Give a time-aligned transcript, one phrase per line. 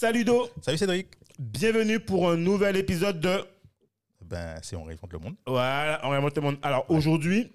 [0.00, 1.08] Salut Do, Salut Cédric.
[1.38, 3.44] bienvenue pour un nouvel épisode de
[4.24, 5.34] Ben, c'est On réinvente le monde.
[5.46, 6.56] Voilà, on remonte le monde.
[6.62, 7.52] Alors aujourd'hui,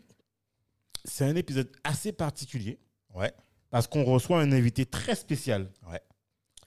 [1.04, 2.78] c'est un épisode assez particulier
[3.16, 3.34] Ouais,
[3.72, 5.72] parce qu'on reçoit un invité très spécial.
[5.92, 6.00] ouais.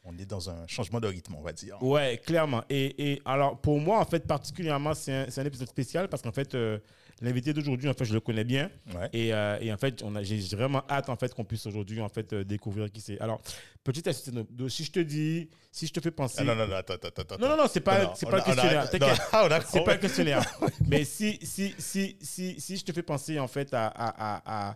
[0.03, 1.81] On est dans un changement de rythme, on va dire.
[1.81, 2.65] Ouais, clairement.
[2.69, 6.33] Et, et alors pour moi, en fait, particulièrement, c'est un, un épisode spécial parce qu'en
[6.33, 6.81] fait, euh,
[7.21, 8.71] l'invité d'aujourd'hui, en fait, je le connais bien.
[8.95, 9.09] Ouais.
[9.13, 12.01] Et, euh, et en fait, on a, j'ai vraiment hâte en fait qu'on puisse aujourd'hui
[12.01, 13.21] en fait euh, découvrir qui c'est.
[13.21, 13.41] Alors,
[13.85, 14.33] petite astuce,
[14.69, 16.39] si je te dis, si je te fais penser.
[16.41, 17.37] Ah, non, non, non, attends, attends, attends.
[17.39, 18.89] Non, non, non, c'est pas, c'est pas a- on a- questionnaire.
[19.01, 19.09] non,
[19.57, 20.42] a- C'est pas le questionnaire.
[20.89, 24.70] Mais si, si, si, si, si je te fais penser en fait à, à,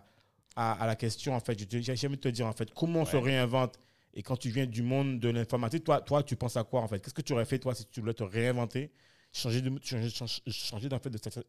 [0.55, 3.79] à, à, la question, en fait, je te- dire en fait, comment on se réinvente
[4.15, 6.87] et quand tu viens du monde de l'informatique, toi, toi, tu penses à quoi en
[6.87, 6.99] fait?
[6.99, 8.91] Qu'est-ce que tu aurais fait toi si tu voulais te réinventer?
[9.35, 11.43] Changer de changer, d'en fait de secteur-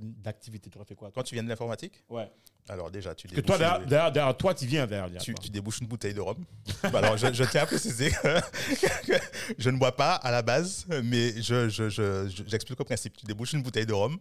[0.00, 1.14] d'activité, tu aurais fait quoi toi?
[1.22, 2.02] Toi, tu viens de l'informatique?
[2.08, 2.30] Ouais.
[2.70, 5.20] Alors déjà, tu que débouches, toi, derrière, derrière- derrière toi, tu viens derrière.
[5.20, 5.44] tu, toi.
[5.44, 6.42] tu débouches une bouteille de rhum.
[6.84, 9.12] Bah Alors, je, je tiens à préciser que,
[9.58, 13.14] je ne bois pas à la base, mais je, je, je- je- j'explique au principe.
[13.18, 14.18] Tu débouches une bouteille de rhum,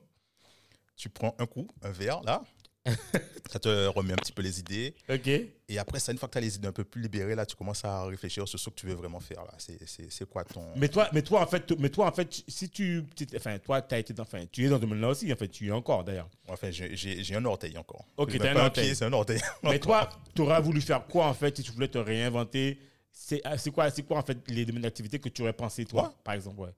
[0.98, 2.44] tu prends un coup, un verre, là,
[3.52, 4.94] ça te remet un petit peu les idées.
[5.09, 5.28] Ok.
[5.28, 7.45] Et après ça, une fois que tu as les idées un peu plus libérées, là,
[7.45, 9.44] tu commences à réfléchir sur ce que tu veux vraiment faire.
[9.44, 9.53] Là.
[9.58, 10.64] C'est, quoi ton...
[10.75, 13.03] Mais toi, mais toi, en fait, mais toi, en fait, si tu,
[13.36, 15.67] enfin, toi, as été, dans- enfin, tu es dans ce domaine-là aussi, en fait, tu
[15.67, 16.30] es encore d'ailleurs.
[16.47, 18.06] Enfin, j'ai, un orteil encore.
[18.17, 18.95] Ok, t'as un orteil.
[18.95, 19.41] c'est un orteil.
[19.63, 22.80] Mais toi, tu aurais voulu faire quoi en fait si tu voulais te réinventer?
[23.11, 23.41] C'est
[23.72, 26.59] quoi, c'est quoi en fait les domaines d'activité que tu aurais pensé toi, par exemple
[26.61, 26.75] ouais?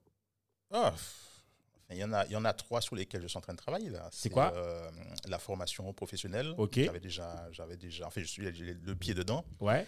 [0.72, 0.94] Ah.
[1.90, 3.54] Il y, en a, il y en a trois sur lesquels je suis en train
[3.54, 3.88] de travailler.
[3.88, 4.08] Là.
[4.12, 4.90] C'est quoi euh,
[5.26, 6.52] La formation professionnelle.
[6.58, 6.78] Ok.
[6.80, 9.44] J'avais déjà, j'avais déjà, enfin, je suis le pied dedans.
[9.60, 9.86] Ouais,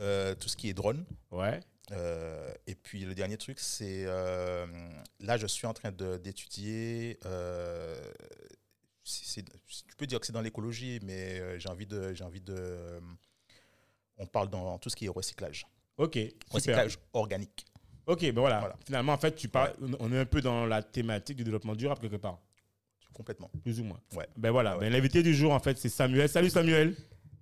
[0.00, 1.04] Euh, tout ce qui est drone.
[1.30, 1.60] ouais.
[1.92, 4.04] Euh, et puis le dernier truc, c'est
[5.20, 7.18] là, je suis en train d'étudier.
[9.04, 13.00] tu peux dire que c'est dans l'écologie, mais j'ai envie de, j'ai envie de.
[14.16, 15.66] on parle dans tout ce qui est recyclage,
[15.98, 16.34] Ok, super.
[16.50, 17.66] recyclage organique.
[18.06, 18.58] Ok, ben voilà.
[18.60, 18.76] Voilà.
[18.86, 22.00] Finalement, en fait, tu parles, on est un peu dans la thématique du développement durable
[22.02, 22.38] quelque part,
[23.12, 23.50] Complètement.
[23.62, 24.00] plus ou moins.
[24.14, 24.26] Ouais.
[24.36, 24.74] Ben voilà.
[24.76, 24.86] Ouais.
[24.86, 26.28] Ben, l'invité du jour en fait, c'est Samuel.
[26.28, 26.94] Salut Samuel.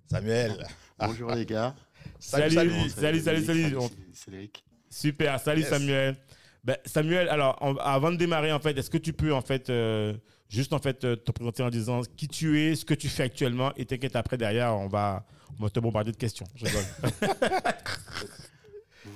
[0.09, 0.65] Samuel.
[0.99, 1.75] Bonjour les gars.
[2.19, 2.89] Salut, salut.
[2.89, 3.75] salut, salut, salut,
[4.13, 4.63] Cédric.
[4.89, 5.69] Super, salut Yes.
[5.69, 6.15] Samuel.
[6.63, 9.69] Ben, Samuel, alors on- avant de démarrer en fait, est-ce que tu peux en fait
[9.69, 10.13] euh,
[10.47, 13.23] juste en fait euh, te présenter en disant qui tu es, ce que tu fais
[13.23, 15.25] actuellement et t'inquiète après derrière on va,
[15.59, 16.45] on va te bombarder de questions.
[16.55, 16.65] Je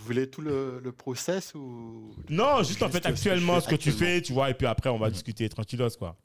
[0.07, 2.13] voulez tout le, le process ou?
[2.29, 4.53] Non, juste en fait ce que je actuellement ce que tu fais, tu vois, et
[4.53, 6.15] puis après on va discuter tranquillos quoi.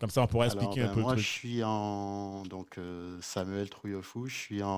[0.00, 2.78] Comme ça on pourra Alors, expliquer ben, un peu moi, le je suis en donc
[2.78, 4.26] euh, Samuel Trouillefou.
[4.26, 4.68] Je suis en,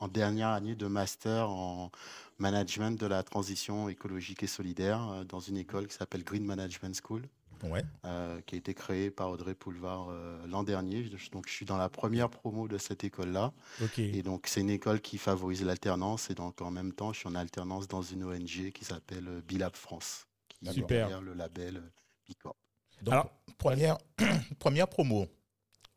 [0.00, 1.90] en dernière année de master en
[2.38, 6.94] management de la transition écologique et solidaire euh, dans une école qui s'appelle Green Management
[7.04, 7.22] School,
[7.62, 7.82] Ouais.
[8.04, 11.04] euh, qui a été créée par Audrey Poulevard euh, l'an dernier.
[11.04, 13.52] Je- Donc, je suis dans la première promo de cette école-là.
[13.96, 16.30] Et donc, c'est une école qui favorise l'alternance.
[16.30, 19.40] Et donc, en même temps, je suis en alternance dans une ONG qui s'appelle euh,
[19.46, 21.08] Bilab France, qui est Super.
[21.08, 21.82] derrière le label
[22.26, 22.56] Bicorp.
[23.02, 23.98] Donc, Alors- première,
[24.58, 25.26] première promo.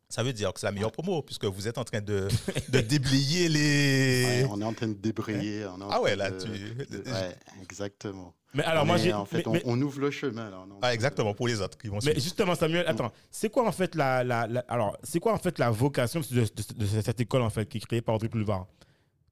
[0.08, 2.28] Ça veut dire que c'est la meilleure promo, puisque vous êtes en train de,
[2.70, 4.44] de déblayer les.
[4.44, 5.66] Ouais, on est en train de débrayer.
[5.66, 8.34] on est en Ah ouais, là, de- tu- de- ouais, exactement.
[8.56, 10.50] Mais alors On moi est- j'ai, en fait, mais- on, mais- on ouvre le chemin.
[10.50, 12.20] Là, Ah, exactement, pour les autres qui vont mais suivre.
[12.22, 15.60] justement Samuel, attends, c'est quoi en fait la, la, la- alors c'est quoi en fait
[15.60, 18.66] la vocation de, de- de cette école en fait qui est créée par Audrey Pulvar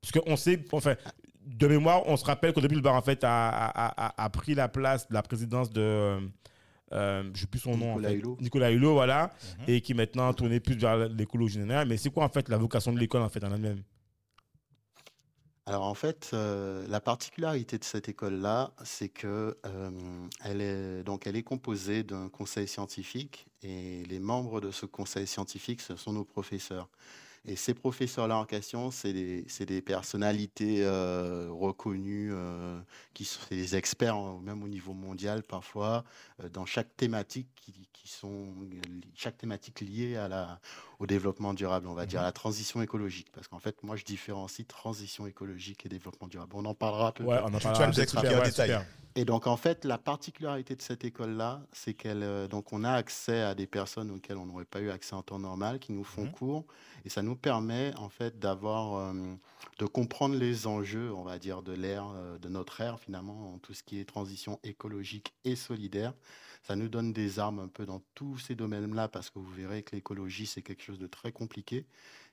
[0.01, 0.95] Parce qu'on sait, enfin,
[1.45, 4.67] de mémoire, on se rappelle qu'Audrey Pulvar en fait a, a, a- a pris la
[4.67, 6.19] place de la présidence de, euh,
[6.93, 8.15] euh, je sais plus son nom, en Nicolas fait.
[8.15, 8.37] Hulot.
[8.41, 9.63] Nicolas Hulot, voilà, Mhm.
[9.67, 11.87] et qui maintenant a tourné plus vers l'écologie générale.
[11.87, 13.81] Mais c'est quoi en fait la vocation de l'école en fait en elle-même?
[15.65, 21.25] Alors en fait, euh, la particularité de cette école-là, c'est que euh, elle est donc
[21.25, 26.11] elle est composée d'un conseil scientifique et les membres de ce conseil scientifique, ce sont
[26.11, 26.89] nos professeurs.
[27.45, 32.33] Et ces professeurs-là en question, c'est des, des personnalités euh, reconnues,
[33.13, 36.03] qui sont des experts, hein, même au niveau mondial parfois,
[36.51, 38.53] dans chaque thématique qui, qui sont
[39.13, 40.59] chaque thématique liée à la,
[41.03, 43.27] au développement durable, on va dire, à la transition écologique.
[43.33, 46.53] Parce qu'en fait, moi, je différencie transition écologique et développement durable.
[46.55, 47.23] On en parlera un peu.
[47.25, 47.43] Ouais, plus.
[47.43, 47.87] on en Tu vas parlera.
[47.87, 48.67] nous en détail.
[48.69, 48.85] super.
[49.15, 52.91] Et donc, en fait, la particularité de cette école-là, c'est qu'elle, euh, donc, on a
[52.91, 56.05] accès à des personnes auxquelles on n'aurait pas eu accès en temps normal, qui nous
[56.05, 56.31] font Mhm.
[56.31, 56.65] cours,
[57.05, 59.13] et ça nous permet, en fait, d'avoir, euh,
[59.79, 63.57] de comprendre les enjeux, on va dire, de l'ère, euh, de notre ère, finalement, en
[63.59, 66.13] tout ce qui est transition écologique et solidaire.
[66.63, 69.83] Ça nous donne des armes un peu dans tous ces domaines-là, parce que vous verrez
[69.83, 71.85] que l'écologie, c'est quelque chose de très compliqué.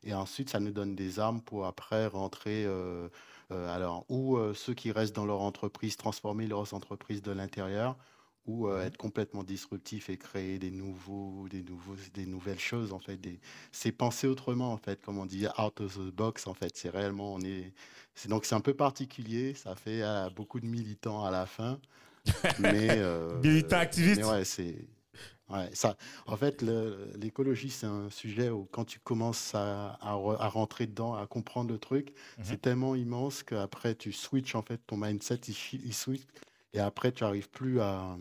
[0.03, 3.09] Et ensuite, ça nous donne des armes pour après rentrer, euh,
[3.50, 7.97] euh, alors, ou euh, ceux qui restent dans leur entreprise, transformer leurs entreprises de l'intérieur,
[8.47, 12.99] ou euh, être complètement disruptif et créer des nouveaux, des nouveaux, des nouvelles choses en
[12.99, 13.17] fait.
[13.19, 13.38] Des...
[13.71, 16.77] C'est penser autrement en fait, comme on dit, out of the box en fait.
[16.77, 17.73] C'est réellement, on est,
[18.29, 19.55] donc c'est un peu particulier.
[19.55, 21.81] Ça fait euh, beaucoup de militants à la fin,
[22.58, 24.75] mais euh, mais ouais, c'est
[25.49, 25.96] Ouais, ça,
[26.28, 26.62] en fait,
[27.17, 31.26] l'écologie, c'est un sujet où quand tu commences à, à re- à rentrer dedans, à
[31.26, 32.44] comprendre le truc, Mhm.
[32.44, 36.22] c'est tellement immense qu'après, tu switches, en fait, ton mindset, il, il switch,
[36.72, 38.17] et après, tu n'arrives plus à...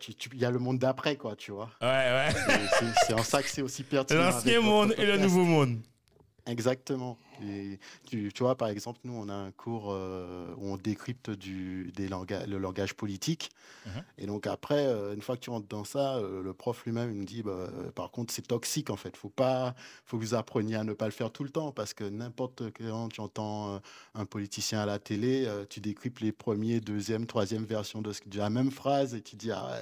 [0.00, 1.68] tu- Il y a le monde d'après, quoi, tu vois.
[1.82, 2.28] Ouais, ouais.
[3.06, 4.20] C'est en ça que c'est aussi pertinent.
[4.30, 5.80] L'ancien monde et le nouveau monde.
[6.46, 7.16] Exactement.
[7.42, 11.30] Et tu, tu vois, par exemple, nous, on a un cours euh, où on décrypte
[11.30, 13.50] du, des langages, le langage politique.
[13.86, 14.04] Mhm.
[14.18, 17.10] Et donc après, euh, une fois que tu rentres dans ça, euh, le prof lui-même,
[17.12, 19.16] il me dit, bah, par contre, c'est toxique, en fait.
[19.16, 19.74] Faut pas,
[20.04, 22.62] faut que vous appreniez à ne pas le faire tout le temps, parce que n'importe
[22.76, 23.80] quand tu entends
[24.14, 28.38] un politicien à la télé, tu décryptes les premiers, deuxième, troisième versions de, ce, de
[28.38, 29.80] la même phrase, et tu dis, ah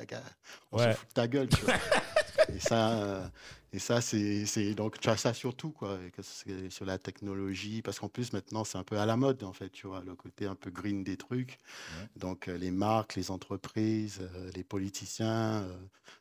[0.70, 0.92] on Ouais.
[0.92, 1.74] se fout de ta gueule, tu vois.
[2.54, 3.30] et ça,
[3.72, 6.22] et ça, c'est, donc tu as ça surtout quoi, que
[6.70, 9.70] sur la technologie, parce qu'en plus maintenant c'est un peu à la mode en fait,
[9.70, 11.58] tu vois, le côté un peu green des trucs.
[11.98, 12.08] Ouais.
[12.16, 15.62] Donc euh, les marques, les entreprises, euh, les politiciens.
[15.62, 15.76] euh,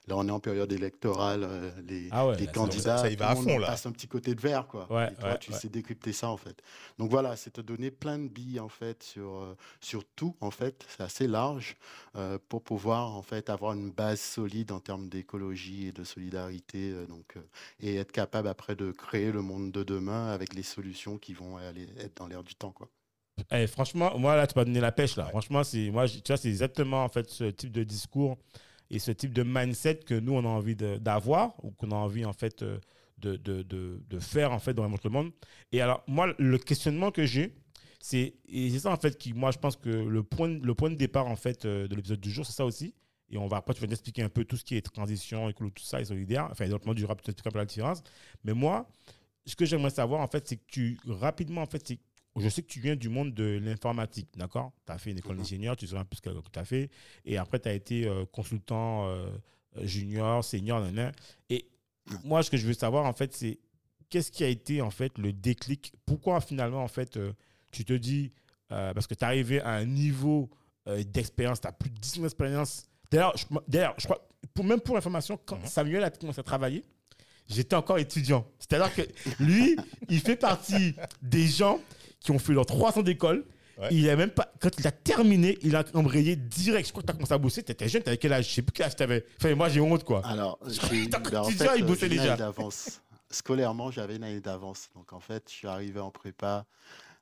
[0.08, 2.38] là, on est en période électorale, les, Ah ouais.
[2.38, 3.68] les ça- candidats, ça y tout va le à monde fond, là.
[3.68, 4.92] passe un petit côté de vert quoi.
[4.92, 6.62] Ouais, et toi, tu sais décrypter ça en fait.
[7.00, 10.86] Donc voilà, c'est te donner plein de billes en fait sur sur tout en fait,
[10.88, 11.76] c'est assez large
[12.16, 16.94] euh, pour pouvoir en fait avoir une base solide en termes d'écologie et de solidarité,
[17.08, 17.36] donc
[17.80, 21.60] et être capable après de créer le monde de demain avec les solutions qui vont
[21.60, 22.90] être dans l'air du temps quoi.
[23.50, 25.26] Eh, franchement, moi, là, tu m'as donné la pêche, là.
[25.26, 28.38] Franchement, c'est, moi, tu vois, c'est exactement, en fait, ce type de discours
[28.90, 32.26] et ce type de mindset que nous, on a envie d'avoir ou qu'on a envie,
[32.26, 32.78] en fait, euh,
[33.18, 35.32] de, faire, en fait, dans notre monde.
[35.72, 37.56] Et alors, moi, le questionnement que j'ai,
[38.00, 40.96] c'est, c'est ça, en fait, qui, moi, je pense que le point, le point de
[40.96, 42.94] départ, en fait, euh, de l'épisode du jour, c'est ça aussi.
[43.32, 45.50] Et on va, après, tu vas nous expliquer un peu tout ce qui est transition,
[45.50, 48.04] écolo, tout ça, et solidaire, enfin, développement durable, tu expliques un peu la différence.
[48.44, 48.88] Mais moi,
[49.46, 52.00] ce que j'aimerais savoir, en fait, c'est que tu, rapidement, en fait, c'est
[52.38, 54.72] je sais que tu viens du monde de l'informatique, d'accord?
[54.86, 56.90] Tu as fait une école d'ingénieur, tu sais un peu ce que tu as fait.
[57.26, 59.28] Et après, tu as été euh, consultant euh,
[59.82, 61.12] junior, senior, nanana.
[61.50, 61.66] Et
[62.24, 63.60] moi, ce que je veux savoir, en fait, c'est
[64.10, 65.94] qu'est-ce qui a été, en fait, le déclic?
[66.06, 67.34] Pourquoi, finalement, en fait, euh,
[67.72, 68.32] tu te dis,
[68.72, 70.50] euh, parce que tu es arrivé à un niveau
[70.88, 72.86] euh, d'expérience, tu as plus de 10 ans d'expérience.
[73.12, 75.66] D'ailleurs, je, d'ailleurs, je crois, pour, même pour information, quand Mhm.
[75.68, 76.84] Samuel a commencé à travailler,
[77.50, 78.48] j'étais encore étudiant.
[78.60, 79.02] C'est-à-dire que
[79.44, 79.76] lui,
[80.10, 81.80] il fait partie des gens
[82.20, 83.46] qui ont fait leurs trois ans d'école.
[83.78, 83.88] Ouais.
[83.92, 86.86] Il a même pas, quand il a terminé, il a embrayé direct.
[86.88, 87.64] Je crois que tu as commencé à bosser.
[87.64, 88.48] Tu étais jeune, tu avais quel âge?
[88.50, 89.26] Je sais plus quel âge tu avais.
[89.38, 90.22] Enfin, moi, j'ai honte, quoi.
[90.26, 92.34] Alors, j'ai- ben, en fait, viens, il bossait j'ai une déjà.
[92.34, 93.02] année d'avance.
[93.32, 94.90] Scolairement, j'avais une année d'avance.
[94.96, 96.66] Donc, en fait, je suis arrivé en prépa,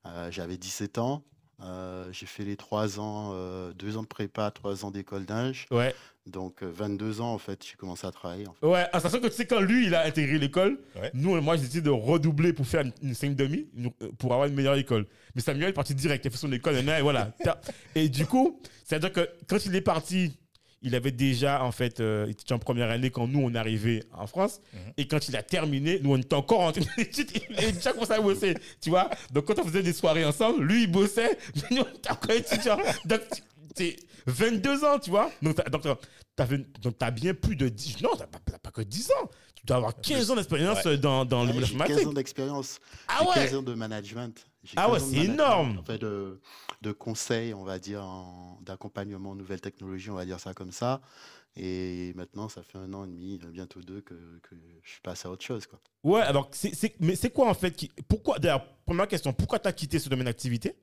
[0.06, 1.22] euh, j'avais 17 ans.
[1.62, 5.66] Euh, j'ai fait les trois ans, euh, deux ans de prépa, trois ans d'école d'ingé.
[5.70, 5.94] Ouais.
[6.26, 8.46] Donc, euh, 22 ans, en fait, j'ai commencé à travailler.
[8.46, 8.66] en fait.
[8.66, 11.10] Ouais, en sachant que tu sais, quand lui, il a intégré l'école, Ouais.
[11.14, 14.32] nous, moi, j'ai décidé de redoubler pour faire une, une 5 demi, une- euh, pour
[14.32, 15.06] avoir une meilleure école.
[15.34, 17.32] Mais Samuel est parti direct, il a fait son école, et voilà.
[17.94, 20.36] Et du coup, c'est-à-dire que quand il est parti,
[20.82, 24.02] il avait déjà, en fait, euh, il était en première année quand nous, on arrivés
[24.12, 24.60] en France.
[24.72, 24.80] Mhm.
[24.96, 28.20] Et quand il a terminé, nous, on était encore en études, il déjà commencé à
[28.20, 29.10] bosser, tu vois.
[29.32, 32.30] Donc, quand on faisait des soirées ensemble, lui, il bossait, mais nous, on était encore
[32.30, 32.78] étudiants.
[33.04, 33.20] Donc,
[33.76, 33.96] c'est
[34.26, 35.30] 22 ans, tu vois.
[35.42, 35.82] Donc, t'as, donc,
[36.80, 38.00] donc, t'as bien plus de 10...
[38.02, 39.30] Non, t'as pas, pas que 10 ans.
[39.60, 40.96] Tu dois avoir 15 ans d'expérience Ouais.
[40.98, 42.08] dans, dans le Ouais, monde j'ai 15 informatique.
[42.08, 42.80] ans d'expérience.
[43.08, 44.46] Ah ouais 15 ans de management.
[44.76, 45.78] Ah ouais, 15 c'est énorme.
[45.78, 46.40] En fait, de,
[46.82, 50.72] de conseils, on va dire, en- d'accompagnement aux nouvelles technologies, on va dire ça comme
[50.72, 51.00] ça.
[51.56, 55.26] Et maintenant, ça fait un an et demi, bientôt deux, que, que je suis passé
[55.26, 55.66] à autre chose.
[55.66, 55.80] Quoi.
[56.04, 59.58] Ouais, alors, c'est, c'est- mais c'est quoi en fait qui, Pourquoi, d'ailleurs, première question, pourquoi
[59.58, 60.76] tu as quitté ce domaine d'activité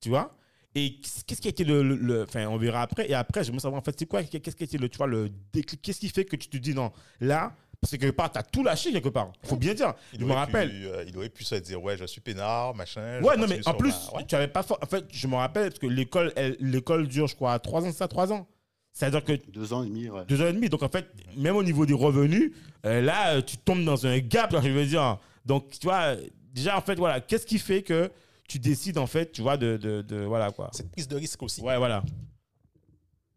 [0.00, 0.36] Tu vois?
[0.74, 1.82] Et qu'est-ce qui a été le.
[1.82, 3.10] le- le- Enfin, on verra après.
[3.10, 5.08] Et après, j'aimerais savoir en fait, c'est quoi Qu'est-ce qui a été le, tu vois,
[5.08, 8.30] le déclic Qu'est-ce qui fait que tu te dis non, là, parce que quelque part,
[8.30, 9.32] tu as tout lâché quelque part.
[9.44, 9.94] faut bien dire.
[10.12, 10.68] Il je me aurait rappelle.
[10.70, 13.22] pu, euh, il aurait pu se dire, ouais, je suis peinard, machin.
[13.22, 14.24] Ouais, non, mais en plus, ma- ouais.
[14.26, 14.62] tu avais pas.
[14.62, 17.86] for- En fait, je me rappelle parce que l'école, l'école dure, je crois, 3 ans,
[17.90, 18.46] c'est ça, 3 ans.
[18.92, 20.24] C'est-à-dire que Deux ans et demi, ouais.
[20.28, 20.68] deux ans et demi.
[20.68, 21.06] Donc, en fait,
[21.36, 22.52] même au niveau des revenus,
[22.84, 25.18] euh, là, tu tombes dans un gap, je veux dire.
[25.46, 26.16] Donc, tu vois,
[26.52, 28.10] déjà, en fait, voilà, qu'est-ce qui fait que
[28.46, 29.78] tu décides, en fait, tu vois, de.
[29.78, 30.68] de, de- voilà, quoi.
[30.74, 31.62] Cette prise de risque aussi.
[31.62, 32.02] Ouais, voilà.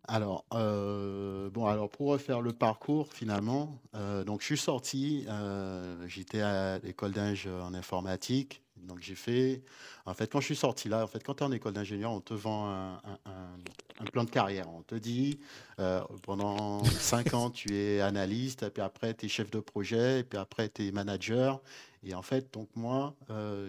[0.05, 6.05] Alors, euh, bon, alors pour refaire le parcours, finalement, euh, donc je suis sorti, euh,
[6.07, 9.63] j'étais à l'école d'ingénieur en informatique, donc j'ai fait,
[10.05, 12.12] en fait, quand je suis sorti là, en fait, quand tu es en école d'ingénieur,
[12.12, 14.67] on te vend un, un, plan de carrière.
[14.69, 15.39] On te dit,
[16.24, 20.38] pendant cinq ans, tu es analyste, puis après, tu es chef de projet, et puis
[20.38, 21.62] après, tu es manager.
[22.03, 23.15] Et en fait, donc moi,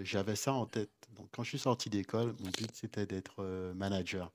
[0.02, 0.90] j'avais ça en tête.
[1.16, 3.40] Donc quand je suis sorti d'école, mon but, c'était d'être
[3.76, 4.32] manager.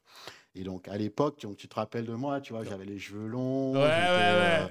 [0.56, 3.74] Et donc, à l'époque, tu te rappelles de moi, tu vois, j'avais les cheveux longs.
[3.74, 4.60] Ouais, ouais, ouais.
[4.62, 4.68] Euh,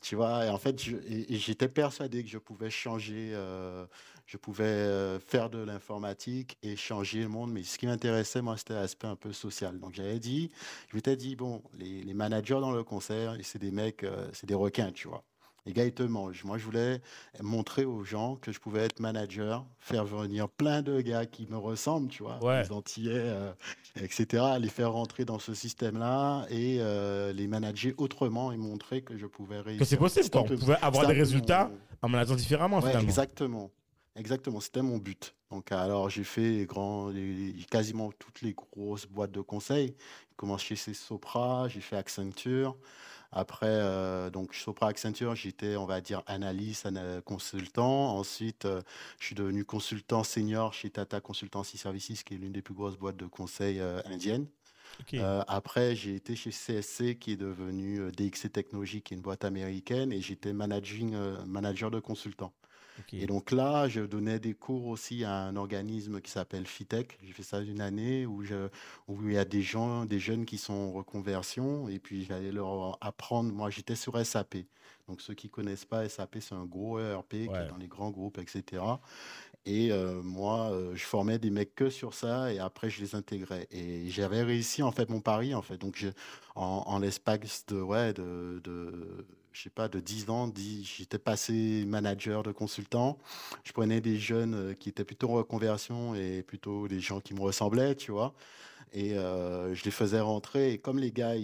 [0.00, 3.86] tu vois, et en fait, j'étais persuadé que je pouvais changer, euh,
[4.26, 7.52] je pouvais euh, faire de l'informatique et changer le monde.
[7.52, 9.78] Mais ce qui m'intéressait, moi, c'était l'aspect un peu social.
[9.78, 10.50] Donc, j'avais dit,
[10.90, 14.54] je m'étais dit, bon, les, les, managers dans le concert, c'est des mecs, c'est des
[14.54, 15.22] requins, tu vois.
[15.66, 16.44] Les gars, ils te mangent.
[16.44, 17.00] Moi, je voulais
[17.40, 21.56] montrer aux gens que je pouvais être manager, faire venir plein de gars qui me
[21.56, 23.52] ressemblent, tu vois, les Antillais, euh,
[24.00, 29.16] etc., les faire rentrer dans ce système-là et euh, les manager autrement et montrer que
[29.16, 29.80] je pouvais réussir.
[29.80, 30.42] Que c'est possible, quoi.
[30.42, 31.70] On pouvait avoir des résultats
[32.02, 33.00] en manageant différemment, finalement.
[33.00, 33.70] Exactement.
[34.16, 35.34] Exactement, c'était mon but.
[35.50, 37.12] Donc, alors, j'ai fait grands,
[37.70, 39.94] quasiment toutes les grosses boîtes de conseil.
[40.28, 42.76] J'ai commencé chez Sopra, j'ai fait Accenture.
[43.32, 46.88] Après, euh, donc Sopra Accenture, j'étais, on va dire, analyste,
[47.24, 48.16] consultant.
[48.16, 48.82] Ensuite, euh,
[49.20, 52.96] je suis devenu consultant senior chez Tata Consultancy Services, qui est l'une des plus grosses
[52.96, 54.46] boîtes de conseil euh, indiennes.
[55.46, 60.12] après, j'ai été chez CSC, qui est devenu DXC Technologies, qui est une boîte américaine,
[60.12, 62.52] et j'étais managing, manager de consultant.
[63.12, 67.18] Et donc là, je donnais des cours aussi à un organisme qui s'appelle FITEC.
[67.22, 68.68] J'ai fait ça une année où, je,
[69.08, 72.52] où il y a des gens, des jeunes qui sont en reconversion et puis j'allais
[72.52, 73.52] leur apprendre.
[73.52, 74.56] Moi, j'étais sur SAP.
[75.08, 78.10] Donc ceux qui connaissent pas SAP, c'est un gros ERP qui est dans les grands
[78.10, 78.82] groupes, etc.
[79.66, 83.14] Et euh, moi, euh, je formais des mecs que sur ça et après je les
[83.14, 83.66] intégrais.
[83.70, 85.76] Et j'avais réussi en fait mon pari en fait.
[85.78, 86.08] Donc je,
[86.54, 90.52] en, en l'espace de ouais de, de je sais pas, de 10 ans,
[90.82, 93.18] j'étais passé manager de consultant.
[93.64, 97.34] Je prenais des jeunes euh, qui étaient plutôt en reconversion et plutôt des gens qui
[97.34, 98.34] me ressemblaient, tu vois.
[98.92, 100.72] Et euh, je les faisais rentrer.
[100.72, 101.34] Et comme les gars,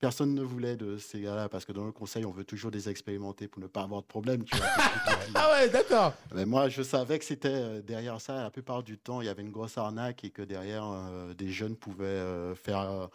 [0.00, 2.88] personne ne voulait de ces gars-là, parce que dans le conseil, on veut toujours des
[2.88, 4.44] expérimentés pour ne pas avoir de problème.
[4.44, 4.66] Tu vois,
[5.34, 6.12] ah ouais, d'accord.
[6.34, 9.28] Mais moi, je savais que c'était euh, derrière ça, la plupart du temps, il y
[9.28, 10.90] avait une grosse arnaque et que derrière,
[11.36, 13.08] des jeunes pouvaient faire,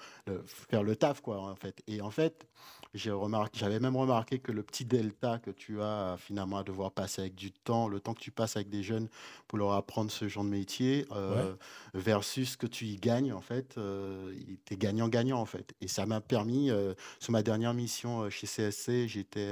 [0.46, 1.82] faire le taf, quoi, en fait.
[1.88, 2.48] Et en fait,
[2.96, 7.36] j'avais même remarqué que le petit delta que tu as finalement à devoir passer avec
[7.36, 9.10] du temps, le temps que tu passes avec des jeunes
[9.48, 11.54] pour leur apprendre ce genre de métier, euh,
[11.94, 14.34] versus ce que tu y gagnes, en fait, euh,
[14.66, 15.74] tu es gagnant-gagnant, en fait.
[15.82, 19.50] Et ça m'a permis, euh, sur ma dernière mission chez CSC, j'étais,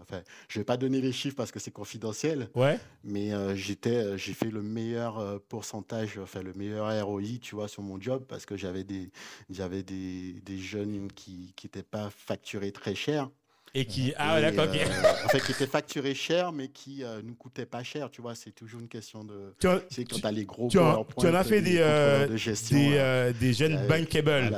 [0.00, 2.78] enfin, je vais pas donner les chiffres parce que c'est confidentiel, ouais.
[3.02, 8.00] mais j'étais, j'ai fait le meilleur pourcentage, enfin, le meilleur ROI, tu vois, sur mon
[8.00, 9.10] job parce que j'avais des,
[9.50, 13.30] j'avais des, des jeunes qui n'étaient pas facturés très très cher.
[13.76, 17.34] Et qui, ah d'accord, euh, en fait, qui était facturé cher, mais qui euh, nous
[17.34, 18.36] coûtait pas cher, tu vois.
[18.36, 19.52] C'est toujours une question de.
[19.58, 20.68] Tu sais, quand tu as les gros.
[20.68, 24.56] Tu, en, tu en as fait des, euh, de gestion, des, euh, des, jeunes bankable.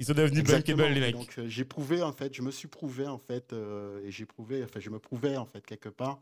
[0.00, 1.14] Ils sont devenus bankable, les mecs.
[1.14, 3.54] Donc, j'ai prouvé, en fait, je me suis prouvé, en fait,
[4.04, 6.18] et j'ai prouvé, enfin, je me prouvais, en fait, quelque part,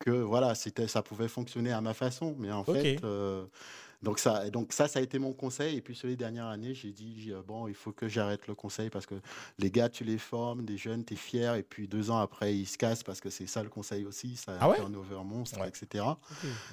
[0.00, 2.34] que voilà, c'était, ça pouvait fonctionner à ma façon.
[2.40, 2.98] Mais en fait,
[4.02, 5.76] donc ça, donc ça, ça a été mon conseil.
[5.76, 8.54] Et puis sur les dernières années, j'ai dit euh, bon, il faut que j'arrête le
[8.54, 9.14] conseil parce que
[9.58, 11.54] les gars, tu les formes, des jeunes, tu es fier.
[11.54, 14.36] Et puis deux ans après, ils se cassent parce que c'est ça le conseil aussi,
[14.36, 16.04] ça a ah un turnover monstre, etc.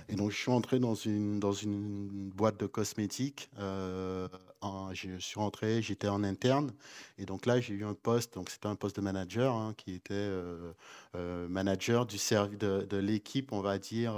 [0.08, 3.50] Et donc je suis entré dans une dans une boîte de cosmétiques.
[3.60, 4.28] Euh,
[4.94, 6.72] je suis rentré, j'étais en interne.
[7.18, 8.36] Et donc là, j'ai eu un poste.
[8.36, 10.74] Donc c'était un poste de manager hein, qui était euh,
[11.16, 14.16] manager du service de, de l'équipe, on va dire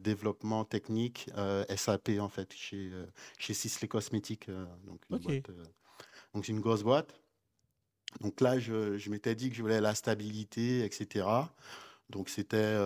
[0.00, 1.30] développement technique
[1.76, 3.06] SAP en fait chez, euh,
[3.38, 4.48] chez Sisley Cosmétiques.
[4.48, 5.64] Euh, donc, une boîte, euh,
[6.34, 7.14] donc, c'est une grosse boîte.
[8.20, 11.26] Donc là, je, je m'étais dit que je voulais la stabilité, etc.
[12.08, 12.76] Donc c'était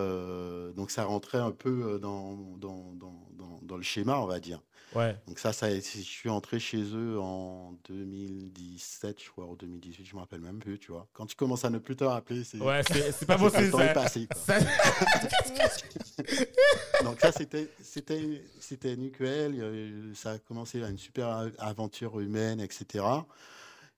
[0.75, 4.61] donc ça rentrait un peu dans dans, dans, dans, le schéma, on va dire.
[4.93, 5.15] Ouais.
[5.27, 10.15] Donc ça, ça, je suis entré chez eux en 2017, je crois, ou 2018, je
[10.15, 11.07] me rappelle même plus, tu vois.
[11.13, 13.71] Quand tu commences à ne plus te rappeler, c'est ouais, c'est pas possible.
[13.71, 13.87] ça.
[13.93, 14.59] Passé, ça...
[17.03, 20.11] Donc ça, c'était c'était c'était nickel.
[20.13, 23.03] Ça a commencé à une super aventure humaine, etc.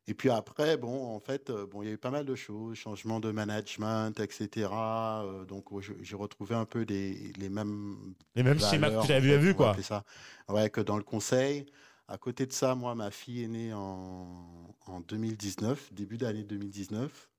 [0.08, 2.36] Et puis après, bon, en fait, euh, bon, il y a eu pas mal de
[2.36, 4.70] choses, changement de management, etc.
[4.74, 5.66] Euh, donc,
[6.02, 9.76] j'ai retrouvé un peu les mêmes les mêmes schémas que tu avais vu, quoi.
[9.82, 10.04] Ça.
[10.50, 11.66] Ouais, que dans le conseil.
[12.10, 17.30] À côté de ça, moi, ma fille est née en, en 2019, début d'année 2019.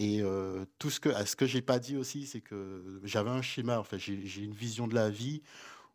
[0.00, 3.42] Et euh, tout ce que, ce que j'ai pas dit aussi, c'est que j'avais un
[3.42, 3.78] schéma.
[3.78, 5.42] En fait, j'ai une vision de la vie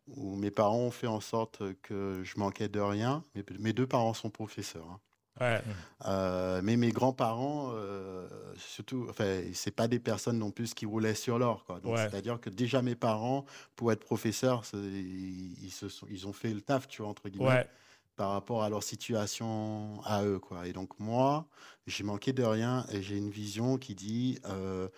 [0.06, 3.22] où mes parents ont fait en sorte que je manquais de rien.
[3.34, 4.88] Mes, mes deux parents sont professeurs.
[4.88, 5.00] Hein.
[5.40, 5.62] Ouais.
[6.06, 11.14] Euh, mais mes grands-parents, euh, surtout, enfin, c'est pas des personnes non plus qui roulaient
[11.14, 11.96] sur l'or, Ouais.
[11.96, 13.44] C'est-à-dire que déjà mes parents,
[13.76, 17.28] pour être professeurs, ils, ils se sont, ils ont fait le taf, tu vois, entre
[17.28, 17.68] guillemets, Ouais.
[18.16, 20.66] par rapport à leur situation à eux, quoi.
[20.66, 21.46] Et donc moi,
[21.86, 24.88] j'ai manqué de rien et j'ai une vision qui dit, euh,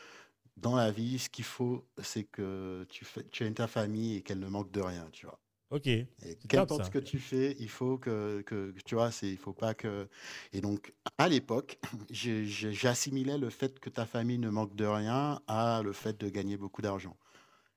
[0.56, 4.22] dans la vie, ce qu'il faut, c'est que tu, fais, tu aimes ta famille et
[4.22, 5.38] qu'elle ne manque de rien, tu vois.
[5.70, 5.86] Ok.
[6.22, 8.44] Et qu'importe ce que tu fais, il faut que,
[8.84, 10.06] tu vois, c'est, il faut pas que.
[10.52, 11.78] Et donc, à l'époque,
[12.10, 16.58] j'assimilais le fait que ta famille ne manque de rien à le fait de gagner
[16.58, 17.16] beaucoup d'argent.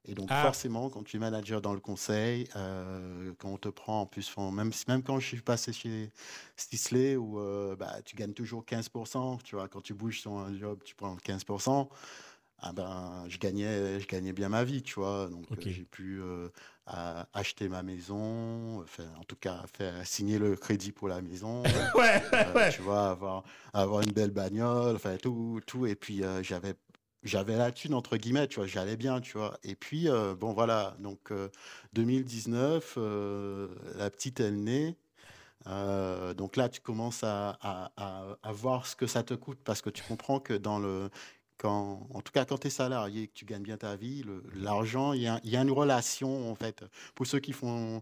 [0.05, 0.35] Et donc, Ah.
[0.35, 4.35] forcément, quand tu es manager dans le conseil, euh, quand on te prend en plus,
[4.37, 6.11] même quand je suis passé chez
[6.57, 10.53] Stisley, où euh, bah, tu gagnes toujours 15%, tu vois, quand tu bouges sur un
[10.57, 11.89] job, tu prends 15%.
[12.65, 15.27] Ah ben, je gagnais, je gagnais bien ma vie, tu vois.
[15.29, 16.47] Donc, euh, j'ai pu euh,
[16.85, 21.61] à- acheter ma maison, enfin, en tout cas, faire signer le crédit pour la maison.
[21.95, 22.71] Ouais, Euh, ouais.
[22.71, 23.43] tu vois, avoir,
[23.73, 25.85] avoir une belle bagnole, enfin tout, tout.
[25.87, 26.75] Et puis euh, j'avais,
[27.23, 29.57] j'avais la thune entre guillemets, tu vois, j'allais bien, tu vois.
[29.63, 31.49] Et puis euh, bon voilà, donc euh,
[31.91, 33.67] 2019, euh,
[33.97, 34.95] la petite elle naît.
[35.67, 39.59] Euh, donc là, tu commences à, à, à- à voir ce que ça te coûte
[39.63, 41.09] parce que tu comprends que dans le
[41.69, 44.23] en tout cas, quand tu es salarié et que tu gagnes bien ta vie,
[44.55, 46.83] l'argent, il y a, une relation, en fait.
[47.15, 48.01] Pour ceux qui, font-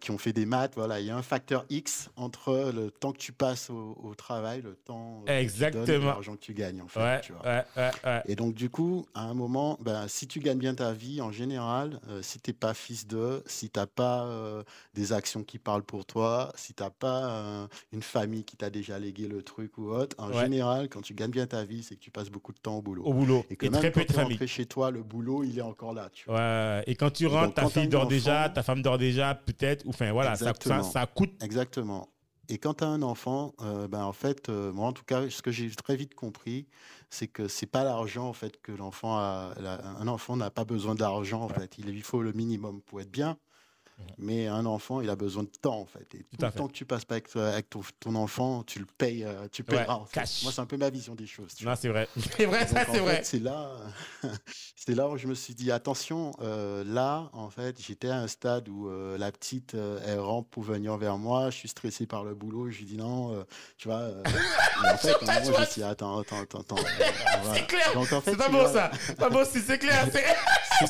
[0.00, 3.12] qui ont fait des maths, voilà, il y a un facteur X entre le temps
[3.12, 6.06] que tu passes au, au travail, le temps euh, que tu donnes et Exactement.
[6.06, 7.00] l'argent que tu gagnes, en fait.
[7.00, 7.42] Ouais, tu vois.
[7.42, 8.22] ouais, ouais, ouais.
[8.26, 11.32] Et donc, du coup, à un moment, ben, si tu gagnes bien ta vie, en
[11.32, 14.62] général, euh, si tu n'es pas fils de, si tu n'as pas euh,
[14.94, 18.68] des actions qui parlent pour toi, si tu n'as pas euh, une famille qui t'a
[18.70, 21.96] déjà légué le truc ou autre, en général, quand tu gagnes bien ta vie, c'est
[21.96, 23.04] que tu passes beaucoup de temps au boulot.
[23.04, 23.44] Au boulot.
[23.50, 24.48] Et que Et même très quand peu tu de famille.
[24.48, 26.10] chez toi, le boulot, il est encore là.
[26.12, 26.82] Tu vois.
[26.86, 29.84] Et quand tu rentres, donc, ta fille dort déjà, ta femme dort déjà, peut-être.
[29.86, 31.32] Ou Enfin, voilà, ça, ça, coûte.
[31.42, 32.08] Exactement.
[32.48, 35.28] Et quand tu as un enfant, euh, ben, en fait, euh, moi en tout cas,
[35.28, 36.68] ce que j'ai très vite compris,
[37.10, 39.52] c'est que c'est pas l'argent en fait que l'enfant a.
[39.60, 41.76] la- un enfant n'a pas besoin d'argent en fait.
[41.78, 43.36] Il lui faut le minimum pour être bien.
[44.18, 46.06] Mais un enfant, il a besoin de temps en fait.
[46.14, 46.58] Et tout, à le fait.
[46.58, 49.62] temps que tu passes pas avec, avec ton, ton enfant, tu le payes, euh, tu
[49.64, 49.94] payeras.
[49.94, 50.20] en fait.
[50.20, 50.42] cash.
[50.42, 51.50] Moi, c'est un peu ma vision des choses.
[51.62, 52.06] Non, c'est vrai.
[52.36, 53.20] C'est vrai, ça, c'est vrai.
[53.24, 53.70] C'est là,
[54.76, 56.32] c'est là où je me suis dit attention.
[56.42, 60.48] euh, là, en fait, j'étais à un stade où euh, la petite, euh, elle rentre
[60.50, 61.50] pour venir vers moi.
[61.50, 62.70] Je suis stressé par le boulot.
[62.70, 63.44] Je lui dis non, euh,
[63.78, 63.98] tu vois.
[64.00, 64.22] euh,
[64.92, 66.76] en fait, à un moment, je me suis dit attends, attends, attends, attends.
[66.76, 67.04] euh,
[67.42, 67.58] voilà.
[67.60, 67.92] C'est clair.
[67.94, 68.90] Donc, en fait, C'est pas vois, ça.
[69.18, 70.06] Pas beau, si c'est clair.
[70.12, 70.24] c'est-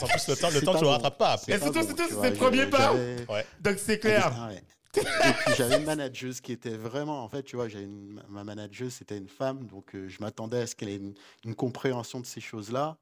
[0.03, 0.91] En plus, le temps, le c'est temps, tu le bon.
[0.91, 1.69] rattrapes pas C'est après.
[1.69, 2.93] Et surtout, bon, c'est le premier pas.
[3.29, 3.47] Ouais.
[3.61, 4.33] Donc, c'est clair.
[4.37, 4.63] ah ouais.
[4.97, 5.01] Et
[5.45, 8.95] puis j'avais une manageuse qui était vraiment, en fait, tu vois, j'avais une- ma manageuse,
[8.95, 11.13] c'était une femme, donc euh, je m'attendais à ce qu'elle ait une,
[11.45, 12.97] une compréhension de ces choses-là.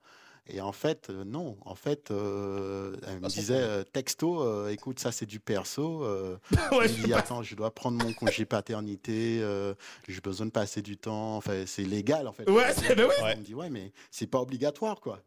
[0.47, 1.57] Et en fait, euh, non.
[1.65, 6.05] En fait, euh, elle me disait euh, texto, euh, écoute, ça c'est du perso.
[6.05, 6.37] euh,
[6.73, 9.73] Ouais, je dis, attends, je dois prendre mon congé paternité, euh,
[10.07, 11.37] j'ai besoin de passer du temps.
[11.37, 12.51] Enfin, c'est légal, en fait.
[12.51, 13.15] Ouais, c'est- ben oui.
[13.23, 15.21] On me dit, ouais, mais c'est pas obligatoire, quoi.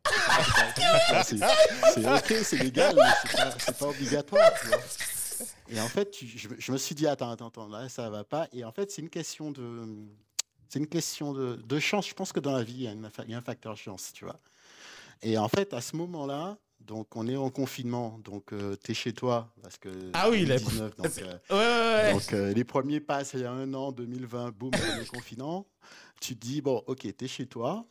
[1.94, 4.78] C'est ok, c'est légal, mais c'est pas, pas obligatoire, tu vois.
[5.70, 8.48] Et en fait, je, je me suis dit, attends, attends, attends, là, ça va pas.
[8.54, 9.84] Et en fait, c'est une question de,
[10.70, 12.08] c'est une question de, de chance.
[12.08, 13.42] Je pense que dans la vie, il y a, une fa- il y a un
[13.42, 14.40] facteur chance, tu vois.
[15.22, 18.52] Et en fait, à ce moment-là, donc on est en confinement, donc
[18.84, 22.04] tu es chez toi, parce que Ah oui, la- 2019, donc, c'est- euh, Ouais, ouais,
[22.08, 22.14] ouais.
[22.14, 25.68] donc euh, les premiers passes il y a un an, 2020, boum, on est confinement.
[26.22, 27.86] Tu te dis, bon, ok, tu es chez toi.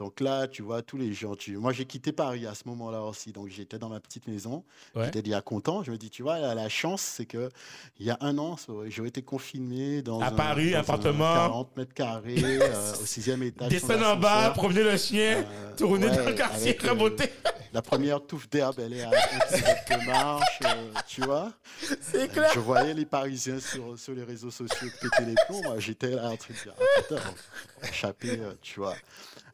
[0.00, 1.34] Donc là, tu vois tous les gens.
[1.36, 1.58] Tu...
[1.58, 3.32] Moi, j'ai quitté Paris à ce moment-là aussi.
[3.32, 4.64] Donc j'étais dans ma petite maison.
[4.94, 5.04] Ouais.
[5.04, 5.82] J'étais déjà content.
[5.82, 7.50] Je me dis, tu vois, la, la chance, c'est que
[7.98, 8.56] il y a un an,
[8.88, 11.34] j'aurais été confiné dans À un, Paris, dans un appartement.
[11.34, 13.68] 40 mètres carrés, euh, au sixième étage.
[13.68, 17.30] Descendre en bas, promener le chien, Euh, tourner dans le quartier, avec, euh, remonter.
[17.72, 19.10] La première touffe d'herbe, elle est à 1
[19.58, 21.52] km de marche, euh, tu vois.
[22.00, 22.50] C'est Euh, clair.
[22.54, 25.62] Je voyais les Parisiens sur, sur les réseaux sociaux péter les plombs.
[25.62, 28.96] Moi, j'étais là de dire, ah, euh, tu vois.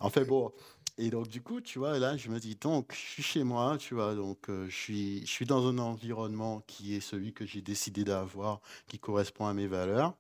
[0.01, 0.53] En fait, bon.
[0.99, 3.77] Et donc, du coup, tu vois, là, je me dis, donc, je suis chez moi,
[3.79, 7.45] tu vois, donc, euh, je, suis, je suis dans un environnement qui est celui que
[7.45, 10.15] j'ai décidé d'avoir, qui correspond à mes valeurs.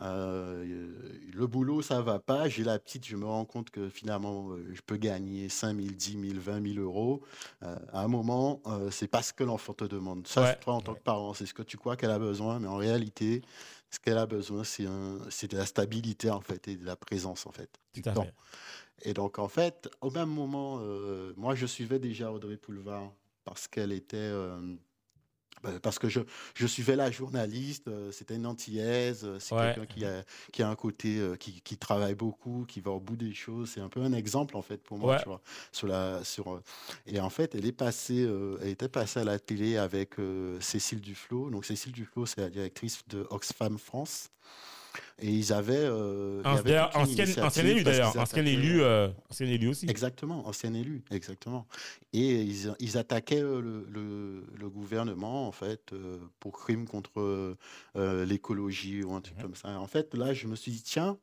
[0.00, 0.90] Euh,
[1.32, 2.48] le boulot, ça va pas.
[2.48, 5.88] J'ai la petite, je me rends compte que finalement, euh, je peux gagner 5 000,
[5.94, 7.22] 10 000, 20 000 euros.
[7.62, 10.26] Euh, à un moment, euh, c'est pas ce que l'enfant te demande.
[10.26, 10.58] Ça, Ouais.
[10.60, 12.76] toi, en tant que parent, c'est ce que tu crois qu'elle a besoin, mais en
[12.76, 13.42] réalité,
[13.90, 17.52] ce qu'elle a besoin, c'est de la stabilité, en fait, et de la présence, en
[17.52, 17.70] fait.
[17.94, 18.24] Du temps.
[18.24, 18.34] fait.
[19.02, 23.12] Et donc, en fait, au même moment, euh, moi, je suivais déjà Audrey Poulevard
[23.44, 24.16] parce qu'elle était.
[24.16, 24.74] euh,
[25.62, 26.20] ben, parce que je,
[26.54, 29.72] je suivais la journaliste, euh, c'était une antillaise, c'est Ouais.
[29.74, 33.16] quelqu'un qui a, qui a un côté, qui, qui travaille beaucoup, qui va au bout
[33.16, 33.70] des choses.
[33.70, 35.18] C'est un peu un exemple, en fait, pour moi, Ouais.
[35.22, 35.40] tu vois.
[35.72, 36.60] Sur la, sur,
[37.06, 40.60] et en fait, elle est passée, euh, elle était passée à la télé avec euh,
[40.60, 41.48] Cécile Duflot.
[41.50, 44.28] Donc, Cécile Duflot, c'est la directrice de Oxfam France.
[45.20, 45.74] Et ils avaient.
[45.76, 47.24] euh, il avait ancien,
[47.66, 48.16] élu d'ailleurs.
[48.18, 49.86] Ancien élu, euh, ancien élu aussi.
[49.88, 51.66] Exactement, ancien élu, exactement.
[52.12, 57.56] Et ils, ils attaquaient euh, le, le- le gouvernement, en fait, euh, pour crime contre
[58.24, 59.42] l'écologie ou un truc Mhm.
[59.42, 59.78] comme ça.
[59.78, 61.18] En fait, là, je me suis dit, tiens,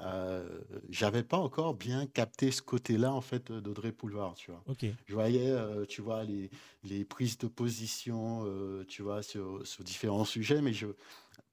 [0.00, 4.62] euh, j'avais pas encore bien capté ce côté-là, en fait, d'Audrey Poulevard, tu vois.
[5.06, 6.50] Je voyais, euh, tu vois, les,
[6.84, 10.86] les prises de position, euh, tu vois, sur, sur différents sujets, mais je,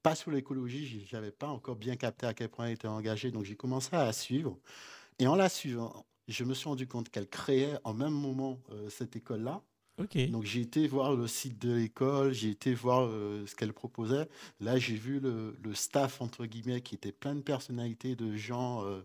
[0.05, 3.31] pas sur l'écologie, j'avais pas encore bien capté à quel point elle était engagée.
[3.31, 4.55] Donc, j'ai commencé à la suivre.
[5.17, 8.87] Et en la suivant, je me suis rendu compte qu'elle créait en même moment euh,
[8.91, 9.63] cette école-là.
[10.27, 14.29] Donc, j'ai été voir le site de l'école, j'ai été voir euh, ce qu'elle proposait.
[14.59, 18.85] Là, j'ai vu le, le staff, entre guillemets, qui était plein de personnalités, de gens
[18.85, 19.01] euh,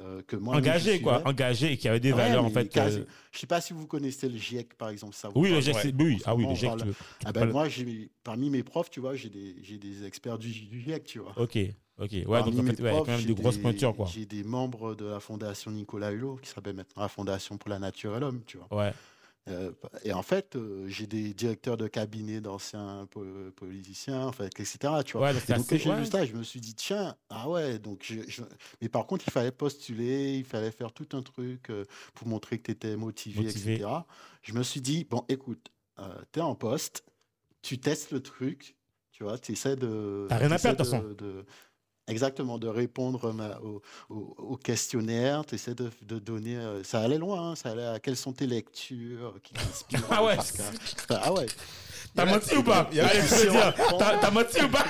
[0.00, 1.26] euh, que moi Engagé, quoi.
[1.26, 2.68] Engagé et qui avait des Ouais, valeurs, en fait.
[2.68, 5.14] quasi- euh, Je sais pas si vous connaissez le GIEC, par exemple.
[5.14, 5.92] Ça vous Oui, le GIEC, Ouais.
[5.98, 6.22] oui.
[6.24, 6.94] Ah oui, le GIEC, parle- tu veux.
[7.24, 10.50] Ah ben, moi, j'ai, parmi mes profs, tu vois, j'ai des, j'ai des experts du,
[10.50, 11.32] du GIEC, tu vois.
[11.36, 11.58] Ok.
[12.00, 12.12] Ok.
[12.12, 13.32] Ouais, Parmi donc en mes fait, ouais, il y a profs, quand même j'ai de
[13.32, 14.06] grosses des- pointures, quoi.
[14.12, 17.80] J'ai des membres de la fondation Nicolas Hulot, qui s'appelle maintenant la Fondation pour la
[17.80, 18.68] Nature et l'Homme, tu vois.
[18.78, 18.92] Ouais.
[19.48, 19.72] Euh,
[20.04, 23.24] et en fait, euh, j'ai des directeurs de cabinet d'anciens po-
[23.56, 24.78] politiciens, en fait, etc.
[25.04, 25.28] Tu vois.
[25.28, 25.84] Ouais, donc Et c'est donc, quand assez.
[25.84, 25.98] j'ai ouais.
[26.00, 28.42] vu ça, je me suis dit, tiens, ah ouais, donc je, je-
[28.82, 31.84] Mais par contre, il fallait postuler, il fallait faire tout un truc euh,
[32.14, 33.74] pour montrer que tu étais motivé, Motivé.
[33.74, 33.88] etc.
[34.42, 35.70] Je me suis dit, bon, écoute,
[36.32, 37.04] tu es en poste,
[37.62, 38.76] tu testes le truc,
[39.12, 40.26] tu vois, tu essaies de.
[40.28, 41.44] T'as rien à perdre, de toute de- de-
[42.08, 46.56] Exactement, de répondre ma- au, au- au questionnaire, tu essaies de, de donner.
[46.56, 50.04] euh, ça allait loin, hein, ça allait à quelles sont tes lectures qui t'inspirent.
[50.10, 50.36] Ah ouais.
[51.10, 51.46] Ah ouais.
[52.14, 54.84] T'as menti ou pas Allez, je veux dire, t'as t'as menti ou pas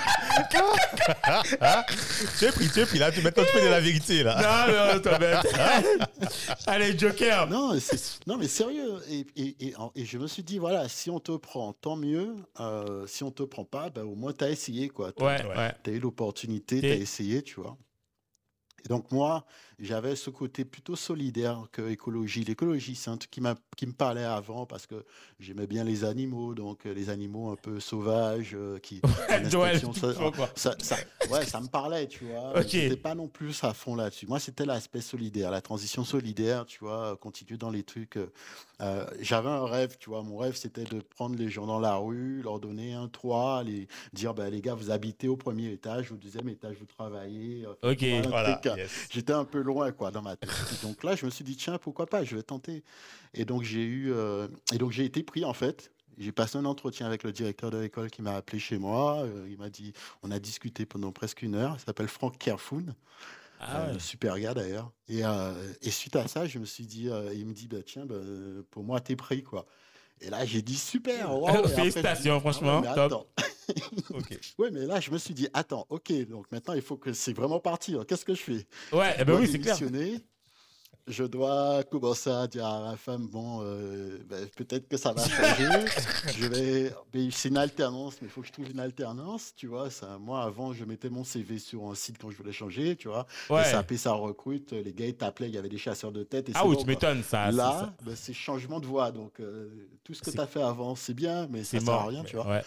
[2.38, 2.98] Tu es pris, tu es pris.
[2.98, 4.66] Là, tu, maintenant, tu fais de la vérité, là.
[4.66, 5.46] Non, non, toi, bête.
[6.66, 7.46] Allez, Joker.
[7.48, 8.94] Non, c'est- non, mais sérieux.
[9.11, 12.35] Et, et- et je me suis dit, voilà, si on te prend, tant mieux.
[12.61, 14.88] Euh, si on te prend pas, ben, au moins, tu as essayé.
[14.88, 15.12] quoi.
[15.12, 15.57] T'as- Ouais, Ouais.
[15.57, 15.72] ouais.
[15.85, 17.76] tu as eu l'opportunité, tu Et- as essayé, tu vois.
[18.85, 19.44] Et donc moi,
[19.78, 22.42] j'avais ce côté plutôt solidaire que écologie.
[22.44, 25.04] L'écologie, c'est un truc qui, me parlait avant parce que
[25.38, 29.00] j'aimais bien les animaux, donc euh, les animaux un peu sauvages euh, qui...
[29.50, 29.80] Joël,
[30.56, 30.74] ça-
[31.30, 32.58] ouais, ça me parlait, tu vois.
[32.58, 32.68] Ok.
[32.68, 34.26] J'étais pas non plus à fond là-dessus.
[34.26, 38.16] Moi, c'était l'aspect solidaire, la transition solidaire, tu vois, continuer dans les trucs.
[38.16, 38.32] euh,
[38.80, 40.22] euh, J'avais un rêve, tu vois.
[40.22, 43.86] Mon rêve, c'était de prendre les gens dans la rue, leur donner un toit, les
[44.12, 47.64] dire, ben, les gars, vous habitez au premier étage, au deuxième étage, vous travaillez.
[47.64, 48.04] euh, Ok.
[48.28, 48.90] voilà, euh, yes.
[49.10, 50.50] J'étais un peu loin, quoi, dans ma tête.
[50.72, 52.83] Et donc là, je me suis dit, tiens, pourquoi pas, je vais tenter.
[53.35, 55.92] Et donc, j'ai eu, euh, et donc, j'ai été pris, en fait.
[56.18, 59.22] J'ai passé un entretien avec le directeur de l'école qui m'a appelé chez moi.
[59.22, 59.92] Euh, il m'a dit,
[60.24, 61.76] on a discuté pendant presque une heure.
[61.78, 62.94] Il s'appelle Franck Kerfoun.
[63.61, 64.90] Ah Euh, super gars d'ailleurs.
[65.09, 65.52] Et, euh,
[65.83, 68.16] et suite à ça, je me suis dit, euh, il me dit, bah, tiens, bah,
[68.70, 69.66] pour moi, t'es pris, quoi.
[70.20, 71.31] Et là, j'ai dit, super.
[71.74, 73.28] Félicitations, ah ouais, franchement, top.
[74.11, 74.38] Ok.
[74.59, 77.33] Ouais, mais là, je me suis dit, attends, ok, donc maintenant, il faut que c'est
[77.33, 77.94] vraiment parti.
[77.94, 78.04] hein.
[78.07, 78.66] Qu'est-ce que je fais?
[78.92, 79.76] Ouais, eh ben oui, c'est clair.
[81.07, 85.22] Je dois commencer à dire à ma femme, bon, euh, ben, peut-être que ça va
[85.26, 85.87] changer.
[86.37, 86.92] je vais,
[87.31, 89.88] c'est une alternance, mais il faut que je trouve une alternance, tu vois.
[89.88, 93.09] Ça, moi, avant, je mettais mon CV sur un site quand je voulais changer, tu
[93.09, 93.26] vois.
[93.48, 93.64] Ouais.
[93.64, 94.72] SAP, ça recrute.
[94.72, 96.50] Les gars, ils t'appelaient, il y avait des chasseurs de tête.
[96.50, 97.50] Et Ah oui, bon, tu m'étonnes, ça.
[97.52, 99.11] Là, ben, c'est changement de voie.
[99.11, 99.70] Donc, euh,
[100.04, 102.37] tout ce que tu as fait avant, c'est bien, mais ça sert à rien, tu
[102.37, 102.46] vois.
[102.48, 102.62] Ouais.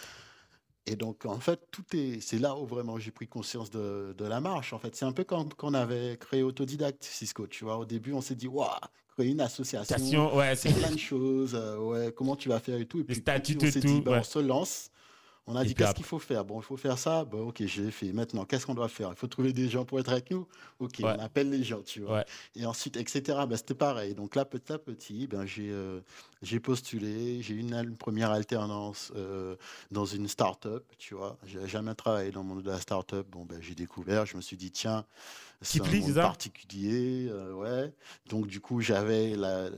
[0.86, 2.20] Et donc, en fait, tout est.
[2.20, 4.72] C'est là où vraiment j'ai pris conscience de, de la marche.
[4.72, 7.46] En fait, c'est un peu comme quand on avait créé Autodidacte, Cisco.
[7.46, 8.68] Tu vois, au début, on s'est dit, waouh,
[9.16, 11.54] créer une association, Station, ouais, c'est plein de choses.
[11.54, 12.98] euh, ouais, comment tu vas faire et tout.
[12.98, 14.18] Et Les puis, statuts on s'est tout, dit, ben, ouais.
[14.18, 14.90] on se lance.
[15.48, 16.44] On a Et dit, qu'est-ce qu'il faut faire?
[16.44, 17.24] Bon, il faut faire ça.
[17.24, 18.12] Bon, ok, j'ai fait.
[18.12, 19.08] Maintenant, qu'est-ce qu'on doit faire?
[19.10, 20.46] Il faut trouver des gens pour être avec nous?
[20.78, 21.14] Ok, Ouais.
[21.16, 22.18] on appelle les gens, tu vois.
[22.18, 22.24] Ouais.
[22.54, 23.38] Et ensuite, etc.
[23.48, 24.14] Ben, C'était pareil.
[24.14, 26.00] Donc là, petit à petit, ben, j'ai euh,
[26.42, 27.42] j'ai postulé.
[27.42, 29.56] J'ai eu une, une première alternance euh,
[29.90, 31.36] dans une start-up, tu vois.
[31.44, 33.26] J'ai jamais travaillé dans le monde de la start-up.
[33.28, 34.26] Bon, ben, j'ai découvert.
[34.26, 35.04] Je me suis dit, tiens,
[35.60, 37.28] c'est un c'est monde particulier.
[37.30, 37.92] euh, ouais.
[38.28, 39.70] Donc, du coup, j'avais la-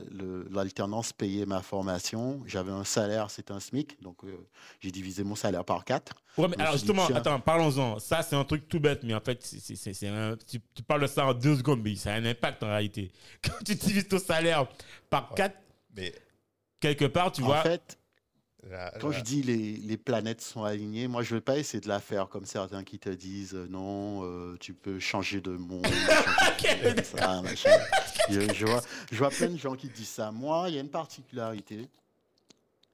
[0.51, 2.41] l'alternance payée ma formation.
[2.45, 4.01] J'avais un salaire, c'était un SMIC.
[4.01, 4.17] Donc,
[4.79, 6.13] j'ai divisé mon salaire par quatre.
[6.37, 7.97] Ouais, mais alors justement, attends, parlons-en.
[7.99, 11.07] Ça, c'est un truc tout bête, mais en fait, c'est- un- tu, tu parles de
[11.07, 13.11] ça en deux secondes, mais ça a un impact en réalité.
[13.41, 14.67] Quand tu divises ton salaire
[15.09, 15.37] par Ouais.
[15.37, 15.55] quatre,
[15.95, 16.13] Mais
[16.81, 17.61] quelque part, tu en vois.
[17.61, 17.97] fait,
[18.69, 21.57] là- Quand là- je dis les, les planètes sont alignées, moi je ne vais pas
[21.57, 25.39] essayer de la faire comme certains qui te disent euh, non, euh, tu peux changer
[25.39, 25.85] de monde.
[26.59, 27.69] changer de ça, machin.
[28.29, 30.31] je, je vois, je vois plein de gens qui disent ça.
[30.31, 31.87] Moi, il y a une particularité,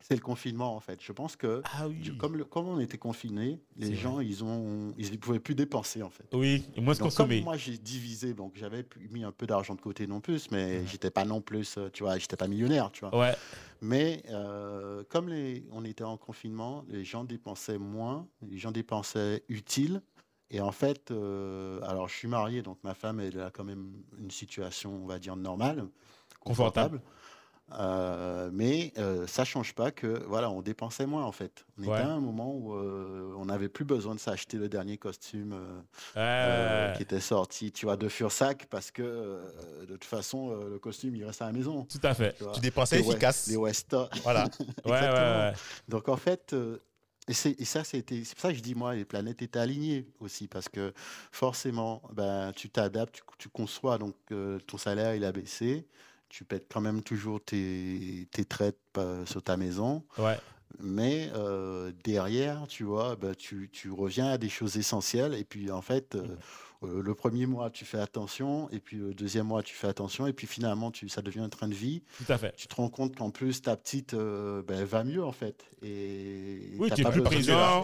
[0.01, 0.99] c'est le confinement en fait.
[1.01, 2.17] Je pense que ah oui.
[2.17, 6.01] comme, le- comme on était confinés, les gens ils ont ils ne pouvaient plus dépenser
[6.03, 6.25] en fait.
[6.33, 7.41] Oui, et moins se Donc, comme consommer.
[7.43, 10.83] moi j'ai divisé, donc j'avais mis un peu d'argent de côté non plus, mais Ouais.
[10.87, 13.17] j'étais pas non plus, euh, tu vois, j'étais pas millionnaire, tu vois.
[13.17, 13.35] Ouais,
[13.81, 19.43] Mais euh, comme les, on était en confinement, les gens dépensaient moins, les gens dépensaient
[19.49, 20.01] utile
[20.53, 23.93] Et en fait, euh, alors je suis marié, donc ma femme, elle a quand même
[24.19, 25.87] une situation, on va dire, normale,
[26.41, 26.97] Confortable.
[26.99, 27.01] confortable.
[27.79, 31.65] Euh, mais euh, ça change pas que voilà, on dépensait moins en fait.
[31.77, 31.87] On Ouais.
[31.99, 35.53] était à un moment où euh, on n'avait plus besoin de s'acheter le dernier costume
[35.53, 35.81] euh,
[36.17, 40.51] Euh, euh, qui était sorti, tu vois, de Fursac, parce que euh, de toute façon,
[40.51, 41.85] euh, le costume il reste à la maison.
[41.85, 42.35] tout à fait.
[42.53, 43.47] tu dépensais Les West- efficace.
[43.47, 44.09] Les Westa.
[44.23, 44.45] Voilà.
[44.85, 45.37] Ouais, ouais, Exactement.
[45.39, 45.53] ouais.
[45.87, 46.77] Donc en fait, euh,
[47.27, 49.59] et, c'est- et ça, c'était, c'est pour ça que je dis, moi, les planètes étaient
[49.59, 50.91] alignées aussi, parce que
[51.31, 55.87] forcément, ben, tu t'adaptes, tu, tu conçois, donc euh, ton salaire, il a baissé,
[56.31, 58.79] tu pètes quand même toujours tes, tes traites
[59.25, 60.37] sur ta maison, Ouais.
[60.79, 65.69] mais euh, derrière, tu vois, ben, tu, tu reviens à des choses essentielles, et puis
[65.71, 66.23] en fait, euh,
[66.83, 70.25] euh, le premier mois, tu fais attention, et puis le deuxième mois, tu fais attention,
[70.27, 72.01] et puis finalement, tu, ça devient un train de vie.
[72.17, 72.53] Tout à fait.
[72.55, 75.63] tu te rends compte qu'en plus ta petite euh, elle va mieux en fait.
[75.83, 77.83] Et Oui, tu es pas plus présent.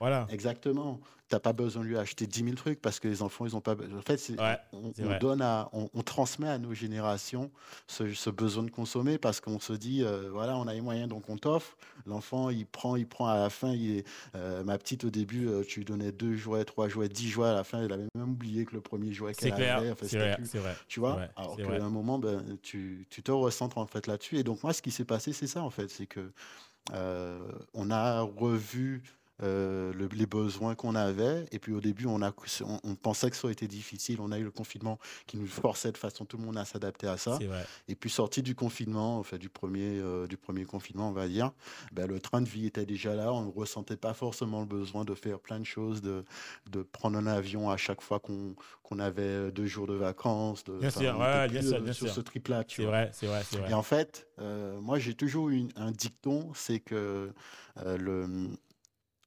[0.00, 0.26] Voilà.
[0.30, 3.56] exactement t'as pas besoin de lui acheter 10 000 trucs parce que les enfants ils
[3.56, 5.18] ont pas be- en fait Ouais, on, vrai.
[5.18, 7.50] donne à on, on transmet à nos générations
[7.88, 11.08] ce, ce besoin de consommer parce qu'on se dit euh, voilà on a les moyens
[11.08, 14.78] donc on t'offre l'enfant il prend il prend à la fin il est, euh, ma
[14.78, 17.64] petite au début euh, tu lui donnais deux jouets trois jouets dix jouets à la
[17.64, 19.78] fin elle avait même oublié que le premier jouet C'est qu'elle clair.
[19.78, 20.36] avait enfin, C'est vrai.
[20.54, 20.76] vrai.
[20.88, 21.16] tu vois?
[21.16, 21.80] Ouais, Alors qu'à vrai.
[21.80, 24.36] un moment, ben, tu, tu te recentres en fait là-dessus.
[24.38, 25.88] Et donc, moi, ce qui s'est passé, c'est ça, en fait.
[25.90, 26.30] C'est que
[26.92, 27.38] euh,
[27.74, 29.02] on a revu
[29.42, 31.44] euh, le- les besoins qu'on avait.
[31.52, 32.32] Et puis, au début, on, a,
[32.64, 34.18] on, on pensait que ça aurait été difficile.
[34.20, 37.06] On a eu le confinement qui nous forçait de façon tout le monde à s'adapter
[37.06, 37.38] à ça.
[37.88, 41.52] Et puis, sorti du confinement, enfin, du premier, euh, du premier confinement, on va dire,
[41.92, 43.32] ben, le train de vie était déjà là.
[43.32, 46.24] On ne ressentait pas forcément le besoin de faire plein de choses, de,
[46.70, 50.62] de prendre un avion à chaque fois qu'on qu'on avait deux jours de vacances.
[50.62, 52.14] De, Bien sûr, ouais, bien sûr, bien sur sûr.
[52.14, 52.62] ce trip-là.
[52.68, 53.10] C'est vrai.
[53.12, 53.42] C'est vrai.
[53.68, 57.32] Et en fait, euh, moi, j'ai toujours eu un dicton, c'est que
[57.84, 58.48] le,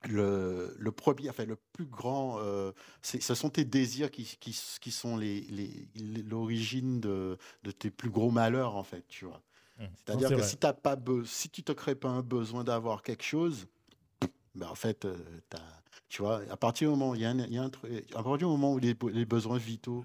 [0.07, 4.91] le, le premier, enfin, le plus grand, euh, ce sont tes désirs qui, qui, qui
[4.91, 9.41] sont les- les- les- l'origine de, de tes plus gros malheurs, en fait, tu vois.
[9.77, 9.85] Mmh.
[9.95, 10.49] C'est-à-dire c'est que vrai.
[10.49, 13.67] si, t'as pas si tu te crées pas un besoin d'avoir quelque chose,
[14.55, 15.17] ben en fait, euh,
[15.49, 17.67] t'as- tu vois, à partir du moment, il y a un, y a un
[18.15, 20.03] à partir du moment où les, les besoins vitaux,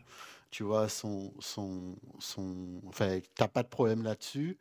[0.50, 4.58] tu vois, sont, sont, sont, enfin, t'as pas de problème là-dessus.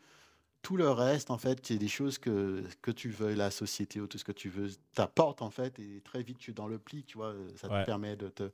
[0.63, 4.07] Tout le reste, en fait, c'est des choses que, que tu veux, la société ou
[4.07, 6.79] tout ce que tu veux, t'apporte, en fait, et très vite, tu es dans le
[6.79, 7.81] pli, tu vois, euh, ça Ouais.
[7.81, 8.49] te permet de te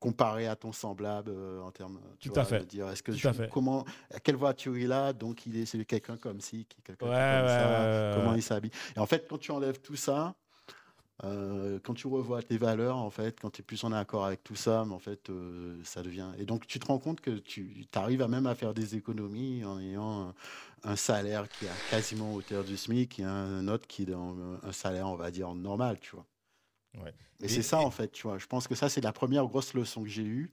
[0.00, 2.58] comparer à ton semblable euh, en termes, tu Tout vois, à fait.
[2.60, 3.48] de dire, est-ce que Tout je, à fait.
[3.50, 3.84] comment,
[4.22, 7.48] quelle voiture il a, donc il est, c'est quelqu'un comme ci, qui- quelqu'un Ouais, comme
[7.48, 8.70] ouais, ça, comment il s'habille.
[8.94, 10.34] Et en fait, quand tu enlèves tout ça,
[11.24, 14.42] euh, quand tu revois tes valeurs, en fait, quand tu es plus en accord avec
[14.42, 16.28] tout ça, mais en fait, euh, ça devient.
[16.38, 19.64] Et donc, tu te rends compte que tu arrives à même à faire des économies
[19.64, 20.34] en ayant un,
[20.84, 24.72] un salaire qui est quasiment hauteur du SMIC et un autre qui est dans un
[24.72, 26.26] salaire, on va dire, normal, tu vois.
[27.04, 27.12] Ouais.
[27.40, 28.38] Et, Et- c'est ça, et- en fait, tu vois.
[28.38, 30.50] Je pense que ça, c'est la première grosse leçon que j'ai eue.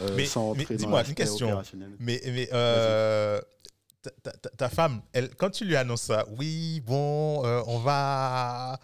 [0.00, 1.62] euh, Mais- sans mais dis-moi, une question.
[1.98, 7.44] Mais, mais ta, ta- ta- ta femme, elle, quand tu lui annonces ça, oui, bon,
[7.44, 8.80] euh, on va.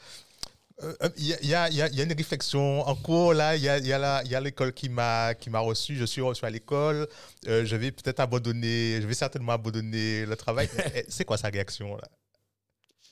[0.83, 2.13] Euh, euh, Il y, a, il y a- il y a- il y a une
[2.13, 3.57] réflexion en cours là.
[3.57, 3.87] Il y a, il
[4.31, 5.97] il l'école qui m'a qui m'a reçu.
[5.97, 7.09] Je suis reçu à l'école.
[7.49, 9.01] Euh, je vais peut-être abandonner.
[9.01, 10.69] Je vais certainement abandonner le travail.
[10.95, 12.09] Eh, C'est quoi sa réaction là?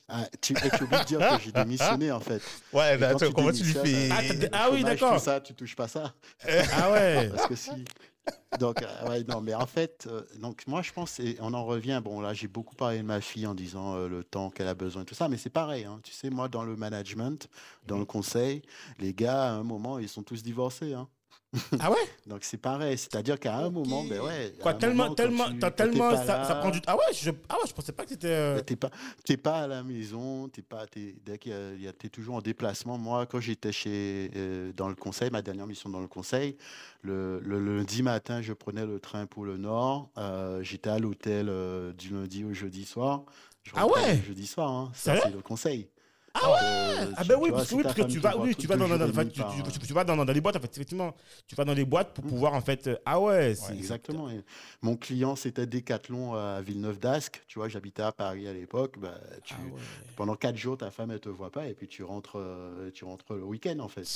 [0.09, 2.41] Ah, tu, et tu oublies de dire que j'ai démissionné, en fait.
[2.71, 4.09] Ouais, quand tu- comment tu lui fais?
[4.09, 5.19] Ah, t'as- ah oui, d'accord.
[5.19, 6.13] ça, tu touches pas ça.
[6.73, 7.29] Ah ouais.
[7.35, 7.71] Parce que si.
[8.55, 11.65] Donc, euh, ouais, non, mais en fait, euh, donc moi, je pense, et on en
[11.65, 12.01] revient.
[12.03, 14.73] Bon, là, j'ai beaucoup parlé de ma fille en disant euh, le temps qu'elle a
[14.73, 15.83] besoin, tout ça, mais c'est pareil.
[15.85, 15.99] hein.
[16.03, 17.49] Tu sais, moi, dans le management,
[17.85, 18.61] dans le conseil,
[18.99, 20.93] les gars, à un moment, ils sont tous divorcés.
[20.93, 21.07] hein.
[21.79, 21.97] Ah ouais?
[22.27, 22.97] Donc, c'est pareil.
[22.97, 24.53] C'est-à-dire qu'à un moment, ben ouais.
[24.61, 26.91] Quoi, tellement, tellement, t'as tellement, ça, ça prend du temps.
[26.91, 28.27] Ah ouais, je, ah ouais, je pensais pas que c'était.
[28.27, 28.89] euh, T'es pas,
[29.23, 32.41] t'es pas à la maison, t'es pas, t'es, dès qu'il y a- t'es toujours en
[32.41, 32.97] déplacement.
[32.97, 36.57] Moi, quand j'étais chez, euh, dans le conseil, ma dernière mission dans le conseil,
[37.01, 40.09] le, le lundi matin, je prenais le train pour le nord.
[40.17, 43.23] Euh, j'étais à l'hôtel euh, du lundi au jeudi soir.
[43.63, 44.17] Je Ah ouais?
[44.17, 44.91] le jeudi soir, hein.
[44.93, 45.89] ça c'est le conseil.
[46.41, 46.57] Ah ouais
[46.99, 50.55] Euh, Ah ben oui, parce que, tu vas, oui, tu vas dans, dans, les boîtes,
[50.55, 51.13] en fait, effectivement,
[51.47, 52.87] tu vas dans les boîtes pour pouvoir en fait.
[52.87, 54.29] euh, ah ouais, Exactement.
[54.81, 57.43] Mon client, c'était Decathlon à Villeneuve d'Ascq.
[57.47, 58.97] Tu vois, j'habitais à Paris à l'époque.
[58.99, 59.15] Bah,
[59.51, 59.55] Ah
[60.15, 63.05] pendant quatre jours, ta femme, elle te voit pas, et puis tu rentres, euh, tu
[63.05, 64.07] rentres le week-end, en fait.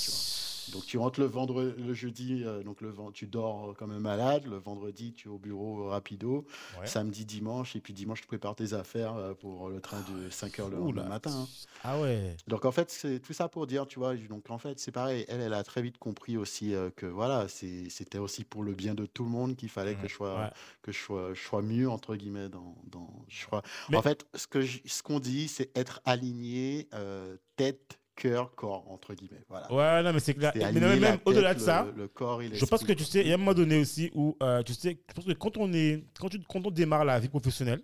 [0.72, 4.44] Donc tu rentres le vendredi, le jeudi, donc le tu dors comme un malade.
[4.46, 6.46] Le vendredi, tu es au bureau rapido.
[6.84, 10.68] Samedi, dimanche, et puis dimanche, tu prépares tes affaires pour le train de 5 heures
[10.68, 11.32] le matin.
[11.32, 11.48] hein.
[11.84, 12.11] Ah ouais.
[12.48, 15.24] Donc en fait, c'est tout ça pour dire, tu vois, donc en fait, c'est pareil,
[15.28, 18.94] elle, elle a très vite compris aussi euh, que voilà, c'était aussi pour le bien
[18.94, 20.50] de tout le monde qu'il fallait que je sois, Ouais.
[20.82, 23.62] que je sois, je sois mieux, entre guillemets, dans, dans je sois...
[23.90, 28.54] Mais- En fait, ce que je- ce qu'on dit, c'est être aligné, euh, tête, cœur,
[28.54, 29.42] corps, entre guillemets.
[29.48, 29.72] Voilà.
[29.72, 30.52] Ouais, non, mais c'est clair.
[30.54, 32.84] Mais non, aligner mais la même au-delà de ça, le, le corps et je pense
[32.84, 35.14] que tu sais, il y a un moment donné aussi où, euh, tu sais, je
[35.14, 37.82] pense que quand on, est, quand, tu, quand on démarre la vie professionnelle,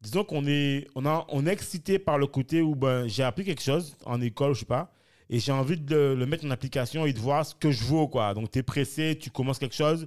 [0.00, 3.44] disons qu'on est, on a, on est excité par le côté où ben, j'ai appris
[3.44, 4.92] quelque chose en école, je sais pas,
[5.30, 8.08] et j'ai envie de le, mettre en application et de voir ce que je vaux,
[8.08, 8.32] quoi.
[8.34, 10.06] Donc, tu es pressé, tu commences quelque chose.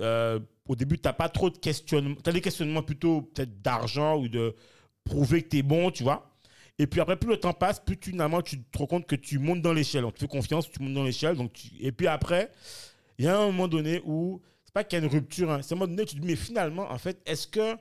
[0.00, 2.16] Euh, au début, tu n'as pas trop de questionnements.
[2.22, 4.54] Tu as des questionnements plutôt peut-être d'argent ou de
[5.04, 6.30] prouver que tu es bon, tu vois.
[6.78, 9.16] Et puis après, plus le temps passe, plus tu, finalement, tu te rends compte que
[9.16, 10.04] tu montes dans l'échelle.
[10.04, 11.36] On te fait confiance, tu montes dans l'échelle.
[11.36, 12.50] Donc tu- Et puis après,
[13.18, 15.60] il y a un moment donné où, c'est pas qu'il y a une rupture, hein,
[15.62, 17.74] c'est un moment donné où tu te dis, mais finalement, en fait, est-ce que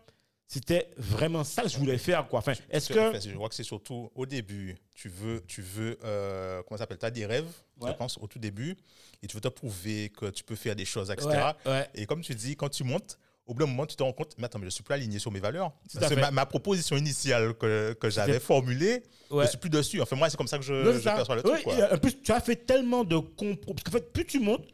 [0.48, 3.20] c'était vraiment ça que je voulais faire, quoi Enfin, est-ce que.
[3.20, 6.98] je crois que c'est surtout au début, tu veux, tu veux euh, comment ça s'appelle,
[7.00, 7.48] tu as des rêves,
[7.80, 7.92] Ouais.
[7.92, 8.76] je pense, au tout début,
[9.22, 11.28] et tu veux te prouver que tu peux faire des choses, etc.
[11.66, 11.88] Ouais, ouais.
[11.94, 14.34] Et comme tu dis, quand tu montes, au bout d'un moment, tu te rends compte,
[14.38, 15.72] mais attends, mais je suis plus aligné sur mes valeurs.
[15.94, 20.02] Parce que ma, ma proposition initiale que, que j'avais formulée, je suis plus dessus.
[20.02, 21.64] Enfin, moi, c'est comme ça que je, Non, je perçois le truc.
[21.64, 21.76] quoi.
[21.78, 23.74] et en plus, tu as fait tellement de compro.
[23.74, 24.66] Parce qu'en fait, plus tu montes,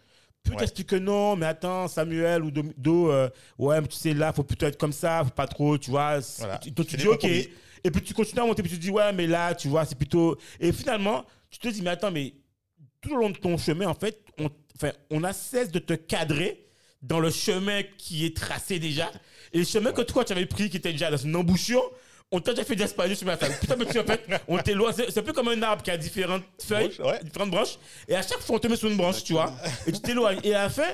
[0.44, 0.84] plus Ouais.
[0.86, 4.66] que non, mais attends, Samuel ou Do, euh, ouais, mais tu sais, là, faut plutôt
[4.66, 6.20] être comme ça, faut pas trop, tu vois.
[6.40, 6.60] Voilà.
[6.76, 7.14] Donc tu dis, ok.
[7.22, 7.48] compromis.
[7.86, 9.98] Et puis tu continues à monter, puis tu dis, ouais, mais là, tu vois, c'est
[9.98, 10.38] plutôt.
[10.60, 12.34] Et finalement, tu te dis, mais attends, mais
[13.02, 15.94] tout au long de ton chemin, en fait, on, enfin, on a cesse de te
[15.94, 16.66] cadrer
[17.02, 19.12] dans le chemin qui est tracé déjà.
[19.52, 21.84] Et le chemin que toi, tu avais pris, qui était déjà dans une embouchure,
[22.34, 23.52] on t'a déjà fait d'espagnol sur ma femme.
[23.62, 24.94] Putain, mais tu en fait, on t'éloigne.
[25.10, 27.24] C'est un peu comme un arbre qui a différentes feuilles, ouais.
[27.24, 27.78] différentes branches.
[28.08, 29.54] Et à chaque fois, on te met sur une branche, tu vois.
[29.88, 30.40] Et tu t'éloignes.
[30.44, 30.88] Et à la fin,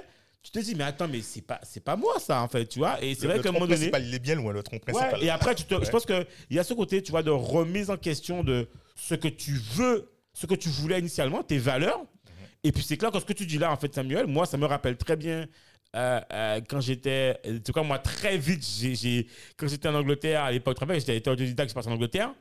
[0.44, 2.80] tu te dis, mais attends, mais c'est pas, c'est pas moi, ça, en fait, tu
[2.80, 3.02] vois.
[3.04, 3.92] Et c'est vrai qu'à un moment donné.
[4.00, 5.24] il est bien loin, le tronc Ouais, principal.
[5.24, 5.90] et après, tu te- je Ouais.
[5.90, 9.28] pense qu'il y a ce côté, tu vois, de remise en question de ce que
[9.30, 12.02] tu veux, ce que tu voulais initialement, tes valeurs.
[12.64, 14.58] Et puis c'est clair que ce que tu dis là, en fait, Samuel, moi, ça
[14.58, 15.46] me rappelle très bien
[15.96, 20.44] euh, euh, quand j'étais, en tout cas, moi, très vite, j'ai, quand j'étais en Angleterre,
[20.44, 22.34] à l'époque, j'étais j'étais autodidacte, je suis parti en Angleterre.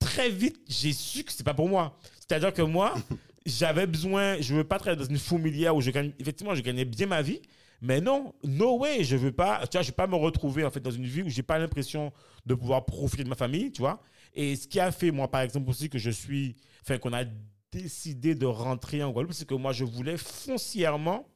[0.00, 1.96] Très vite, j'ai su que c'est pas pour moi.
[2.18, 2.94] C'est-à-dire que moi,
[3.46, 6.84] j'avais besoin, je veux pas travailler dans une fourmilière où je gagne, effectivement, je gagnais
[6.84, 7.40] bien ma vie.
[7.80, 10.70] Mais non, no way, je veux pas, tu vois, je vais pas me retrouver en
[10.70, 12.12] fait dans une vie où j'ai pas l'impression
[12.46, 14.00] de pouvoir profiter de ma famille, tu vois.
[14.34, 17.24] Et ce qui a fait, moi, par exemple, aussi que je suis, enfin, qu'on a
[17.70, 21.28] décidé de rentrer en Guadeloupe, c'est que moi, je voulais foncièrement,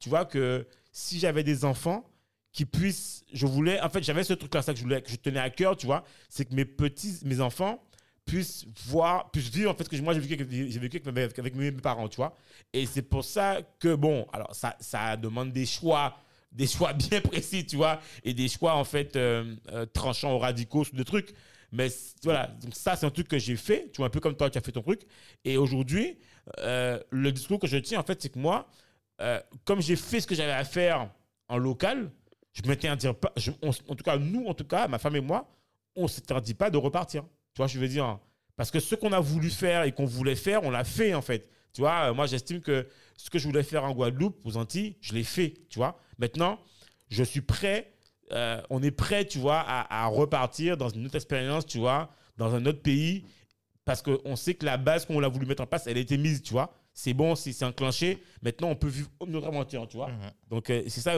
[0.00, 2.04] tu vois, que si j'avais des enfants,
[2.52, 5.16] qui puissent, je voulais, en fait, j'avais ce truc-là, ça que je voulais, que je
[5.16, 7.82] tenais à cœur, tu vois, c'est que mes petits, mes enfants
[8.26, 10.34] puissent voir, puissent vivre, en fait, que moi j'ai vécu,
[11.06, 12.36] avec, avec, mes, parents, tu vois.
[12.72, 16.18] Et c'est pour ça que, bon, alors ça, ça demande des choix,
[16.52, 20.38] des choix bien précis, tu vois, et des choix, en fait, euh, euh, tranchants ou
[20.38, 21.34] radicaux sur des trucs.
[21.72, 21.88] Mais
[22.22, 24.50] voilà, donc ça, c'est un truc que j'ai fait, tu vois, un peu comme toi,
[24.50, 25.00] tu as fait ton truc.
[25.46, 26.18] Et aujourd'hui,
[26.58, 28.68] euh, le discours que je tiens, en fait, c'est que moi,
[29.22, 31.08] euh, comme j'ai fait ce que j'avais à faire
[31.48, 32.10] en local,
[32.52, 35.20] je m'interdis pas, je- on- en tout cas, nous, en tout cas, ma femme et
[35.20, 35.48] moi,
[35.96, 37.22] on ne s'interdit pas de repartir.
[37.54, 38.18] Tu vois, je veux dire,
[38.56, 41.22] parce que ce qu'on a voulu faire et qu'on voulait faire, on l'a fait, en
[41.22, 41.48] fait.
[41.72, 44.96] Tu vois, euh, moi, j'estime que ce que je voulais faire en Guadeloupe, aux Antilles,
[45.00, 45.98] je l'ai fait, tu vois.
[46.18, 46.58] Maintenant,
[47.08, 47.92] je suis prêt,
[48.32, 52.10] euh, on est prêt, tu vois, à, à repartir dans une autre expérience, tu vois,
[52.36, 53.24] dans un autre pays,
[53.84, 56.16] parce qu'on sait que la base qu'on a voulu mettre en place, elle a été
[56.18, 56.74] mise, tu vois.
[56.94, 58.22] C'est bon, c'est c'est enclenché.
[58.42, 60.08] Maintenant, on peut vivre notre aventure, tu vois.
[60.08, 60.30] Mhm.
[60.50, 61.12] Donc, euh, c'est ça.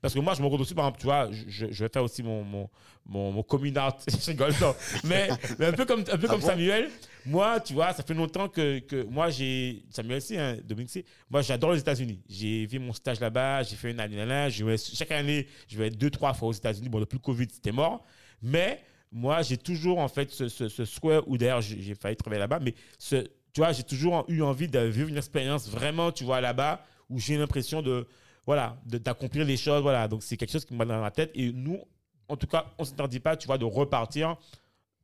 [0.00, 1.90] Parce que moi, je me rends compte aussi, par exemple, tu vois, je, je vais
[1.92, 2.70] faire aussi mon, mon,
[3.04, 3.96] mon, mon coming out.
[4.08, 4.74] je rigole, non.
[5.04, 6.46] Mais, mais un peu comme, un peu Ah comme bon?
[6.46, 6.88] Samuel,
[7.26, 9.84] moi, tu vois, ça fait longtemps que, que moi, j'ai.
[9.90, 11.04] Samuel aussi, hein, Dominique aussi.
[11.28, 12.22] Moi, j'adore les États-Unis.
[12.26, 14.48] J'ai fait mon stage là-bas, j'ai fait une année là-là.
[14.48, 16.88] je vais- Chaque année, je vais deux, trois fois aux États-Unis.
[16.88, 18.02] Bon, depuis le Covid, c'était mort.
[18.40, 22.16] Mais moi, j'ai toujours, en fait, ce, ce, ce souhait, ou d'ailleurs, j'ai j'ai failli
[22.16, 23.26] travailler là-bas, mais ce,
[23.58, 27.18] tu vois, j'ai toujours eu envie de vivre une expérience vraiment, tu vois, là-bas, où
[27.18, 28.06] j'ai l'impression de,
[28.46, 30.06] voilà, d'accomplir les choses, voilà.
[30.06, 31.32] Donc, c'est quelque chose qui m'a dans la tête.
[31.34, 31.80] Et nous,
[32.28, 34.36] en tout cas, on ne s'interdit pas, tu vois, de repartir,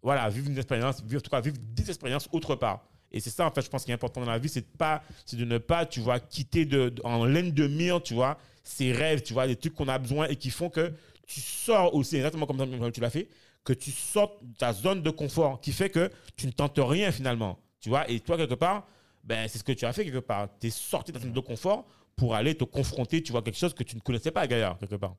[0.02, 2.84] voilà, vivre une expérience, vivre, en tout cas, vivre des expériences autre part.
[3.10, 5.36] Et c'est ça, en fait, je pense, qui est important dans la vie, c'est de,
[5.36, 9.22] de ne pas, tu vois, quitter de, en laine de mire, tu vois, ces rêves,
[9.22, 10.92] tu vois, des trucs qu'on a besoin et qui font que
[11.26, 13.28] tu sors aussi, exactement comme tu l'as fait,
[13.64, 17.10] que tu sortes de ta zone de confort, qui fait que tu ne tentes rien
[17.10, 18.10] finalement, tu vois.
[18.10, 18.86] Et toi, quelque part,
[19.22, 20.48] ben, c'est ce que tu as fait quelque part.
[20.58, 21.84] Tu es sorti de ta zone de confort
[22.16, 24.96] pour aller te confronter, tu vois, quelque chose que tu ne connaissais pas, Gaillard, quelque
[24.96, 25.16] part.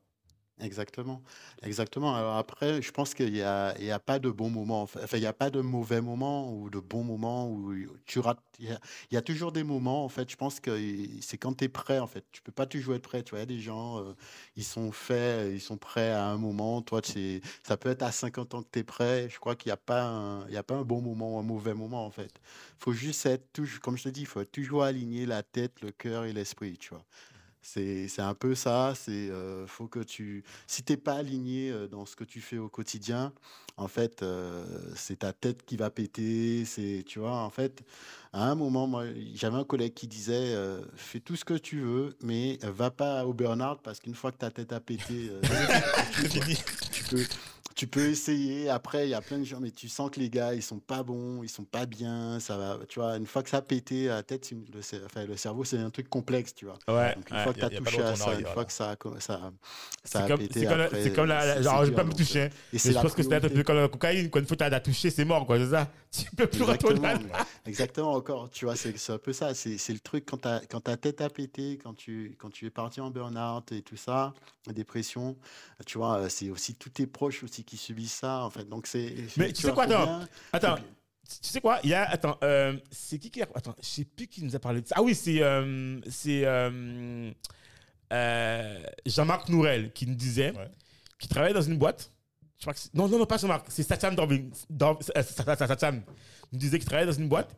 [0.58, 1.20] Exactement,
[1.62, 2.16] exactement.
[2.16, 4.82] Alors après, je pense qu'il y a, a pas de bon moment.
[4.84, 7.74] Enfin, il n'y a pas de mauvais moment ou de bon moment où
[8.06, 8.40] tu rates.
[8.58, 8.74] Il
[9.10, 10.30] y a, toujours des moments, en fait.
[10.30, 10.74] Je pense que
[11.20, 12.24] c'est quand tu es prêt, en fait.
[12.32, 13.22] Tu peux pas toujours être prêt.
[13.22, 14.14] Tu vois, il y a des gens, euh,
[14.56, 16.80] ils sont faits, ils sont prêts à un moment.
[16.80, 17.02] Toi,
[17.62, 19.28] ça peut être à 50 ans que tu es prêt.
[19.28, 21.74] Je crois qu'il n'y a pas un, a pas un bon moment ou un mauvais
[21.74, 22.32] moment, en fait.
[22.78, 26.24] faut juste être comme je te dis, il faut toujours aligner la tête, le cœur
[26.24, 27.04] et l'esprit, tu vois.
[27.66, 28.94] C'est un peu ça.
[28.94, 32.58] C'est euh, faut que tu, si t'es pas aligné euh, dans ce que tu fais
[32.58, 33.32] au quotidien,
[33.76, 34.64] en fait, euh,
[34.94, 36.64] c'est ta tête qui va péter.
[36.64, 37.82] C'est, tu vois, en fait,
[38.32, 39.04] à un moment, moi,
[39.34, 43.26] j'avais un collègue qui disait, euh, fais tout ce que tu veux, mais va pas
[43.26, 45.30] au burn-out parce qu'une fois que ta tête a pété,
[46.92, 47.24] tu peux,
[47.76, 48.68] tu peux essayer.
[48.70, 50.78] Après, il y a plein de gens, mais tu sens que les gars, ils sont
[50.78, 52.40] pas bons, ils sont pas bien.
[52.40, 55.26] Ça va, tu vois, une fois que ça a pété, la tête, le, cer- enfin,
[55.26, 56.78] le cerveau, c'est un truc complexe, tu vois.
[56.88, 57.14] Ouais.
[57.14, 57.42] Donc, une ouais.
[57.44, 59.52] fois que tu as touché à ça, une fois que ça ça,
[60.04, 61.90] ça a comme, pété, c'est comme, la- après, c'est comme la, la- genre, c'est je
[61.90, 62.42] vais pas me toucher.
[62.42, 62.48] hein.
[62.72, 64.40] Et c'est je la pense que c'est un peu comme la cocaïne, quoi.
[64.40, 65.88] Une fois que t'as touché, c'est mort, quoi, c'est ça.
[66.16, 67.08] Tu peux plus retourner
[67.66, 70.96] Exactement, encore, tu vois, c'est un peu ça, c'est le truc quand, ta- quand ta
[70.96, 74.32] tête a pété, quand tu, quand tu es parti en burn-out et tout ça,
[74.72, 75.36] dépression,
[75.84, 78.86] tu vois, euh, c'est aussi tous tes proches aussi qui subissent ça, en fait, donc
[78.86, 79.14] c'est...
[79.36, 80.20] Mais tu sais quoi, attends,
[80.52, 83.86] Attends, tu sais quoi Il y a, attends, euh, c'est qui qui a, attends, je
[83.86, 84.94] sais plus qui nous a parlé de ça.
[84.98, 87.30] Ah oui, c'est, euh, c'est euh,
[88.12, 90.68] euh, Jean-Marc Nourel qui nous disait, Ouais.
[91.18, 92.12] qui travaillait dans une boîte.
[92.58, 95.56] Je crois que c'est- non, non, non, pas Jean-Marc, c'est Satcham Dorving, Dor- Sa- Sa-
[95.56, 96.02] Sa- Satcham.
[96.52, 97.54] Il nous disait qu'il travaillait dans une boîte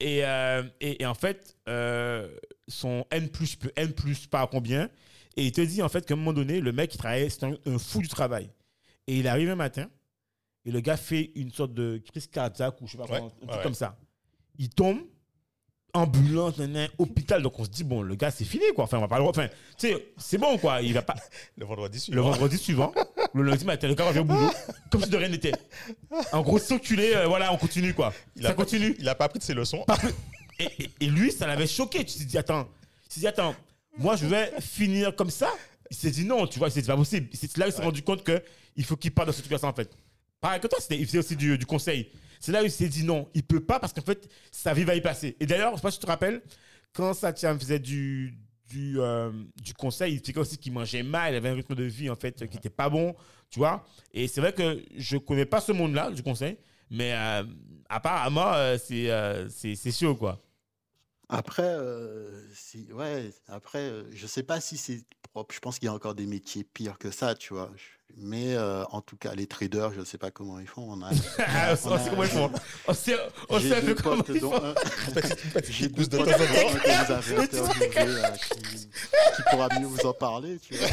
[0.00, 2.28] et, euh, et, et en fait, euh,
[2.66, 3.30] son N
[3.76, 4.90] N plus pas combien.
[5.36, 7.44] Et il te dit en fait qu'à un moment donné, le mec qui travaillait, c'est
[7.44, 8.50] un, un fou du travail.
[9.08, 9.88] Et il arrive un matin,
[10.64, 13.26] et le gars fait une sorte de crise cardiaque ou je sais pas, Ouais, comment,
[13.42, 13.96] un truc ouais, comme ça.
[14.58, 14.98] Il tombe,
[15.94, 17.42] ambulance, nan, nan, hôpital.
[17.42, 18.84] Donc on se dit, bon, le gars, c'est fini, quoi.
[18.84, 19.24] Enfin, on va pas le.
[19.24, 19.48] Enfin,
[19.78, 20.82] tu sais, c'est bon, quoi.
[20.82, 21.14] Il va pas.
[21.56, 22.30] Le vendredi Le suivant.
[22.30, 22.94] vendredi suivant,
[23.34, 24.50] le lundi matin, le gars revient au boulot,
[24.92, 25.52] comme si de rien n'était.
[26.32, 28.12] En gros, circuler, euh, voilà, on continue, quoi.
[28.36, 28.94] Il ça a pas- continue.
[28.98, 29.84] Il a pas pris de ses leçons.
[30.58, 32.04] Et, et- et lui, ça l'avait choqué.
[32.04, 32.68] Tu t'es dit, attends,
[33.08, 33.54] il s'est dit, attends,
[33.96, 35.50] moi, je vais finir comme ça?
[35.90, 37.28] Il s'est dit, non, tu vois, c'est pas possible.
[37.32, 37.84] C'est là où il s'est Ouais.
[37.86, 38.22] rendu compte
[38.78, 39.90] qu'il faut qu'il parte dans cette situation, en fait.
[40.40, 42.12] Pareil que toi, il faisait aussi du, du conseil.
[42.38, 44.84] C'est là où il s'est dit, non, il peut pas parce qu'en fait, sa vie
[44.84, 45.36] va y passer.
[45.40, 46.42] Et d'ailleurs, je sais pas si tu te rappelles,
[46.92, 48.38] quand Satya faisait du,
[48.70, 51.82] du, euh, du conseil, il expliquait aussi qu'il mangeait mal, il avait un rythme de
[51.82, 53.16] vie, en fait, qui était pas bon,
[53.50, 53.84] tu vois.
[54.14, 56.56] Et c'est vrai que je connais pas ce monde-là, du conseil,
[56.88, 57.42] mais euh,
[57.88, 60.40] apparemment, euh, c'est euh, c'est c'est chaud, quoi.
[61.28, 65.52] Après, euh, si, ouais, après, je sais pas si c'est propre.
[65.52, 67.70] Je pense qu'il y a encore des métiers pires que ça, tu vois.
[68.16, 70.86] Mais euh, en tout cas, les traders, je sais pas comment ils font.
[70.90, 72.50] On a, Ah, on on sait comment ils font.
[72.88, 73.16] On sait,
[73.48, 74.52] on sait deux comment ils font.
[75.68, 76.44] j'ai deux de potes euh,
[79.36, 80.88] qui, pourra mieux vous en parler, tu vois.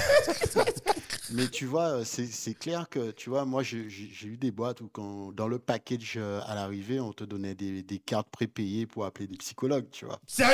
[1.32, 3.88] Mais tu vois, euh, c'est clair que, tu vois, moi, j'ai
[4.24, 7.98] eu des boîtes où, quand, dans le package à l'arrivée, on te donnait des, des
[7.98, 10.20] cartes prépayées pour appeler des psychologues, tu vois.
[10.28, 10.54] Sérieux?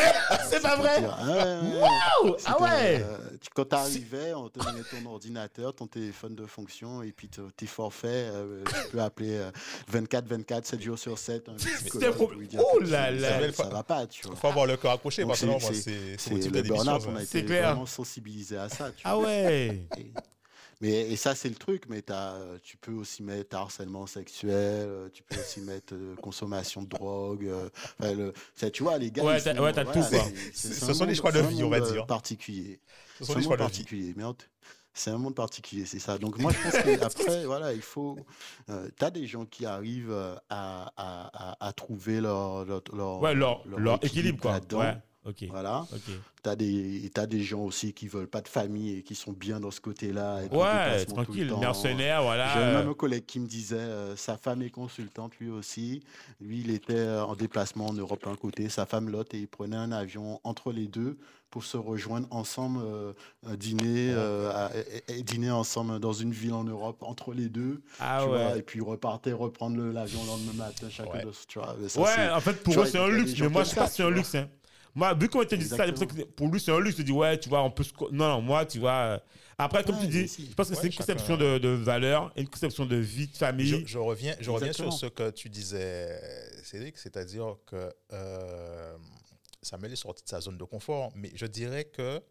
[0.50, 1.82] C'est pas vrai dire, ah ouais, ouais, ouais.
[2.24, 3.18] Waouh Ah ouais euh,
[3.54, 7.42] quand tu arrivais, on te donnait ton ordinateur, ton téléphone de fonction et puis te-
[7.52, 8.10] tes forfaits.
[8.34, 9.52] euh, tu peux appeler euh,
[9.88, 11.50] 24, 24, 7 jours sur 7.
[11.50, 13.52] un psychologue pro- pour lui dire Oh là là.
[13.54, 14.36] Ça, va pas, tu Il vois.
[14.36, 16.84] faut avoir le cœur accroché, parce que c'est- mon type le d'émission.
[16.86, 17.68] burn-out, on a été clair.
[17.70, 18.92] vraiment sensibilisé à ça.
[18.92, 19.26] Tu Ah vois.
[19.26, 20.12] ouais Et,
[20.82, 24.52] mais, et ça, c'est le truc, mais t'as, euh, tu peux aussi mettre harcèlement sexuel,
[24.88, 27.46] euh, tu peux aussi mettre euh, consommation de drogue.
[27.46, 29.24] euh, le, ça, tu vois, les gars.
[29.24, 30.26] Ouais, t'as- ouais, voilà, tout, quoi.
[30.54, 32.06] Ce sont des choix de vie, on va dire.
[32.08, 32.80] particulier.
[33.20, 34.14] Ce sont des choix de vie.
[34.18, 34.36] mais en
[34.94, 36.18] c'est un monde particulier, c'est ça.
[36.18, 38.18] Donc moi, je pense qu'après, voilà, il faut...
[38.68, 43.22] tu as des gens qui arrivent euh, à, à, à, à trouver leur, leur, leur-
[43.22, 43.64] Ouais, leur,
[44.06, 44.52] équilibre, quoi.
[44.80, 45.46] Ouais, ok.
[45.50, 45.86] Voilà.
[45.94, 46.02] Ok.
[46.44, 49.32] Tu as des, t'as des gens aussi qui veulent pas de famille et qui sont
[49.32, 50.40] bien dans ce côté-là.
[50.52, 52.56] Ouais, tranquille, mercenaire, J'ai voilà.
[52.56, 56.02] même euh, un collègue qui me disait, euh, sa femme est consultante lui aussi.
[56.40, 59.48] Lui, il était euh, en déplacement en Europe un côté, sa femme l'autre, et il
[59.48, 61.18] prenait un avion entre les deux
[61.52, 63.14] pour se rejoindre ensemble, euh,
[63.58, 64.72] dîner, euh, à-
[65.10, 67.82] et- et dîner ensemble dans une ville en Europe entre les deux.
[68.00, 68.60] Ah tu vois, ouais.
[68.60, 71.26] et puis repartait reprendre l'avion le lendemain matin, chacun Ouais.
[71.26, 71.32] de
[72.00, 73.40] vois, Ouais, en fait, pour eux, vois, c'est un des luxe.
[73.40, 74.34] Mais moi, je pas si c'est un luxe.
[74.34, 74.48] Hein.
[74.94, 75.78] Moi, vu qu'on t'a dit ça,
[76.36, 76.98] pour lui, c'est un luxe.
[77.00, 77.92] Il dit, ouais, tu vois, on peut se.
[78.12, 78.92] Non, non, moi, tu vois.
[78.92, 79.20] euh,
[79.58, 80.48] Après, comme Ouais, tu dis, si.
[80.50, 83.28] je pense que Ouais, c'est une chacun- conception de, de valeur, une conception de vie,
[83.28, 83.84] de famille.
[83.86, 86.20] je reviens, je reviens sur ce que tu disais,
[86.64, 88.98] Cédric, c'est-à-dire que euh,
[89.62, 92.22] Samuel est sorti de sa zone de confort, mais je dirais que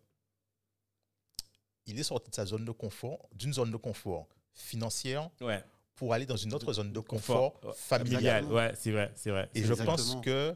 [1.87, 5.63] il est sorti de sa zone de confort, d'une zone de confort financière, Ouais.
[5.97, 8.23] pour aller dans une autre zone de Confort, confort ouais, familial.
[8.45, 9.49] Familial, ouais, c'est vrai, c'est vrai.
[9.55, 9.97] Et je exactement.
[9.97, 10.55] pense que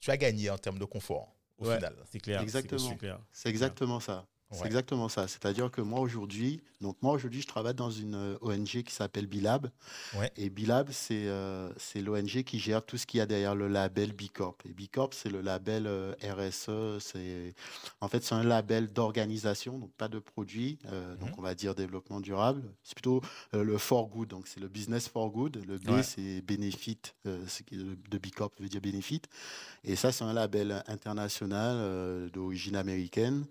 [0.00, 1.94] tu as gagné en termes de confort, au Ouais, final.
[2.10, 2.40] C'est clair.
[2.40, 2.88] Exactement.
[2.88, 3.20] C'est clair.
[3.32, 4.26] C'est exactement ça.
[4.52, 5.28] C'est exactement ça.
[5.28, 9.26] C'est-à-dire que moi aujourd'hui, donc moi aujourd'hui, je travaille dans une euh, ONG qui s'appelle
[9.26, 9.68] Bilab.
[10.16, 10.32] Ouais.
[10.36, 14.12] Et Bilab, c'est euh, l'ONG qui gère tout ce qu'il y a derrière le label
[14.12, 14.60] B Corp.
[14.68, 16.98] Et B Corp, c'est le label euh, RSE.
[17.00, 17.54] C'est
[18.00, 20.78] en fait c'est un label d'organisation, donc pas de produit.
[20.86, 21.34] euh, Donc Mhm.
[21.38, 22.62] on va dire développement durable.
[22.82, 23.20] C'est plutôt
[23.52, 24.28] le for good.
[24.28, 25.62] Donc c'est le business for good.
[25.68, 26.02] Le B Ouais.
[26.02, 26.98] c'est benefit.
[27.24, 29.22] ce qui- de B Corp veut dire benefit.
[29.84, 33.44] Et ça c'est un label international d'origine américaine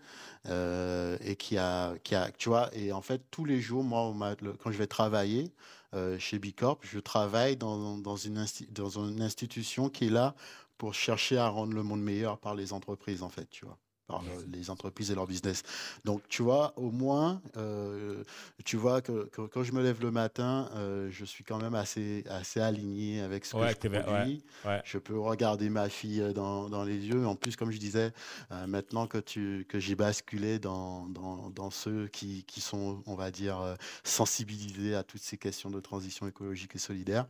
[0.48, 0.89] euh,
[1.22, 4.14] et qui a, qui a, tu vois, et en fait, tous les jours, moi,
[4.60, 5.52] quand je vais travailler
[5.94, 10.36] euh, chez Bicorp, je travaille dans, dans, une dans une institution qui est là
[10.78, 13.78] pour chercher à rendre le monde meilleur par les entreprises, en fait, tu vois,
[14.10, 15.62] par euh, les entreprises et leur business.
[16.04, 18.24] Donc, tu vois, au moins, euh,
[18.66, 21.76] tu vois que, que quand je me lève le matin, euh, je suis quand même
[21.76, 24.04] assez, assez aligné avec ce que Ouais, je ver- ouais.
[24.04, 24.44] produis.
[24.66, 24.82] Ouais.
[24.84, 27.26] Je peux regarder ma fille euh, dans, dans les yeux.
[27.28, 28.12] En plus, comme je disais,
[28.52, 33.14] euh, maintenant que, tu, que j'ai basculé dans, dans, dans ceux qui, qui sont, on
[33.16, 37.28] va dire, sensibilisés à toutes ces questions de transition écologique et solidaire,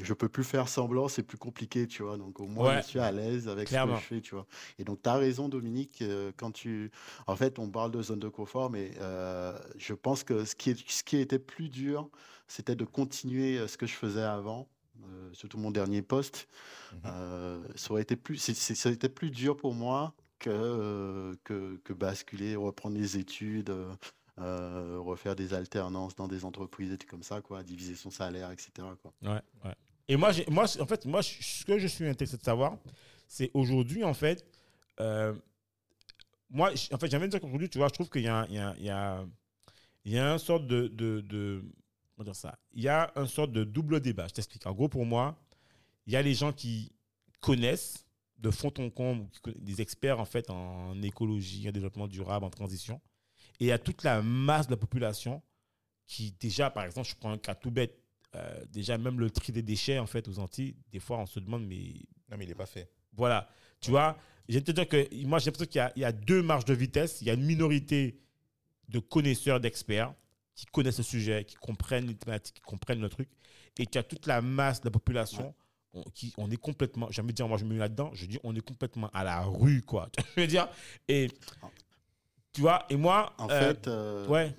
[0.00, 2.16] je peux plus faire semblant, c'est plus compliqué, tu vois.
[2.16, 2.82] Donc au moins, Ouais.
[2.82, 3.94] je suis à l'aise avec Clairement.
[3.94, 4.46] ce que je fais, tu vois.
[4.78, 6.90] Et donc, tu as raison, Dominique, euh, quand tu...
[7.26, 10.70] En fait, on parle de zone de confort, mais euh, je pense que ce qui,
[10.70, 12.08] est, ce qui était plus dur,
[12.48, 14.68] c'était de continuer euh, ce que je faisais avant.
[15.04, 16.48] euh, surtout mon dernier poste,
[17.04, 21.92] euh, ça aurait été plus, ça aurait été plus dur pour moi que, que, que
[21.92, 23.74] basculer, reprendre les études,
[24.40, 28.50] euh, refaire des alternances dans des entreprises et tout comme ça, quoi, diviser son salaire,
[28.50, 28.70] etc.
[29.00, 29.12] Quoi.
[29.22, 29.72] Ouais.
[30.08, 32.76] Et moi, moi, en fait, moi, ce que je suis intéressé de savoir,
[33.28, 34.44] c'est aujourd'hui, en fait,
[35.00, 35.34] euh,
[36.50, 38.58] moi, en fait, j'aimerais dire qu'aujourd'hui, tu vois, je trouve qu'il y a, il y
[38.58, 38.74] a,
[40.04, 41.64] il y a, un sorte de, de,
[42.14, 44.28] comment dire ça Il y a un sorte de double débat.
[44.28, 44.66] Je t'explique.
[44.66, 45.36] En gros, pour moi,
[46.06, 46.92] il y a les gens qui
[47.40, 48.04] connaissent
[48.38, 49.26] de fond en comble,
[49.56, 53.00] des experts en fait en écologie, en développement durable, en transition,
[53.60, 55.42] et il y a toute la masse de la population
[56.06, 57.98] qui déjà, par exemple, je prends un cas tout bête,
[58.34, 61.40] euh, déjà même le tri des déchets en fait aux Antilles, des fois on se
[61.40, 61.94] demande mais
[62.30, 62.90] Non, mais il n'est pas fait.
[63.12, 63.48] voilà,
[63.80, 64.16] tu vois,
[64.48, 66.42] je vais te dire que moi j'ai l'impression qu'il y a- il y, a deux
[66.42, 68.20] marges de vitesse, il y a une minorité
[68.88, 70.12] de connaisseurs, d'experts
[70.54, 73.28] qui connaissent le sujet, qui comprennent les thématiques, qui comprennent le truc,
[73.78, 75.54] et tu as toute la masse de la population
[75.94, 78.26] on, qui on est complètement, j'ai envie de dire, moi je me mets là-dedans, je
[78.26, 80.68] dis on est complètement à la rue quoi, je veux dire,
[81.08, 81.28] et
[82.54, 84.54] tu vois, et moi, En euh, fait, euh, ouais,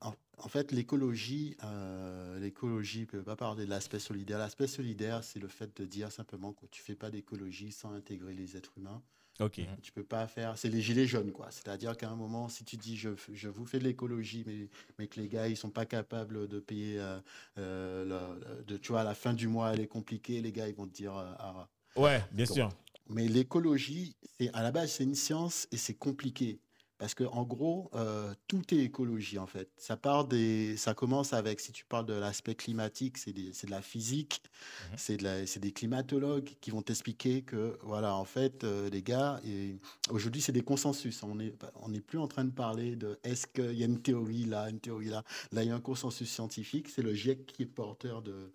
[0.00, 4.38] en, en fait, l'écologie, euh, l'écologie peut pas parler de l'aspect solidaire.
[4.38, 8.34] L'aspect solidaire, c'est le fait de dire simplement que tu fais pas d'écologie sans intégrer
[8.34, 9.02] les êtres humains.
[9.38, 10.58] ok, Tu peux pas faire.
[10.58, 11.50] C'est les gilets jaunes, quoi.
[11.50, 14.68] C'est-à-dire qu'à un moment, si tu dis je, je vous fais de l'écologie, mais,
[14.98, 17.20] mais que les gars, ils sont pas capables de payer, euh,
[17.58, 18.04] euh,
[18.38, 20.74] le- de, tu vois, à la fin du mois, elle est compliquée, les gars, ils
[20.74, 21.16] vont te dire.
[21.16, 21.68] euh, ah.
[21.96, 22.68] ouais, bien Donc, sûr,
[23.08, 24.16] Mais l'écologie,
[24.52, 26.60] à la base, c'est une science et c'est compliqué.
[27.00, 29.70] Parce que en gros, euh, tout est écologie en fait.
[29.78, 33.80] Ça part des, ça commence avec, si tu parles de l'aspect climatique, c'est de la
[33.80, 34.42] physique,
[34.90, 34.96] Mhm.
[34.98, 39.78] c'est de des climatologues qui vont t'expliquer que voilà, en fait, euh, les gars, et
[40.10, 41.22] aujourd'hui c'est des consensus.
[41.22, 44.02] On n'est on n'est plus en train de parler de est-ce qu'il y a une
[44.02, 45.24] théorie là, une théorie là.
[45.52, 46.88] Là, il y a un consensus scientifique.
[46.90, 48.52] C'est le GIEC qui est porteur de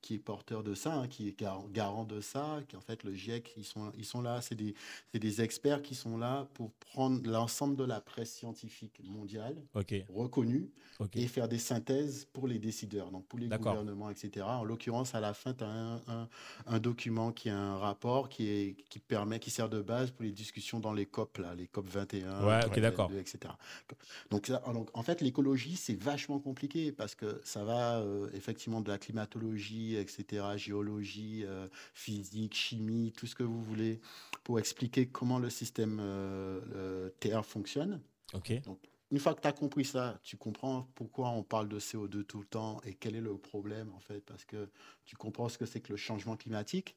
[0.00, 3.02] qui est porteur de ça, hein, qui est gar- garant de ça, qui en fait
[3.04, 4.74] le GIEC, ils sont, ils sont là, c'est des,
[5.12, 9.56] des experts qui sont là pour prendre l'ensemble de la presse scientifique mondiale
[10.08, 10.70] reconnue
[11.18, 14.46] et faire des synthèses pour les décideurs, donc pour les gouvernements, etc.
[14.46, 16.28] En l'occurrence, à la fin, tu as un, un-
[16.66, 20.24] un document qui est un rapport qui, est, qui permet, qui sert de base pour
[20.24, 23.08] les discussions dans les COP, là, les COP 21, Ouais, COP ok, d'accord.
[23.08, 23.54] 22, etc.
[24.30, 24.50] Donc,
[24.94, 29.87] en fait, l'écologie, c'est vachement compliqué parce que ça va euh, effectivement de la climatologie,
[29.96, 34.00] etc., géologie, euh, physique, chimie, tout ce que vous voulez,
[34.44, 38.00] pour expliquer comment le système euh, euh, Terre fonctionne.
[38.34, 38.52] ok,
[39.10, 42.40] Une fois que tu as compris ça, tu comprends pourquoi on parle de CO2 tout
[42.40, 44.68] le temps et quel est le problème, en fait, parce que
[45.06, 46.96] tu comprends ce que c'est que le changement climatique.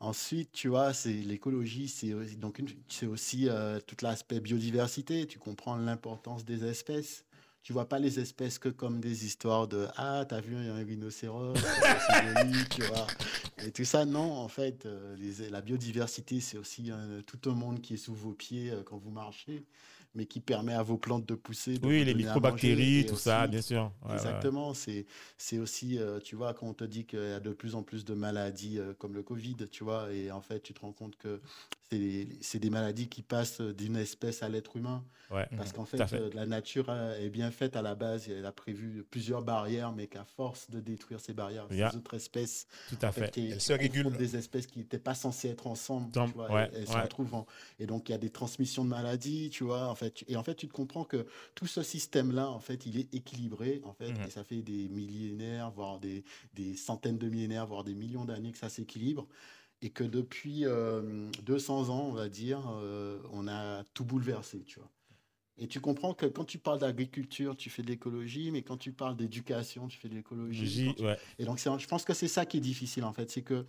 [0.00, 5.26] Ensuite, tu vois, c'est l'écologie, c'est aussi- donc c'est aussi euh, tout l'aspect biodiversité.
[5.26, 7.24] Tu comprends l'importance des espèces.
[7.68, 11.54] Tu vois pas les espèces que comme des histoires de ah t'as vu un rhinocéros,
[11.54, 13.06] joli, tu vois.
[13.66, 17.54] Et tout ça, non, en fait, euh, les- la biodiversité, c'est aussi euh, tout un
[17.54, 19.66] monde qui est sous vos pieds euh, quand vous marchez,
[20.14, 21.78] mais qui permet à vos plantes de pousser.
[21.78, 24.14] de oui, les microbactéries, tout ça, bien sûr, Ouais, ouais, ouais.
[24.16, 25.04] Exactement, c'est
[25.36, 27.82] c'est aussi, euh, tu vois, quand on te dit qu'il y a de plus en
[27.82, 31.16] plus de maladies comme le Covid, tu vois, et en fait, tu te rends compte
[31.16, 31.42] que
[31.90, 35.04] c'est des maladies qui passent d'une espèce à l'être humain.
[35.56, 38.28] Parce qu'en fait, euh, la nature euh, est bien faite à la base.
[38.30, 42.66] Elle a prévu plusieurs barrières, mais qu'à force de détruire ces barrières, les autres espèces,
[42.88, 43.36] Tout à fait.
[43.36, 44.16] elles se régulent.
[44.16, 46.10] Des espèces qui n'étaient pas censées être ensemble.
[46.12, 47.44] tu vois, elles, se retrouvent.
[47.78, 49.88] Et donc, il y a des transmissions de maladies, tu vois.
[49.88, 52.98] En fait, et en fait, tu te comprends que tout ce système-là, en fait, il
[52.98, 54.22] est équilibré, en fait, mhm.
[54.26, 56.24] et ça fait des millénaires, voire des,
[56.54, 59.26] des centaines de millénaires, voire des millions d'années que ça s'équilibre
[59.82, 60.64] et que depuis
[61.44, 62.60] 200 ans, on va dire,
[63.32, 64.90] on a tout bouleversé, tu vois.
[65.60, 68.92] Et tu comprends que quand tu parles d'agriculture, tu fais de l'écologie, mais quand tu
[68.92, 70.94] parles d'éducation, tu fais de l'écologie.
[71.38, 73.30] Et donc, je pense que c'est ça qui est difficile, en fait.
[73.30, 73.66] C'est que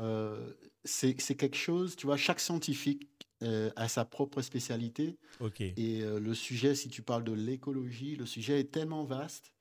[0.00, 0.52] euh,
[0.84, 3.08] c'est quelque chose, tu vois, chaque scientifique
[3.42, 5.16] euh, a sa propre spécialité.
[5.76, 9.52] Et euh, le sujet, si tu parles de l'écologie, le sujet est tellement vaste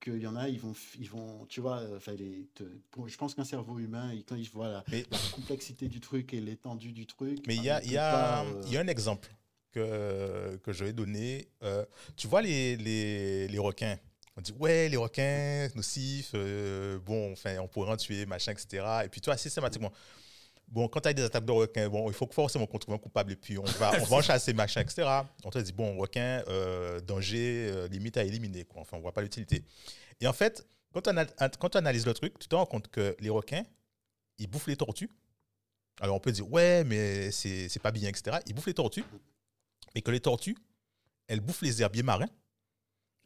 [0.00, 3.78] qu'il y en a, ils vont, ils vont tu vois, enfin, je pense qu'un cerveau
[3.78, 7.38] humain, quand il voit la, la complexité du truc et l'étendue du truc.
[7.46, 9.30] Mais il y a, y, a, y a un exemple
[9.72, 11.48] que, que je vais donner.
[11.62, 11.84] Euh,
[12.16, 13.98] tu vois les, les, les, requins.
[14.36, 18.84] On dit, ouais, les requins, nocifs, euh, bon, enfin, on pourrait en tuer, machin, etc.
[19.04, 19.92] Et puis, tu vois, systématiquement.
[20.70, 22.98] Bon, quand tu as des attaques de requins, bon, il faut forcément qu'on trouve un
[22.98, 25.08] coupable et puis on va, on va en chasser, machin, etc.
[25.44, 28.82] On te dit, bon, requin, euh, danger, limite à éliminer, quoi.
[28.82, 29.64] Enfin, on voit pas l'utilité.
[30.20, 31.14] Et en fait, quand on,
[31.58, 33.64] quand on analyse le truc, tu te rends compte que les requins,
[34.38, 35.10] ils bouffent les tortues.
[36.00, 38.38] Alors on peut dire, ouais, mais c'est pas bien, etc.
[38.46, 39.04] Ils bouffent les tortues
[39.94, 40.56] mais que les tortues,
[41.26, 42.28] elles bouffent les herbiers marins.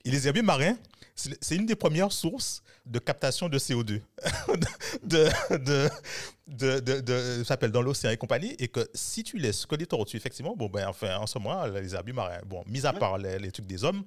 [0.05, 0.77] Et les herbiers marins,
[1.15, 4.03] c'est une des premières sources de captation de CO2
[5.03, 8.55] de, de, de, de, s'appelle dans l'océan et compagnie.
[8.59, 11.65] Et que si tu laisses que les tortues, effectivement, bon, ben, enfin, en ce moment,
[11.67, 14.05] les herbiers marins, bon, mis à part les, trucs des hommes,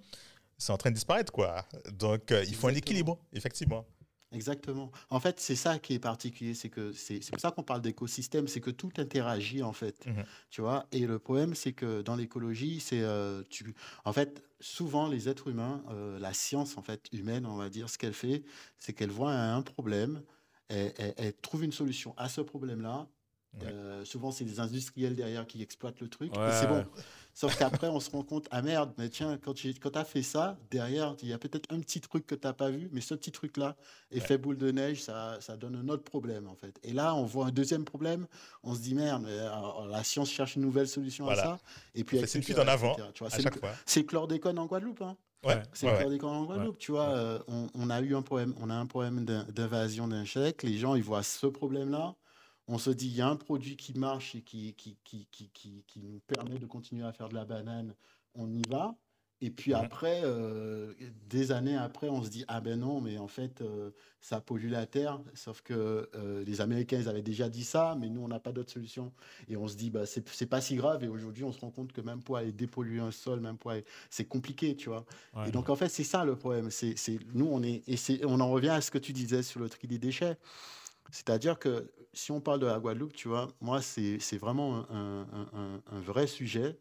[0.58, 1.66] c'est en train de disparaître, quoi.
[1.94, 3.86] Donc, euh, il faut un équilibre, effectivement.
[4.34, 4.92] Exactement.
[5.10, 8.48] En fait, c'est ça qui est particulier, c'est que c'est pour ça qu'on parle d'écosystème,
[8.48, 10.86] c'est que tout interagit en fait, mmh tu vois?
[10.92, 13.74] Et le problème, c'est que dans l'écologie, c'est euh, tu,
[14.04, 17.90] en fait, souvent les êtres humains, euh, la science en fait humaine, on va dire,
[17.90, 18.44] ce qu'elle fait,
[18.78, 20.24] c'est qu'elle voit un problème,
[20.70, 23.08] elle, trouve une solution à ce problème-là.
[23.64, 26.32] Euh, souvent, c'est des industriels derrière qui exploitent le truc.
[26.52, 26.86] C'est bon.
[27.38, 30.58] Sauf qu'après, on se rend compte, ah merde, mais tiens, quand tu as fait ça,
[30.72, 33.14] derrière, il y a peut-être un petit truc que tu n'as pas vu, mais ce
[33.14, 33.76] petit truc-là,
[34.10, 36.80] effet boule de neige, ça, ça, donne un autre problème, en fait.
[36.82, 38.26] Et là, on voit un deuxième problème,
[38.64, 41.60] on se dit, merde, euh, la science cherche une nouvelle solution à ça.
[41.94, 42.98] Et puis, c'est une fuite en avant.
[43.86, 45.16] C'est chlordécone en Guadeloupe, hein.
[45.46, 47.10] Ouais, c'est chlordécone en Guadeloupe, tu vois.
[47.10, 50.64] Euh, on, on, a eu un problème, on a un problème d'invasion d'insectes.
[50.64, 52.16] Les gens, ils voient ce problème-là
[52.68, 55.84] on se dit, il y a un produit qui marche et qui, qui, qui, qui,
[55.88, 57.94] qui nous permet de continuer à faire de la banane,
[58.36, 58.96] on y va.
[59.40, 60.94] Et puis après, euh,
[61.30, 64.72] des années après, on se dit, ah ben non, mais en fait, euh, ça pollue
[64.72, 65.22] la Terre.
[65.36, 68.52] Sauf que euh, les Américains, ils avaient déjà dit ça, mais nous, on n'a pas
[68.52, 69.14] d'autre solution.
[69.48, 71.04] Et on se dit, bah, c'est pas si grave.
[71.04, 73.72] Et aujourd'hui, on se rend compte que même pour aller dépolluer un sol, même pour
[74.10, 75.06] c'est compliqué, tu vois.
[75.46, 76.72] Et donc, en fait, c'est ça le problème.
[76.72, 76.96] C'est
[77.36, 79.88] Nous, on est, et on en revient à ce que tu disais sur le tri
[79.88, 80.38] des déchets.
[81.12, 86.28] C'est-à-dire que si on parle de la Guadeloupe, tu vois, moi, c'est vraiment un, vrai
[86.28, 86.78] sujet.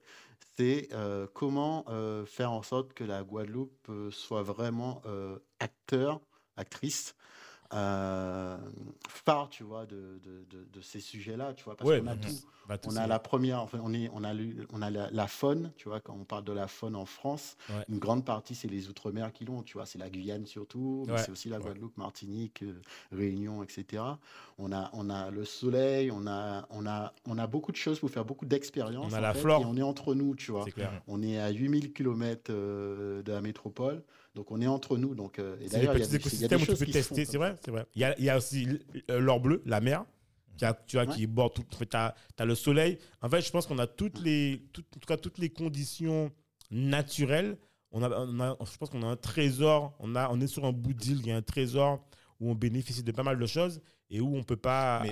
[0.56, 5.02] C'est euh, comment euh, faire en sorte que la Guadeloupe euh, soit vraiment
[5.60, 6.20] acteur,
[6.56, 7.14] actrice
[7.72, 8.56] euh,
[9.08, 12.28] phare, tu vois, de, de, de, ces sujets-là, tu vois, parce qu'on a tout.
[12.68, 14.32] Bah, on a la première, enfin, on, est, on a,
[14.72, 17.56] on a la, faune, tu vois, quand on parle de la faune en France,
[17.88, 21.18] une grande partie, c'est les Outre-mer qui l'ont, tu vois, c'est la Guyane surtout, mais
[21.18, 22.80] c'est aussi la Guadeloupe, Martinique, euh,
[23.12, 24.02] Réunion, etc.
[24.58, 28.00] On a, on a le soleil, on a, on, a, on a beaucoup de choses
[28.00, 29.12] pour faire beaucoup d'expériences.
[29.12, 29.62] On a la flore.
[29.62, 30.64] Et on est entre nous, tu vois.
[31.06, 34.02] On est à 8000 km euh, de la métropole.
[34.36, 35.14] Donc on est entre nous.
[35.14, 37.86] Donc, euh, et y a des, écosystèmes où tu peux tester, c'est vrai, c'est vrai.
[37.94, 38.68] Il y a, il y a aussi
[39.10, 40.04] euh, l'or bleu, la mer,
[40.58, 41.64] qui a, tu vois, qui borde tout.
[41.70, 42.98] Tu as, as, le soleil.
[43.22, 46.30] En fait, je pense qu'on a toutes les, en tout cas, toutes les conditions
[46.70, 47.56] naturelles.
[47.92, 49.96] On a, on a je pense qu'on a un trésor.
[50.00, 52.06] On, a, on est sur un bout d'île, il y a un trésor
[52.38, 53.80] où on bénéficie de pas mal de choses
[54.10, 55.02] et où on peut pas.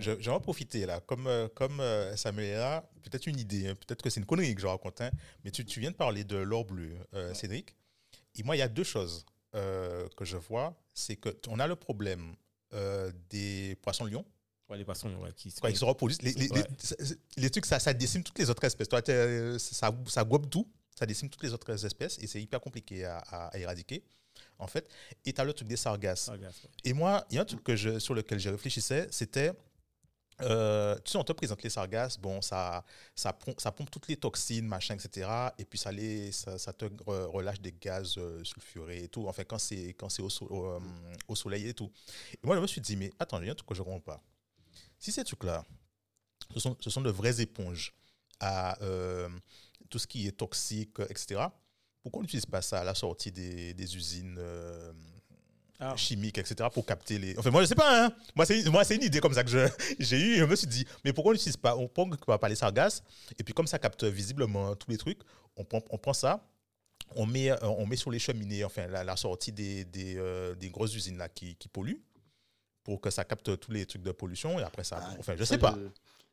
[0.00, 1.82] je, vais en profiter là, comme, euh, comme
[2.16, 3.74] Samuel là, peut-être une idée, hein.
[3.74, 5.10] peut-être que c'est une connerie que je raconte, hein.
[5.44, 6.96] mais tu, tu, viens de parler de l'or bleu,
[7.34, 7.76] Cédric.
[8.36, 9.24] Et moi, il y a deux choses
[9.54, 10.74] euh, que je vois.
[10.92, 12.34] C'est qu'on a le problème
[12.72, 14.24] euh, des poissons lions.
[14.68, 16.22] Ouais, les poissons ouais, qui, Quand ils se reproduisent.
[16.22, 16.48] Les, les,
[17.36, 18.88] les, trucs, ça, ça, décime toutes les autres espèces.
[18.88, 19.02] Toi,
[19.58, 20.66] ça, ça gobe tout.
[20.94, 24.04] Ça décime toutes les autres espèces et c'est hyper compliqué à, à, éradiquer,
[24.58, 24.88] en fait.
[25.24, 26.30] Et tu as le truc des sargasses.
[26.84, 29.52] Et moi, il y a un truc que je, sur lequel je réfléchissais, c'était
[30.40, 34.66] euh, tu sais, on te présente les sargasses, bon, ça, ça, pompe, toutes les toxines,
[34.66, 35.28] machin, etc.
[35.58, 39.26] Et puis ça, te relâche des gaz euh, sulfurés et tout.
[39.28, 40.80] Enfin, quand c'est, euh,
[41.28, 41.90] au, soleil et tout.
[42.32, 43.80] Et moi, je me suis dit, mais attends, il y a un truc que je
[43.80, 44.22] ne comprends pas.
[44.98, 45.64] Si ces trucs-là
[46.52, 47.94] ce sont, ce sont de vraies éponges
[48.40, 48.76] à
[49.88, 51.46] tout ce qui est toxique, etc.
[52.02, 54.38] Pourquoi on n'utilise pas ça à la sortie des, usines
[55.80, 55.96] Ah.
[55.96, 56.68] chimiques, etc.
[56.72, 57.36] pour capter les...
[57.38, 58.12] Enfin, moi, je sais pas, hein.
[58.36, 59.66] Moi, c'est moi, c'est une idée comme ça que je-
[59.98, 60.36] j'ai eue.
[60.36, 63.02] Je me suis dit, mais pourquoi on n'utilise pas On prend pas les sargasses,
[63.38, 65.18] et puis comme ça capte visiblement tous les trucs,
[65.56, 66.48] on prend, on prend ça,
[67.16, 70.54] on met, euh, on met sur les cheminées, enfin, la, la sortie des, des, euh,
[70.54, 72.00] des grosses usines là, qui, qui polluent,
[72.84, 75.00] pour que ça capte tous les trucs de pollution, et après ça...
[75.02, 75.76] Ah, enfin, je ça, sais pas.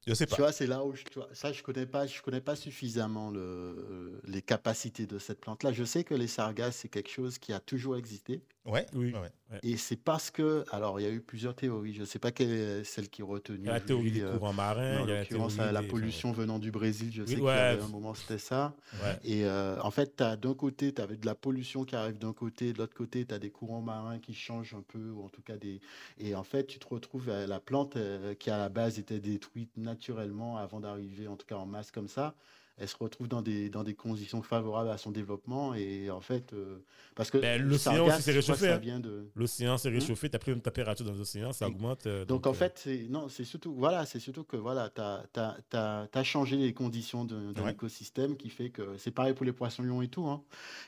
[0.08, 0.38] Je sais Tu pas.
[0.38, 3.30] vois, c'est là où je, tu vois, ça, je connais pas, je connais pas suffisamment
[3.30, 5.72] le, les capacités de cette plante-là.
[5.74, 8.42] Je sais que les sargasses, c'est quelque chose qui a toujours existé.
[8.66, 9.12] Ouais, Oui.
[9.14, 9.60] ouais.
[9.64, 11.94] Et c'est parce que, alors, il y a eu plusieurs théories.
[11.94, 13.66] Je sais pas quelle est celle qui est retenue.
[13.66, 17.24] La théorie des euh, courants marins, il y a la pollution venant du Brésil, je
[17.24, 17.52] Oui, sais ouais.
[17.52, 18.76] avait un moment, c'était ça.
[19.04, 19.18] Ouais.
[19.24, 22.72] Et euh, en fait, d'un côté, tu avais de la pollution qui arrive d'un côté,
[22.72, 25.42] de l'autre côté, tu as des courants marins qui changent un peu, ou en tout
[25.42, 25.82] cas des.
[26.20, 29.20] Et en fait, tu te retrouves à la plante euh, qui à la base était
[29.20, 32.36] détruite naturellement avant d'arriver, en tout cas en masse comme ça.
[32.82, 35.76] Elle se retrouve dans des, dans des conditions favorables à son développement.
[35.76, 36.80] Et en fait, euh,
[37.14, 39.00] parce que Ben, l'océan s'est réchauffé, hein.
[39.00, 39.30] de.
[39.36, 39.94] L'océan s'est Hmm?
[39.94, 42.08] réchauffé, tu as pris une température dans l'océan, ça Et- augmente.
[42.08, 45.00] euh, Donc, en euh, fait, c'est non, c'est surtout voilà, c'est surtout que voilà, tu
[45.00, 47.72] as, changé les conditions d'un Ouais.
[47.72, 50.26] écosystème qui fait que c'est pareil pour les poissons lions et tout.
[50.28, 50.42] hein.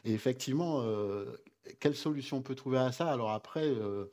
[0.04, 0.84] Et effectivement,
[1.80, 3.12] quelle solution on peut trouver à ça?
[3.12, 4.06] Alors après, euh,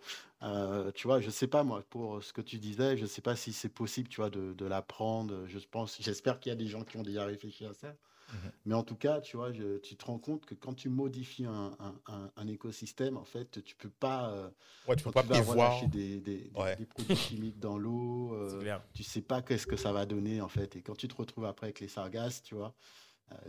[0.43, 3.37] euh, tu vois, je sais pas moi pour ce que tu disais, je sais pas
[3.37, 5.47] si c'est possible, tu vois, de, de l'apprendre.
[5.47, 7.95] Je pense, j'espère qu'il y a des gens qui ont déjà réfléchi à ça.
[8.33, 8.53] Mhm.
[8.67, 11.47] Mais en tout cas, tu vois, je- tu te rends compte que quand tu modifies
[11.47, 14.31] un, un- un- un écosystème, en fait, tu peux pas.
[14.33, 14.49] euh,
[14.87, 15.81] Ouais, tu peux pas tu prévoir.
[15.89, 16.77] des, des- des- Ouais.
[16.77, 20.49] des produits chimiques dans l'eau, euh, tu sais pas qu'est-ce que ça va donner en
[20.49, 20.77] fait.
[20.77, 22.73] Et quand tu te retrouves après avec les sargasses, tu vois,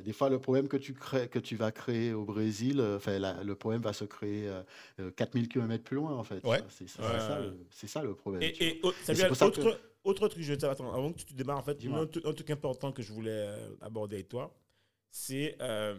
[0.03, 3.17] des fois le problème que tu crées, que tu vas créer au Brésil, euh, enfin
[3.19, 4.63] la- le problème va se créer euh,
[4.99, 6.43] euh, 4000 km plus loin en fait.
[6.45, 6.59] Ouais.
[6.69, 7.19] C'est c'est Ouais.
[7.19, 8.43] ça, le- c'est ça le problème.
[8.43, 11.17] Et, et autre- Et c'est autre, que- autre truc, je vais te attends, avant que
[11.19, 14.17] tu te démarres, en fait, un, truc- un truc important que je voulais euh, aborder
[14.17, 14.53] avec toi,
[15.09, 15.97] c'est euh,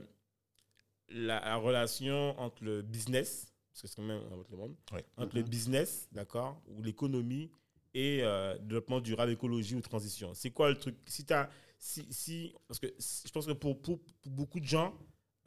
[1.08, 5.04] la, la relation entre le business, parce que c'est quand même un autre monde, Ouais.
[5.16, 5.48] entre le Mhm.
[5.48, 7.50] business, d'accord, ou l'économie
[7.94, 10.32] et euh, développement durable, écologie ou transition.
[10.34, 10.96] C'est quoi le truc?
[11.06, 11.34] Si tu
[11.82, 14.94] si, si, parce que si- je pense que pour, pour, pour beaucoup de gens,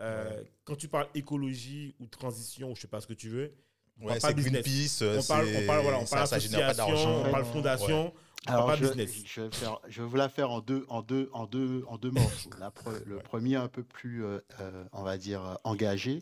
[0.01, 3.53] euh, quand tu parles écologie ou transition, ou je sais pas ce que tu veux,
[4.01, 4.41] on Ouais, parle pas.
[4.41, 7.23] Greenpeace, On parle, on parle, voilà, on ça, parle ça pas association, d'argent.
[7.25, 7.51] on parle Ouais.
[7.53, 9.21] fondation, on parle Alors, pas je, business.
[9.25, 11.97] je vais faire, je vais vous la faire en deux, en deux, en deux, en
[11.97, 12.49] deux morceaux.
[12.59, 16.21] La pre- le premier un peu plus, euh, euh, on va dire, engagé,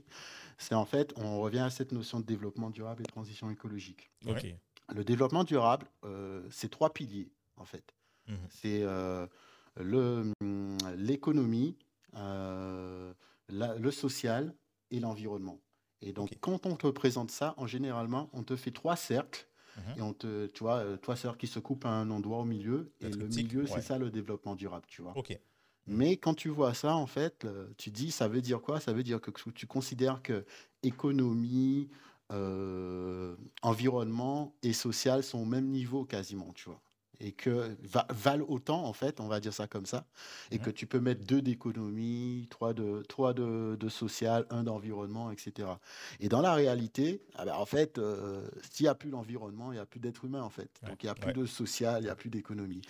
[0.59, 4.11] c'est en fait, on revient à cette notion de développement durable et transition écologique.
[4.93, 7.95] Le développement durable, euh, c'est trois piliers, en fait.
[8.27, 8.37] Mhm.
[8.49, 9.25] C'est euh,
[9.79, 11.77] l'économie,
[12.15, 13.13] euh,
[13.49, 14.53] le social
[14.91, 15.59] et l'environnement.
[16.01, 19.47] Et donc, quand on te présente ça, en généralement, on te fait trois cercles.
[19.75, 19.97] Mhm.
[19.97, 22.45] Et on te, tu vois, euh, trois cercles qui se coupent à un endroit au
[22.45, 22.91] milieu.
[23.01, 23.67] La Et le milieu, ouais.
[23.67, 25.17] c'est ça le développement durable, tu vois.
[25.17, 25.37] Ok.
[25.87, 27.45] Mais quand tu vois ça, en fait,
[27.77, 28.79] tu dis, ça veut dire quoi?
[28.79, 30.45] Ça veut dire que tu considères que
[30.81, 31.89] économie,
[32.31, 36.81] euh, environnement et social sont au même niveau quasiment, tu vois.
[37.19, 40.05] Et que va- valent autant, en fait, on va dire ça comme ça.
[40.51, 45.31] Et que tu peux mettre deux d'économie, trois de, trois de, de social, un d'environnement,
[45.31, 45.69] etc.
[46.19, 49.75] Et dans la réalité, ah ben, en fait, euh, s'il n'y a plus d'environnement, il
[49.75, 50.69] n'y a plus d'être humain, en fait.
[50.81, 50.89] Ouais.
[50.89, 51.33] Donc, il n'y a plus Ouais.
[51.33, 52.81] de social, il n'y a plus d'économie.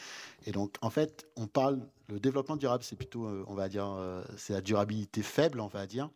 [0.46, 3.86] Et donc, en fait, on parle, le développement durable, c'est plutôt, euh, on va dire,
[3.88, 6.10] euh, c'est la durabilité faible, on va dire.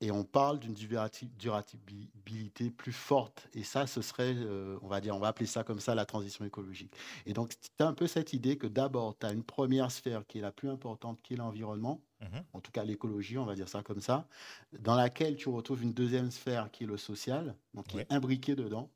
[0.00, 3.48] Et on parle d'une durabilité plus forte.
[3.54, 6.06] Et ça, ce serait, euh, on va dire, on va appeler ça comme ça la
[6.06, 6.94] transition écologique.
[7.26, 10.26] Et donc, tu as un peu cette idée que d'abord, tu as une première sphère
[10.26, 12.44] qui est la plus importante, qui est l'environnement, Mhm.
[12.52, 14.28] en tout cas l'écologie, on va dire ça comme ça,
[14.72, 18.02] dans laquelle tu retrouves une deuxième sphère qui est le social, donc qui Ouais.
[18.02, 18.90] est imbriqué dedans.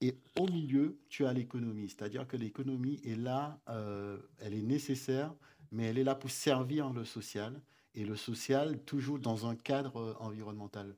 [0.00, 5.34] Et au milieu, tu as l'économie, c'est-à-dire que l'économie est là, euh, elle est nécessaire,
[5.72, 7.60] mais elle est là pour servir le social,
[7.94, 10.96] et le social toujours dans un cadre euh, environnemental.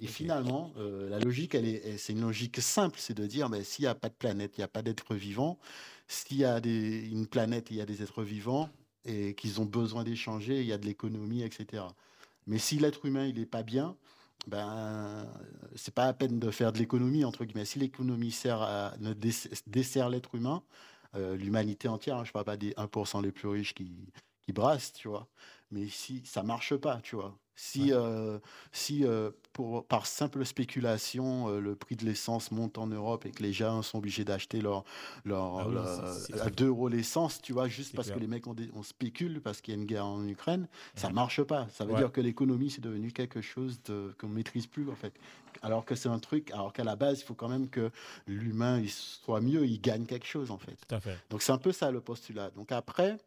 [0.00, 3.48] Et finalement, euh, la logique, elle est, elle- c'est une logique simple, c'est de dire,
[3.50, 5.58] mais s'il n'y a pas de planète, il n'y a pas d'êtres vivants.
[6.08, 8.70] S'il y a des, une planète, il y a des êtres vivants
[9.04, 11.84] et qu'ils ont besoin d'échanger, il y a de l'économie, etc.
[12.46, 13.96] Mais si l'être humain, il n'est pas bien,
[14.46, 15.26] ben,
[15.76, 17.64] c'est pas la peine de faire de l'économie, entre guillemets.
[17.66, 18.94] Si l'économie sert à,
[19.66, 20.62] dessert l'être humain,
[21.14, 24.52] euh, l'humanité entière, hein, je ne parle pas des 1% les plus riches qui, qui
[24.52, 25.28] brassent, tu vois.
[25.70, 27.38] Mais si ça marche pas, tu vois.
[27.62, 28.38] Si, euh,
[28.72, 33.30] si euh, pour, par simple spéculation, euh, le prix de l'essence monte en Europe et
[33.32, 34.82] que les gens sont obligés d'acheter leur,
[35.26, 36.50] leur, Ah oui, à clair.
[36.52, 39.60] 2 euros l'essence, tu vois, juste parce que les mecs ont des- on spécule parce
[39.60, 41.12] qu'il y a une guerre en Ukraine, ça Ouais.
[41.12, 41.68] marche pas.
[41.70, 41.98] Ça veut Ouais.
[41.98, 45.12] dire que l'économie, c'est devenu quelque chose de- qu'on maîtrise plus, en fait.
[45.60, 47.90] Alors que c'est un truc, alors qu'à la base, il faut quand même que
[48.26, 50.76] l'humain il soit mieux, il gagne quelque chose, en fait.
[50.88, 51.18] Tout à fait.
[51.28, 52.50] Donc c'est un peu ça le postulat.
[52.52, 53.18] Donc après,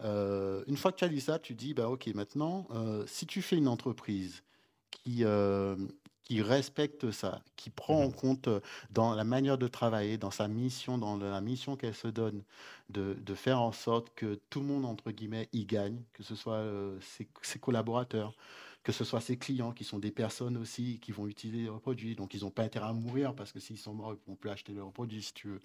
[0.00, 3.26] euh, une fois que tu as dit ça, tu dis, bah, ok, maintenant, euh, si
[3.26, 4.42] tu fais une entreprise
[4.90, 5.76] qui, euh,
[6.24, 8.12] qui respecte ça, qui prend en Mhm.
[8.12, 8.48] compte
[8.90, 12.44] dans la manière de travailler, dans sa mission, dans la mission qu'elle se donne,
[12.90, 16.34] de, de faire en sorte que tout le monde, entre guillemets, y gagne, que ce
[16.36, 16.64] soit
[17.00, 18.34] ses, ses collaborateurs,
[18.82, 22.16] que ce soit ses clients, qui sont des personnes aussi qui vont utiliser leurs produits.
[22.16, 24.36] Donc, ils n'ont pas intérêt à mourir parce que s'ils sont morts, ils ne pourront
[24.36, 25.60] plus acheter leurs produits, si tu veux.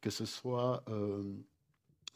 [0.00, 0.84] Que ce soit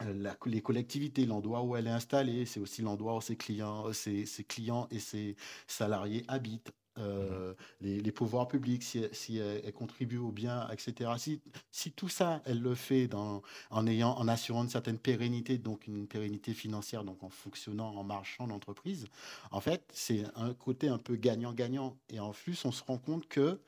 [0.01, 4.25] la- les collectivités, l'endroit où elle est installée, c'est aussi l'endroit où ses clients, ses,
[4.25, 5.35] ses clients et ses
[5.67, 6.71] salariés habitent.
[6.97, 11.11] Euh, les, les pouvoirs publics, si, si elle, elle contribue au bien, etc.
[11.17, 11.41] Si,
[11.71, 15.87] si tout ça, elle le fait dans, en, ayant, en assurant une certaine pérennité, donc
[15.87, 19.07] une pérennité financière, donc en fonctionnant, en marchant l'entreprise,
[19.51, 21.97] en fait, c'est un côté un peu gagnant-gagnant.
[22.09, 23.61] Et en plus, on se rend compte que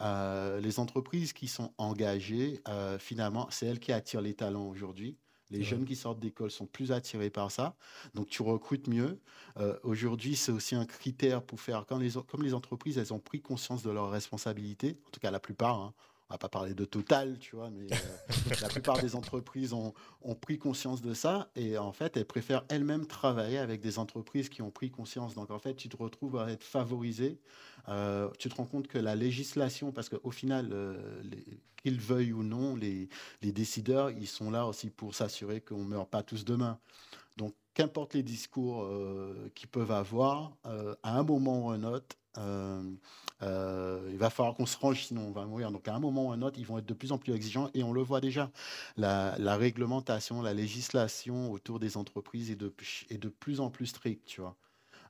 [0.00, 5.16] euh, les entreprises qui sont engagées, euh, finalement, c'est elles qui attirent les talents aujourd'hui.
[5.50, 7.76] Les jeunes qui sortent d'école sont plus attirés par ça,
[8.14, 9.20] donc tu recrutes mieux.
[9.58, 13.20] Euh, aujourd'hui, c'est aussi un critère pour faire, quand les, comme les entreprises, elles ont
[13.20, 15.94] pris conscience de leurs responsabilités, en tout cas la plupart, hein,
[16.28, 17.96] on va pas parler de Total, tu vois, mais euh,
[18.60, 22.64] la plupart des entreprises ont, ont pris conscience de ça et en fait, elles préfèrent
[22.68, 25.34] elles-mêmes travailler avec des entreprises qui ont pris conscience.
[25.34, 27.38] Donc en fait, tu te retrouves à être favorisé.
[27.88, 31.22] Euh, tu te rends compte que la législation, parce qu'au final, euh,
[31.76, 33.08] qu'ils veuillent ou non, les,
[33.42, 36.80] les décideurs, ils sont là aussi pour s'assurer qu'on ne meurt pas tous demain.
[37.36, 38.88] Donc, qu'importe les discours
[39.54, 42.82] qu'ils peuvent avoir, à un moment ou un autre, euh,
[43.42, 45.70] euh, il va falloir qu'on se range, sinon on va mourir.
[45.70, 47.70] Donc, à un moment ou un autre, ils vont être de plus en plus exigeants
[47.74, 48.50] et on le voit déjà.
[48.96, 52.72] La, la réglementation, la législation autour des entreprises est de,
[53.10, 54.56] est de plus en plus stricte, tu vois.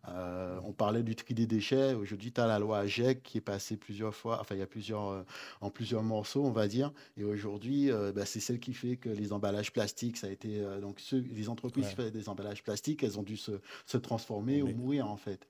[0.09, 1.95] Euh, on parlait du tri des déchets.
[1.95, 4.67] Aujourd'hui, tu as la loi AGEC qui est passée plusieurs fois, enfin, il y a
[4.67, 5.23] plusieurs, euh,
[5.61, 6.93] en plusieurs morceaux, on va dire.
[7.17, 10.63] Et aujourd'hui, euh, bah, c'est celle qui fait que les emballages plastiques, ça a été.
[10.81, 11.91] donc, ceux, les entreprises Ouais.
[11.91, 13.53] qui faisaient des emballages plastiques, elles ont dû se,
[13.85, 15.49] se transformer ou mourir, en fait.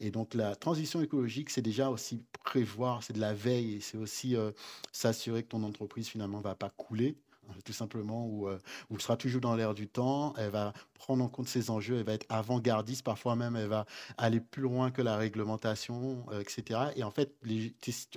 [0.00, 4.36] Et donc, la transition écologique, c'est déjà aussi prévoir, c'est de la veille, c'est aussi
[4.36, 4.52] euh,
[4.92, 7.16] s'assurer que ton entreprise, finalement, ne va pas couler
[7.64, 8.58] tout simplement, ou, euh,
[8.90, 10.34] ou sera toujours dans l'air du temps.
[10.36, 13.86] Elle va prendre en compte ces enjeux, elle va être avant-gardiste, parfois même elle va
[14.16, 16.80] aller plus loin que la réglementation, euh, etc.
[16.96, 17.34] Et en fait,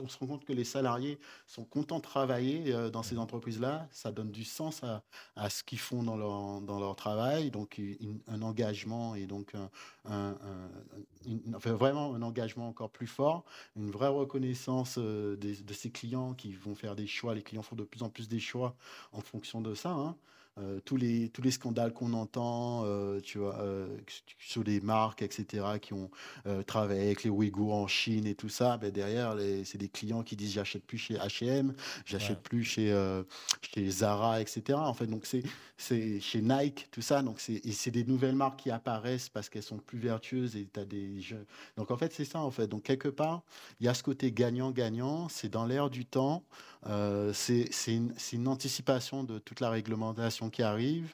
[0.01, 3.88] on se rend compte que les salariés sont contents de travailler euh, dans ces entreprises-là.
[3.91, 5.03] Ça donne du sens à,
[5.36, 7.79] à ce qu'ils font dans leur, dans leur travail, donc
[8.27, 9.53] un engagement et donc
[10.05, 10.36] un,
[11.55, 16.75] enfin, vraiment un engagement encore plus fort, une vraie reconnaissance de ces clients qui vont
[16.75, 17.36] faire des choix.
[17.36, 18.75] Les clients font de plus en plus des choix
[19.22, 19.91] en fonction de ça.
[19.91, 20.15] hein.
[20.57, 23.88] Euh, tous, les, tous les scandales qu'on entend, euh, tu vois, euh,
[24.38, 26.11] sur les marques, etc., qui ont
[26.67, 30.36] travaillé avec les Ouïghours en Chine et tout ça, ben derrière, c'est des clients qui
[30.36, 31.74] disent j'achète plus chez H&M,
[32.05, 32.43] j'achète Ouais.
[32.43, 32.93] plus chez,
[33.61, 34.78] chez Zara, etc.
[34.78, 37.22] En fait, donc c'est chez Nike, tout ça.
[37.22, 40.67] Donc c'est et c'est des nouvelles marques qui apparaissent parce qu'elles sont plus vertueuses et
[40.72, 41.45] tu as des jeux.
[41.78, 42.67] Donc en fait, c'est ça en fait.
[42.67, 43.43] Donc quelque part,
[43.80, 46.43] il y a ce côté gagnant-gagnant, c'est dans l'air du temps,
[46.88, 47.69] euh, c'est
[48.34, 51.13] une, anticipation de toute la réglementation qui arrive.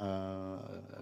[0.00, 0.58] euh,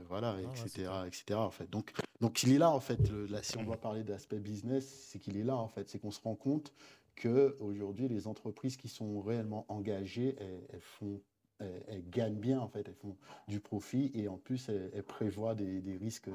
[0.08, 1.40] voilà, Ah ouais, c'est etc., etc.
[1.40, 3.08] En fait, donc, donc il est là en fait.
[3.10, 5.88] le- là, si on doit parler d'aspect business, c'est qu'il est là en fait.
[5.88, 6.72] C'est qu'on se rend compte
[7.14, 11.20] que aujourd'hui, les entreprises qui sont réellement engagées, elles, elles font,
[11.58, 12.86] elles, elles gagnent bien en fait.
[12.86, 13.16] Elles font
[13.48, 16.28] du profit et en plus, elles, elles prévoient des, des risques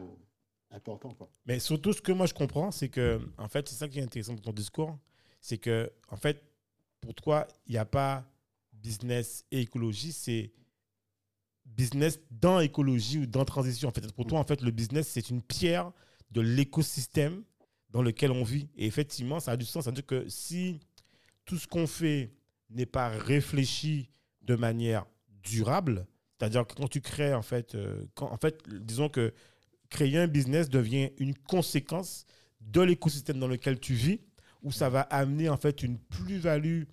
[0.71, 1.13] importants.
[1.13, 1.29] Quoi.
[1.45, 4.03] Mais surtout, ce que moi je comprends, c'est que, en fait, c'est ça qui est
[4.03, 4.97] intéressant dans ton discours,
[5.39, 6.43] c'est que, en fait,
[7.01, 8.25] pour toi, il n'y a pas
[8.73, 10.51] business et écologie, c'est
[11.65, 13.89] business dans écologie ou dans transition.
[13.89, 15.91] En fait, pour toi, en fait, le business, c'est une pierre
[16.31, 17.43] de l'écosystème
[17.89, 18.69] dans lequel on vit.
[18.75, 19.83] Et effectivement, ça a du sens.
[19.83, 20.79] C'est-à-dire que si
[21.45, 22.33] tout ce qu'on fait
[22.69, 24.09] n'est pas réfléchi
[24.41, 25.05] de manière
[25.43, 28.05] durable, c'est-à-dire que quand tu crées, en fait, euh,
[28.67, 29.33] disons que
[29.89, 32.25] créer un business devient une conséquence
[32.61, 34.21] de l'écosystème dans lequel tu vis,
[34.63, 36.83] où ça va amener en fait une plus-value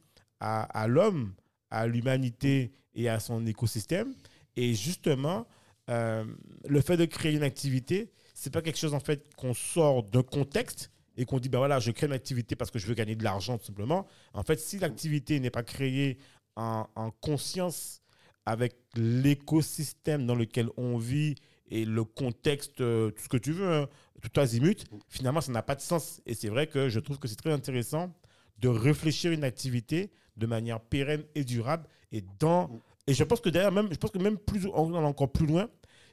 [0.41, 1.35] à, l'homme,
[1.71, 4.14] à l'humanité et à son écosystème.
[4.57, 5.47] Et justement,
[5.91, 6.25] euh,
[6.66, 10.23] le fait de créer une activité, c'est pas quelque chose en fait qu'on sort d'un
[10.23, 13.16] contexte et qu'on dit ben voilà, je crée une activité parce que je veux gagner
[13.16, 14.07] de l'argent tout simplement.
[14.33, 16.19] En fait, si l'activité n'est pas créée
[16.57, 18.03] en conscience
[18.49, 21.35] avec l'écosystème dans lequel on vit
[21.71, 23.89] et le contexte, euh, tout ce que tu veux, hein,
[24.23, 26.21] tout azimut, finalement, ça n'a pas de sens.
[26.27, 28.12] Et c'est vrai que je trouve que c'est très intéressant
[28.59, 31.87] de réfléchir une activité de manière pérenne et durable.
[32.12, 32.71] Et, dans,
[33.07, 35.47] et je pense que d'ailleurs, même, je pense que même plus, en allant encore plus
[35.47, 35.69] loin,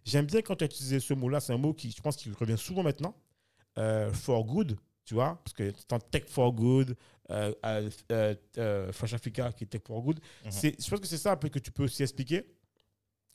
[0.06, 1.40] j'aime bien quand tu as utilisé ce mot-là.
[1.40, 3.16] C'est un mot qui, je pense, qui revient souvent maintenant.
[3.78, 6.96] euh, for good, tu vois, parce que c'est en tech for good,
[7.32, 7.52] euh,
[8.12, 10.20] euh, Fresh Africa qui est tech for good.
[10.46, 10.52] Mhm.
[10.80, 12.46] Je pense que c'est ça un peu que tu peux aussi expliquer.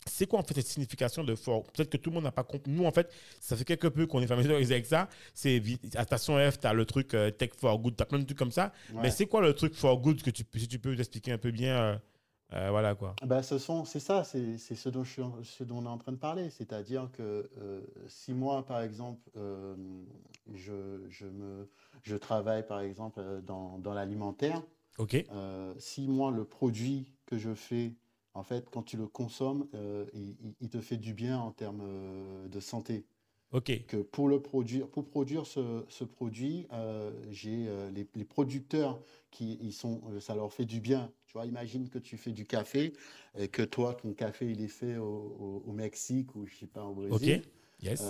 [0.07, 2.43] C'est quoi en fait cette signification de for Peut-être que tout le monde n'a pas
[2.45, 2.71] compris.
[2.73, 5.09] Nous, en fait, ça fait quelque peu qu'on est familiarisé avec ça.
[5.35, 5.63] C'est
[6.05, 8.39] Station F, tu as le truc euh, Tech for Good, tu as plein de trucs
[8.39, 8.73] comme ça.
[8.95, 9.01] Ouais.
[9.03, 11.33] Mais c'est quoi le truc for good que tu, peux- si tu peux nous expliquer
[11.33, 11.97] un peu bien euh,
[12.55, 13.15] euh, Voilà quoi?
[13.27, 15.89] Ben, ce sont, c'est ça, c'est c'est ce dont, je suis ce dont on est
[15.89, 16.51] en train de parler.
[16.51, 17.51] C'est-à-dire que
[18.09, 19.31] si moi, par exemple,
[20.55, 21.69] je, je, me,
[22.03, 24.63] je travaille, par exemple, dans, dans l'alimentaire,
[24.99, 25.25] Ok
[25.79, 27.93] si moi, le produit que je fais,
[28.35, 30.07] en fait, quand tu le consommes, euh,
[30.61, 33.05] il, te fait du bien en termes euh, de santé.
[33.53, 33.73] Ok.
[33.89, 39.01] que pour le produire, pour produire ce, ce produit, euh, j'ai euh, les, les producteurs
[39.33, 41.11] qui ils sont, ça leur fait du bien.
[41.27, 42.93] Tu vois, imagine que tu fais du café
[43.37, 46.67] et que toi, ton café, il est fait au, au- au Mexique ou je sais
[46.69, 47.41] pas au Brésil.
[47.43, 47.51] Ok.
[47.83, 48.01] Yes.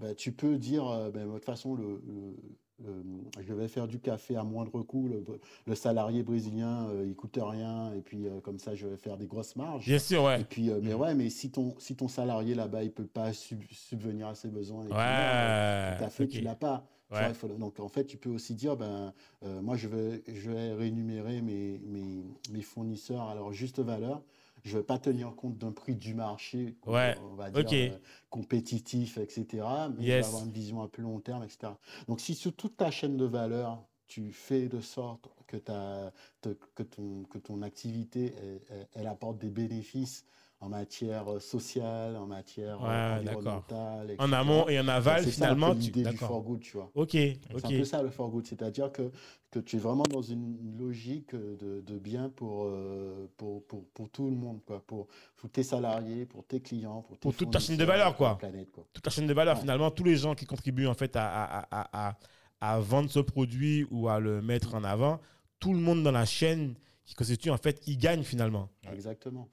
[0.00, 2.36] Ben, tu peux dire, ben, de toute façon, le, le-
[2.82, 3.02] le-
[3.40, 5.08] je vais faire du café à moindre coût.
[5.08, 5.24] Le,
[5.66, 9.16] le salarié brésilien, euh, il coûte rien et puis euh, comme ça, je vais faire
[9.16, 9.86] des grosses marges.
[9.86, 10.40] Bien sûr, ouais.
[10.40, 13.32] Et puis, euh, mais ouais, mais si ton, si ton salarié là-bas, il peut pas
[13.32, 16.06] sub- subvenir à ses besoins, et euh, Ouais.
[16.24, 16.28] ok.
[16.28, 16.84] tu l'as pas.
[17.10, 17.20] Tu Ouais.
[17.20, 19.12] vois, il faut- donc, en fait, tu peux aussi dire, ben,
[19.44, 24.22] euh, moi, je vais, je vais rémunérer mes, mes, mes fournisseurs à leur juste valeur.
[24.64, 27.60] Je vais pas tenir compte d'un prix du marché, Ouais, on va dire,
[27.90, 27.98] euh,
[28.30, 29.46] compétitif, etc.
[29.90, 31.72] Mais je vais avoir une vision à plus long terme, etc.
[32.08, 36.56] Donc, si sur toute ta chaîne de valeur, tu fais de sorte que, ta, te-
[36.74, 40.24] que, ton, que ton activité, elle, elle- elle apporte des bénéfices
[40.64, 44.32] en matière euh, sociale, en matière euh, Ouais, environnementale, En etc.
[44.40, 45.74] amont et en aval, C'est finalement.
[45.74, 46.28] tu- l'idée du D'accord.
[46.28, 46.90] for good, tu vois.
[46.94, 47.10] Ok.
[47.12, 49.10] C'est un peu ça le for good, c'est-à-dire que,
[49.50, 54.08] que tu es vraiment dans une logique de, de bien pour, euh, pour, pour, pour
[54.08, 55.06] tout le monde, quoi, pour,
[55.36, 58.38] pour tes salariés, pour tes clients, pour, tes Pour toute ta chaîne de valeur, quoi.
[58.38, 58.86] planète, quoi.
[58.92, 59.60] toute la chaîne de valeur, Ouais.
[59.60, 62.16] finalement, tous les gens qui contribuent en fait à, à, à, à,
[62.60, 65.20] à vendre ce produit ou à le mettre en avant,
[65.60, 68.70] tout le monde dans la chaîne qui constitue, en fait, il gagne finalement.
[68.90, 69.48] Exactement.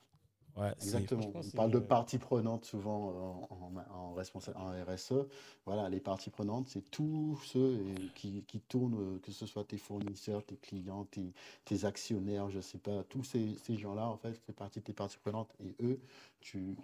[0.57, 1.31] Ouais, Exactement.
[1.33, 5.25] On parle de parties prenantes souvent euh, en, en, en responsa- en RSE.
[5.65, 9.63] Voilà, les parties prenantes, c'est tous ceux euh, qui, qui tournent, euh, que ce soit
[9.63, 11.33] tes fournisseurs, tes clients, tes,
[11.63, 14.93] tes actionnaires, je sais pas, tous ces, ces gens-là, en fait, c'est partie de tes
[14.93, 15.53] parties prenantes.
[15.63, 15.99] Et eux,
[16.41, 16.75] tu,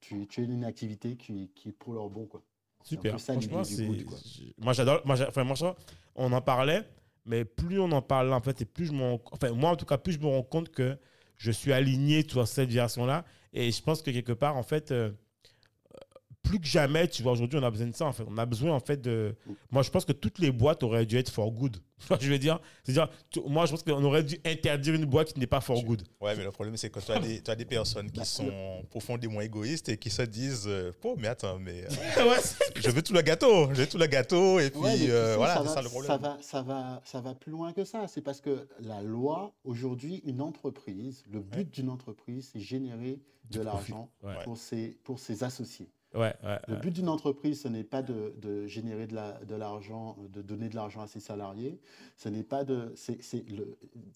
[0.00, 2.42] tu, tu es une activité qui, qui est pour leur bon, quoi.
[2.84, 3.20] Super.
[3.20, 4.18] Franchement, du c'est- good, quoi.
[4.58, 5.00] moi j'adore.
[5.04, 5.76] Moi, enfin, moi, ça,
[6.16, 6.82] on en parlait,
[7.24, 9.76] mais plus on en parle en fait, et plus je me rends- enfin moi en
[9.76, 10.98] tout cas, plus je me rends compte que
[11.42, 14.90] je suis aligné sur cette version-là, et je pense que quelque part en fait.
[14.92, 15.10] euh,
[16.52, 18.24] plus que jamais, tu vois, aujourd'hui, on a besoin de ça, en fait.
[18.28, 19.34] On a besoin, en fait, de...
[19.70, 21.78] Moi, je pense que toutes les boîtes auraient dû être for good.
[22.20, 22.60] Je veux dire?
[22.84, 23.08] C'est-à-dire,
[23.46, 26.02] moi, je pense qu'on aurait dû interdire une boîte qui n'est pas for good.
[26.20, 28.84] Ouais, mais le problème, c'est que tu as des, tu as des personnes qui sont
[28.90, 30.68] profondément égoïstes et qui se disent
[31.04, 32.34] Oh, mais attends, mais euh,
[32.76, 35.54] je veux tout le gâteau, je veux tout le gâteau, et puis Ouais, euh, voilà,
[35.54, 36.10] ça c'est va, ça le problème.
[36.10, 38.08] Ça va, ça, va, ça va plus loin que ça.
[38.08, 43.58] C'est parce que la loi, aujourd'hui, une entreprise, le but d'une entreprise, c'est générer Du
[43.58, 44.34] de l'argent Ouais.
[44.42, 45.88] pour ses, pour ses associés.
[46.14, 49.54] Ouais, ouais, Le but d'une entreprise, ce n'est pas de, de générer de la- de
[49.54, 51.78] l'argent, de, donner de l'argent à ses salariés.
[52.16, 53.44] Ce n'est pas de, c'est, c'est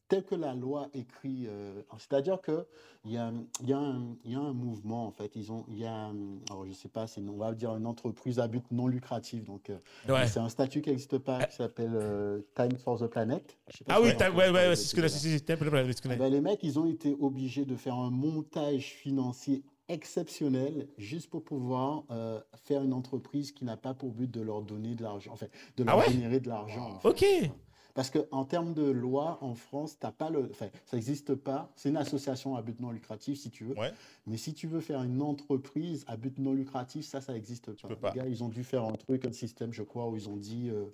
[0.08, 1.46] tel que la loi écrit.
[1.46, 2.66] euh, c'est-à-dire que
[3.04, 3.32] il y a,
[3.64, 5.36] y a un, il y a un mouvement en fait.
[5.36, 6.10] Ils ont, il y a,
[6.50, 9.44] alors je sais pas, c'est, on va dire une entreprise à but non lucratif.
[9.44, 9.78] Donc euh,
[10.08, 10.26] Ouais.
[10.26, 13.56] c'est un statut qui n'existe pas, qui s'appelle euh, Time for the Planet.
[13.88, 16.16] Ah oui, avez ouais, c'est ce que je connais.
[16.16, 21.30] Eh ben, les mecs, ils ont été obligés de faire un montage financier exceptionnel juste
[21.30, 25.02] pour pouvoir euh, faire une entreprise qui n'a pas pour but de leur donner de
[25.02, 26.12] l'argent, enfin, de leur Ah ouais?
[26.12, 26.94] générer de l'argent.
[26.96, 27.08] en fait.
[27.08, 27.50] Ok.
[27.96, 31.72] Parce qu'en termes de loi, en France, t'as pas le, enfin, ça n'existe pas.
[31.76, 33.74] C'est une association à but non lucratif, si tu veux.
[33.76, 33.90] Ouais.
[34.26, 38.12] Mais si tu veux faire une entreprise à but non lucratif, ça, ça n'existe pas.
[38.12, 40.36] Les gars, ils ont dû faire un truc, un système, je crois, où ils ont
[40.36, 40.84] dit euh,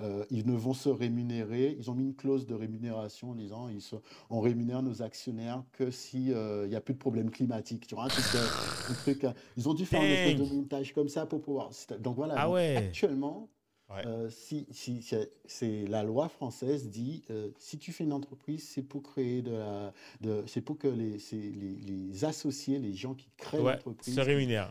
[0.00, 1.76] euh, ils ne vont se rémunérer.
[1.78, 3.96] Ils ont mis une clause de rémunération en disant ils se,
[4.30, 7.88] on rémunère nos actionnaires que si il n'y a plus de problème climatique.
[7.88, 10.48] Tu vois, un truc, de- un truc, euh, ils ont dû faire un espèce Dang.
[10.48, 11.70] de montage comme ça pour pouvoir.
[11.98, 12.34] Donc voilà.
[12.38, 12.76] Ah ouais.
[12.76, 13.48] Actuellement,
[13.94, 14.06] Ouais.
[14.06, 18.66] euh, si, si, c'est- c'est la loi française dit euh, si tu fais une entreprise,
[18.68, 23.14] c'est pour créer de la, de, c'est pour que les, les, les associés, les gens
[23.14, 24.14] qui créent Ouais, l'entreprise,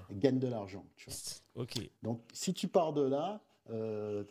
[0.10, 0.86] se gagnent de l'argent.
[1.56, 1.76] Ok.
[2.04, 4.24] Donc si tu pars de là, euh,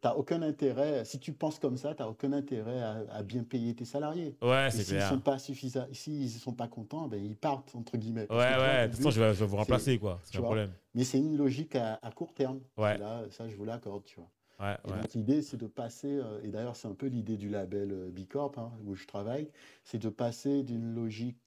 [0.00, 3.44] t'as aucun intérêt, si tu penses comme ça, tu n'as aucun intérêt à, à bien
[3.44, 4.36] payer tes salariés.
[4.42, 5.08] Ouais, c'est s'ils clair.
[5.08, 8.26] sont pas suffisants, s'ils sont pas contents, ben ils partent entre guillemets.
[8.30, 10.20] Ouais, ouais, de toute façon, but- je vais, vous remplacer, quoi.
[10.24, 10.48] C'est un vois.
[10.48, 10.72] problème.
[10.94, 12.60] Mais c'est une logique à, à court terme.
[12.76, 12.98] Ouais.
[12.98, 14.28] Là, ça, je vous l'accorde, tu vois.
[14.60, 15.00] Ouais, Et ouais.
[15.00, 18.10] donc l'idée, c'est de passer, euh, et d'ailleurs c'est un peu l'idée du label euh,
[18.10, 19.48] B Corp hein, où je travaille,
[19.82, 21.38] c'est de passer d'une logique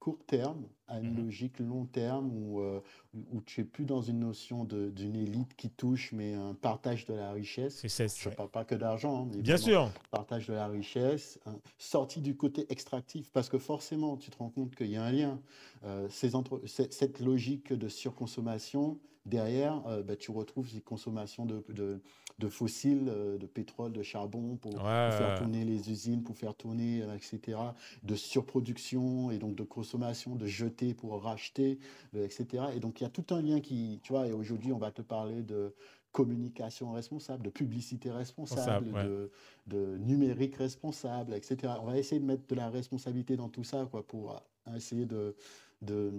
[0.00, 1.24] court terme à une Mhm.
[1.24, 2.80] logique long terme où, euh,
[3.14, 7.12] où- tu es plus dans une notion d'une élite qui touche, mais un partage de
[7.14, 7.82] la richesse.
[7.86, 9.92] Je ne parle pas que d'argent, hein, Bien sûr.
[10.10, 14.48] partage de la richesse, hein, sorti du côté extractif, parce que forcément, tu te rends
[14.50, 15.38] compte qu'il y a un lien.
[15.84, 21.64] Euh, ces entre- cette logique de surconsommation, derrière, euh, bah, tu retrouves ces consommations de,
[21.68, 22.00] de-
[22.38, 24.72] de fossiles, euh, de pétrole, de charbon, pour,
[25.12, 27.58] faire tourner les usines, pour faire tourner, euh, etc.,
[28.02, 31.78] de surproduction et donc de consommation, de jeter pour racheter,
[32.14, 32.64] euh, etc.
[32.74, 34.90] Et donc, il y a tout un lien qui, tu vois, et aujourd'hui, on va
[34.90, 35.74] te parler de
[36.12, 39.04] communication responsable, de publicité responsable, Responsable, ouais.
[39.04, 39.30] de,
[39.68, 41.74] de numérique responsable, etc.
[41.80, 44.42] On va essayer de mettre de la responsabilité dans tout ça, quoi, pour
[44.74, 45.36] essayer de
[45.82, 46.12] de-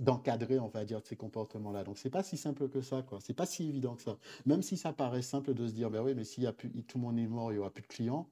[0.00, 1.84] d'encadrer, on va dire, ces comportements-là.
[1.84, 3.18] Donc, c'est pas si simple que ça, quoi.
[3.20, 4.16] C'est pas si évident que ça.
[4.46, 6.70] Même si ça paraît simple de se dire, ben oui, mais s'il y a plus,
[6.84, 8.26] tout le monde est mort, il y aura plus de clients.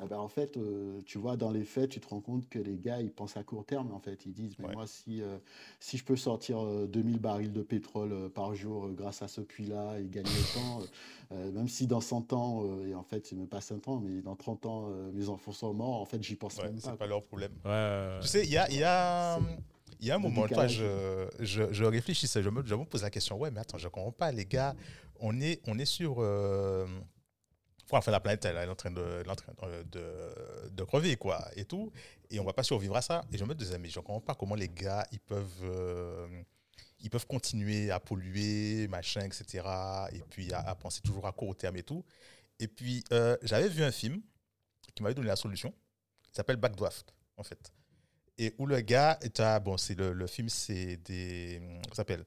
[0.00, 2.60] eh ben, en fait, euh, tu vois, dans les faits, tu te rends compte que
[2.60, 4.26] les gars, ils pensent à court terme, en fait.
[4.26, 4.74] Ils disent, mais Ouais.
[4.74, 5.38] moi, si, euh,
[5.80, 9.28] si je peux sortir euh, 2000 barils de pétrole euh, par jour euh, grâce à
[9.28, 10.84] ce puits-là et gagner autant, euh,
[11.32, 13.98] euh, même si dans 100 ans, euh, et en fait, c'est même pas 100 ans,
[13.98, 16.78] mais dans 30 ans, euh, mes enfants sont morts, en fait, j'y pense Ouais, même
[16.78, 16.96] c'est pas.
[16.98, 17.50] pas leur problème.
[17.64, 19.58] Ouais, ouais, Tu sais, il y a, il y a, C'est-
[20.00, 23.02] il y a un moment, toi, je, je, je réfléchissais, je me, je me pose
[23.02, 24.74] la question, ouais, mais attends, je comprends pas, les gars,
[25.20, 26.16] on est, on est sur...
[26.20, 26.86] euh,
[27.90, 30.84] enfin, la planète, elle est en train de, elle est en train de, de, de
[30.84, 31.90] crever, quoi, et tout,
[32.30, 33.24] et on va pas survivre à ça.
[33.32, 35.62] Et je me disais, mais je comprends pas comment les gars, ils peuvent...
[35.62, 36.42] euh,
[37.00, 39.64] ils peuvent continuer à polluer, machin, etc.
[40.12, 42.04] Et puis à, à penser toujours à court terme et tout.
[42.58, 44.20] Et puis, euh, j'avais vu un film
[44.96, 45.72] qui m'avait donné la solution.
[46.32, 47.72] Il s'appelle Backdraft, en fait.
[48.38, 49.18] Et où le gars.
[49.64, 51.60] Bon, c'est le, le film, c'est des.
[51.88, 52.24] Ça s'appelle?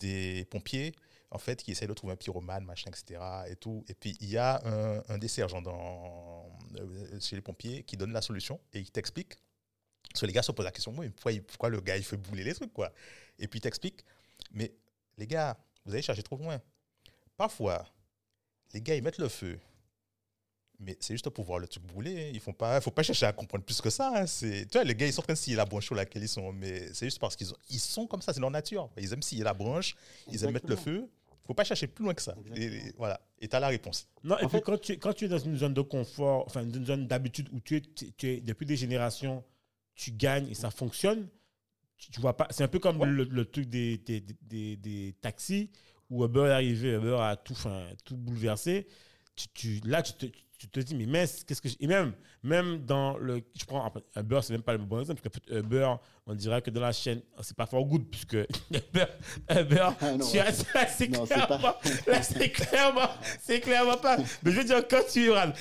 [0.00, 0.92] Des pompiers,
[1.30, 3.20] en fait, qui essayent de trouver un pyromane, machin, etc.
[3.48, 3.84] Et tout.
[3.88, 7.96] Et puis, il y a un, un des sergents dans, euh, chez les pompiers qui
[7.96, 9.36] donne la solution et il t'explique.
[10.10, 12.44] Parce que les gars se posent la question pourquoi, pourquoi le gars, il fait bouler
[12.44, 12.92] les trucs, quoi?
[13.38, 14.04] Et puis, il t'explique
[14.52, 14.72] Mais
[15.16, 16.60] les gars, vous allez chercher trop loin.
[17.36, 17.84] Parfois,
[18.72, 19.58] les gars, ils mettent le feu.
[20.80, 22.30] Mais c'est juste pour voir le truc brûler.
[22.34, 24.12] Il ne pas, faut pas chercher à comprendre plus que ça.
[24.14, 24.26] hein.
[24.26, 26.22] C'est, tu vois, les gars, ils sont en train de scier la branche sur laquelle
[26.22, 26.52] ils sont.
[26.52, 28.90] Mais c'est juste parce qu'ils ont- ils sont comme ça, c'est leur nature.
[28.98, 29.94] Ils aiment scier la branche,
[30.30, 31.08] ils aiment mettre le feu.
[31.30, 32.34] Il ne faut pas chercher plus loin que ça.
[32.56, 33.20] Et, voilà.
[33.38, 34.08] Et tu as la réponse.
[34.24, 36.44] Non, et En puis fait- quand, tu, quand tu es dans une zone de confort,
[36.46, 39.44] enfin une zone d'habitude où tu es, tu, tu es depuis des générations,
[39.94, 41.28] tu gagnes et ça fonctionne,
[41.98, 42.48] tu, tu vois pas.
[42.50, 43.06] C'est un peu comme Ouais.
[43.06, 45.70] le, le truc des, des, des, des taxis
[46.10, 48.86] où Uber est arrivé, Uber a tout, enfin, tout bouleversé.
[49.36, 50.26] Tu, tu- là, tu te,
[50.66, 51.68] tu te dis, mais mince, qu'est-ce que.
[51.68, 52.12] je- Et même,
[52.42, 53.42] même dans le.
[53.58, 55.94] Je prends Uber, c'est même pas le bon exemple, parce que Uber,
[56.26, 58.34] on dirait que dans la chaîne, c'est pas for good, puisque
[58.70, 59.04] Uber,
[59.50, 60.44] Uber Ah non, tu as-
[60.74, 63.08] là, c'est clairement, pas- là, c'est clairement,
[63.40, 64.16] c'est clairement pas.
[64.42, 65.52] Mais je veux dire, quand tu là,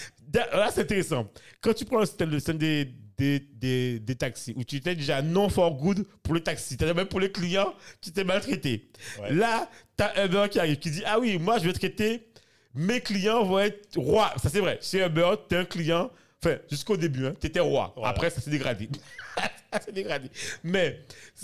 [0.72, 1.28] c'est intéressant.
[1.62, 2.86] Quand tu prends le système, le système des,
[3.18, 6.96] des, des, des taxis, où tu étais déjà non for good pour le taxi, c'est-à-dire
[6.96, 8.90] même pour les clients, tu t'es maltraité.
[9.22, 9.32] Ouais.
[9.34, 12.28] Là, tu as Uber qui arrive, qui dit Ah oui, moi, je vais traiter,
[12.74, 14.34] mes clients vont être rois.
[14.42, 14.80] Ça, c'est vrai.
[14.82, 16.12] Chez Uber, tu es un client,
[16.44, 17.94] enfin, jusqu'au début, tu étais roi.
[17.96, 18.10] Voilà.
[18.10, 18.90] Après, ça s'est dégradé.
[19.74, 20.30] ça s'est dégradé.
[20.64, 21.02] Mais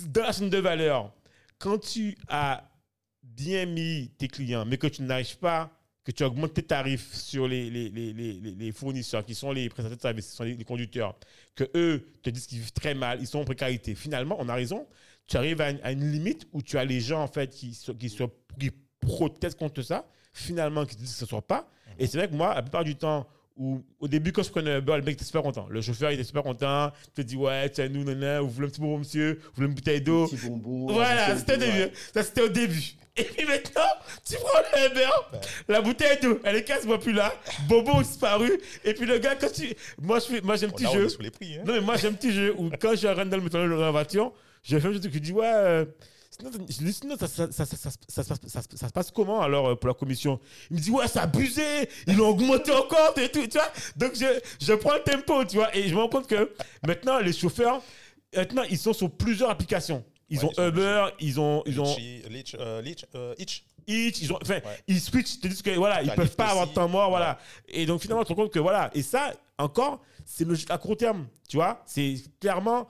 [0.07, 1.11] dans la chaîne de valeur,
[1.57, 2.63] quand tu as
[3.23, 5.71] bien mis tes clients, mais que tu n'arrives pas,
[6.03, 9.97] que tu augmentes tes tarifs sur les, les, les, les, fournisseurs, qui sont les prestataires
[9.97, 11.15] de services, qui sont les, conducteurs,
[11.55, 13.93] que eux te disent qu'ils vivent très mal, ils sont en précarité.
[13.93, 14.87] Finalement, on a raison,
[15.27, 17.77] tu arrives à une, à une limite où tu as les gens, en fait, qui,
[17.99, 18.17] qui,
[18.59, 20.09] qui protestent contre ça,
[20.39, 21.67] finalement, qui te disent que ce ne soit pas.
[21.97, 23.27] Et c'est vrai que moi, la plupart du temps,
[23.57, 25.67] où, au début, quand je prenais Uber, le mec était super content.
[25.69, 26.91] Le chauffeur, il était super content.
[27.07, 29.67] Il te dit, ouais, tiens, nous, nanana, vous voulez un petit bonbon, monsieur, vous voulez
[29.67, 30.27] une bouteille d'eau?
[30.27, 30.93] Petit bonbon.
[30.93, 31.91] Voilà, un c'était au début.
[32.13, 32.93] Ça, c'était au début.
[33.17, 33.81] Et puis maintenant,
[34.25, 35.09] tu prends le Uber,
[35.67, 37.33] la bouteille d'eau, elle est quasiment plus là.
[37.67, 38.49] Bobo disparu.
[38.85, 39.73] Et puis le gars, quand tu.
[40.01, 41.05] Moi, je moi j'ai un On petit on jeu.
[41.07, 41.57] est sur les prix.
[41.57, 41.63] hein.
[41.65, 43.65] Non, mais moi, j'ai un petit jeu où quand je rentre dans le métro dans
[43.75, 44.31] la voiture,
[44.63, 45.41] je fais un truc qui dit, ouais.
[45.45, 45.85] euh,
[46.69, 50.39] sinon, ça, ça, ça, ça, se passe comment alors euh, pour la commission?
[50.69, 53.71] Il me dit, ouais, c'est abusé, ils l'ont augmenté encore, et tout, tu vois?
[53.95, 54.25] Donc, je,
[54.61, 56.51] je prends le tempo, tu vois, et je me rends compte que
[56.85, 57.81] maintenant, les chauffeurs,
[58.35, 60.03] maintenant, ils sont sur plusieurs applications.
[60.29, 61.63] Ils ont Uber, ils ont.
[61.65, 61.95] Ils ont...
[63.37, 64.79] Litchi, Hitch, ils ont, enfin, Ouais.
[64.87, 67.39] ils switchent, ils te disent que voilà, ils peuvent pas avoir de temps mort, voilà.
[67.67, 70.77] Et donc finalement, tu te rends compte que voilà, et ça, encore, c'est logique à
[70.77, 71.81] court terme, tu vois.
[71.85, 72.87] C'est clairement,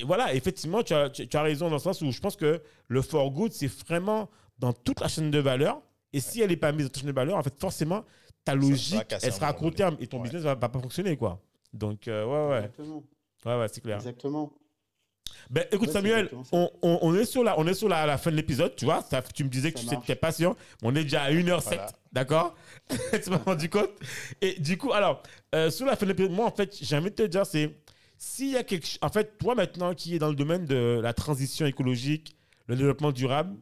[0.00, 2.36] et voilà, effectivement, tu as, tu, tu as raison dans le sens où je pense
[2.36, 4.28] que le for good, c'est vraiment
[4.58, 5.80] dans toute la chaîne de valeur.
[6.12, 8.04] Et si elle n'est pas mise en chaîne de valeur, en fait, forcément,
[8.44, 10.22] ta logique, elle sera à court terme et ton Ouais.
[10.24, 11.38] business va, va pas fonctionner, quoi.
[11.74, 13.02] Donc, euh, ouais, ouais, Exactement.
[13.44, 13.96] ouais, ouais, c'est clair.
[13.98, 14.50] Exactement.
[15.50, 18.18] Ben, écoute, Ouais, Samuel, on, on- on est sur la, on est sur la, la
[18.18, 19.02] fin de l'épisode, tu vois.
[19.02, 20.04] Ça, tu me disais que Ça tu marche.
[20.04, 20.56] étais patient.
[20.82, 21.86] mais On est déjà à 1h07, Voilà.
[22.12, 22.54] d'accord?
[23.22, 23.90] Tu m'as rendu compte?
[24.40, 25.22] Et du coup, alors,
[25.54, 27.76] euh, sur la fin de l'épisode, moi, en fait, j'ai envie de te dire, c'est
[28.16, 28.98] s'il y a quelque chose.
[29.02, 32.36] En fait, toi, maintenant, qui est dans le domaine de la transition écologique,
[32.66, 33.56] le développement durable,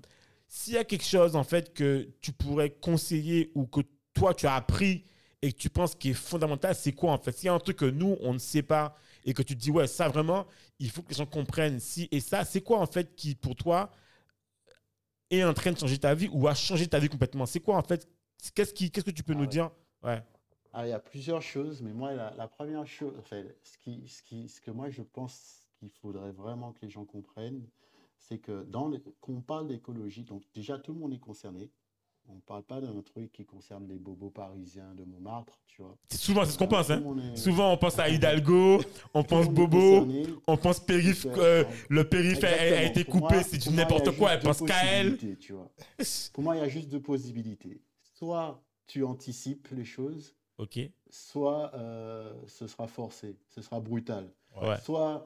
[0.49, 3.81] s'il y a quelque chose, en fait, que tu pourrais conseiller ou que
[4.15, 5.05] toi, tu as appris
[5.43, 7.33] et que tu penses qui est fondamental, c'est quoi, en fait?
[7.33, 9.61] S'il y a un truc que nous, on ne sait pas et que tu te
[9.61, 10.47] dis, ouais, ça, vraiment,
[10.79, 13.55] il faut que les gens comprennent si et ça, c'est quoi, en fait, qui, pour
[13.57, 13.91] toi,
[15.31, 17.47] est en train de changer ta vie ou a changé ta vie complètement?
[17.47, 18.09] C'est quoi, en fait?
[18.55, 19.47] Qu'est-ce qu'est-ce que tu peux Ah nous ouais.
[19.47, 19.71] dire?
[20.03, 20.23] Ouais.
[20.73, 24.07] Ah, il y a plusieurs choses, mais moi, la, la première chose, enfin, ce, qui,
[24.09, 27.67] ce, qui, ce que moi je pense qu'il faudrait vraiment que les gens comprennent,
[28.19, 31.71] c'est que dans les, quand on parle d'écologie, donc déjà tout le monde est concerné.
[32.29, 35.97] On ne parle pas d'un truc qui concerne les bobos parisiens de Montmartre, tu vois.
[36.09, 36.91] C'est souvent, c'est ce qu'on pense.
[36.91, 37.03] Hein.
[37.33, 38.81] est- Souvent, on pense à Hidalgo,
[39.15, 40.07] on pense Bobo,
[40.47, 41.27] on pense périph.
[41.27, 44.33] Euh, euh, le périph a- été coupé, c'est du n'importe quoi.
[44.35, 45.19] Elle pense qu'à elle.
[45.39, 45.71] tu vois.
[46.33, 47.81] Pour moi, il y a juste deux possibilités.
[48.15, 50.79] Soit tu anticipes les choses, Ok.
[51.11, 54.33] soit euh, ce sera forcé, ce sera brutal.
[54.61, 54.79] Ouais.
[54.83, 55.25] Soit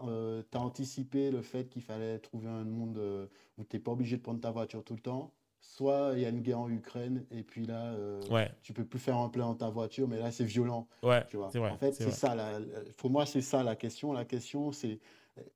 [0.50, 3.26] tu as anticipé le fait qu'il fallait trouver un monde euh,
[3.58, 6.24] où tu n'es pas obligé de prendre ta voiture tout le temps, soit il y
[6.24, 8.50] a une guerre en Ukraine et puis là, euh, Ouais.
[8.62, 10.88] tu peux plus faire un plein dans ta voiture, mais là, c'est violent.
[11.02, 11.24] Ouais.
[11.28, 11.48] Tu vois.
[11.48, 11.70] Vrai.
[11.70, 12.34] en fait, c'est ça.
[12.34, 12.58] La,
[12.96, 14.12] pour moi, c'est ça la question.
[14.12, 14.98] La question, c'est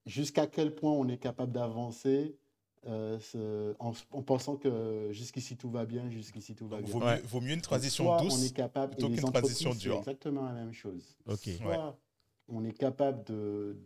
[0.07, 2.37] jusqu'à quel point on est capable d'avancer
[2.87, 3.19] euh,
[3.79, 6.93] en, en pensant que jusqu'ici tout va bien, jusqu'ici tout va bien.
[6.93, 7.17] Vaut, Ouais.
[7.17, 8.39] mieux, vaut mieux une transition Soit douce.
[8.39, 9.97] on est capable, plutôt qu'une transition entreprises, c'est dure.
[9.99, 11.17] exactement la même chose.
[11.27, 11.49] Ok.
[11.57, 11.93] Soit Ouais.
[12.49, 13.25] on est capable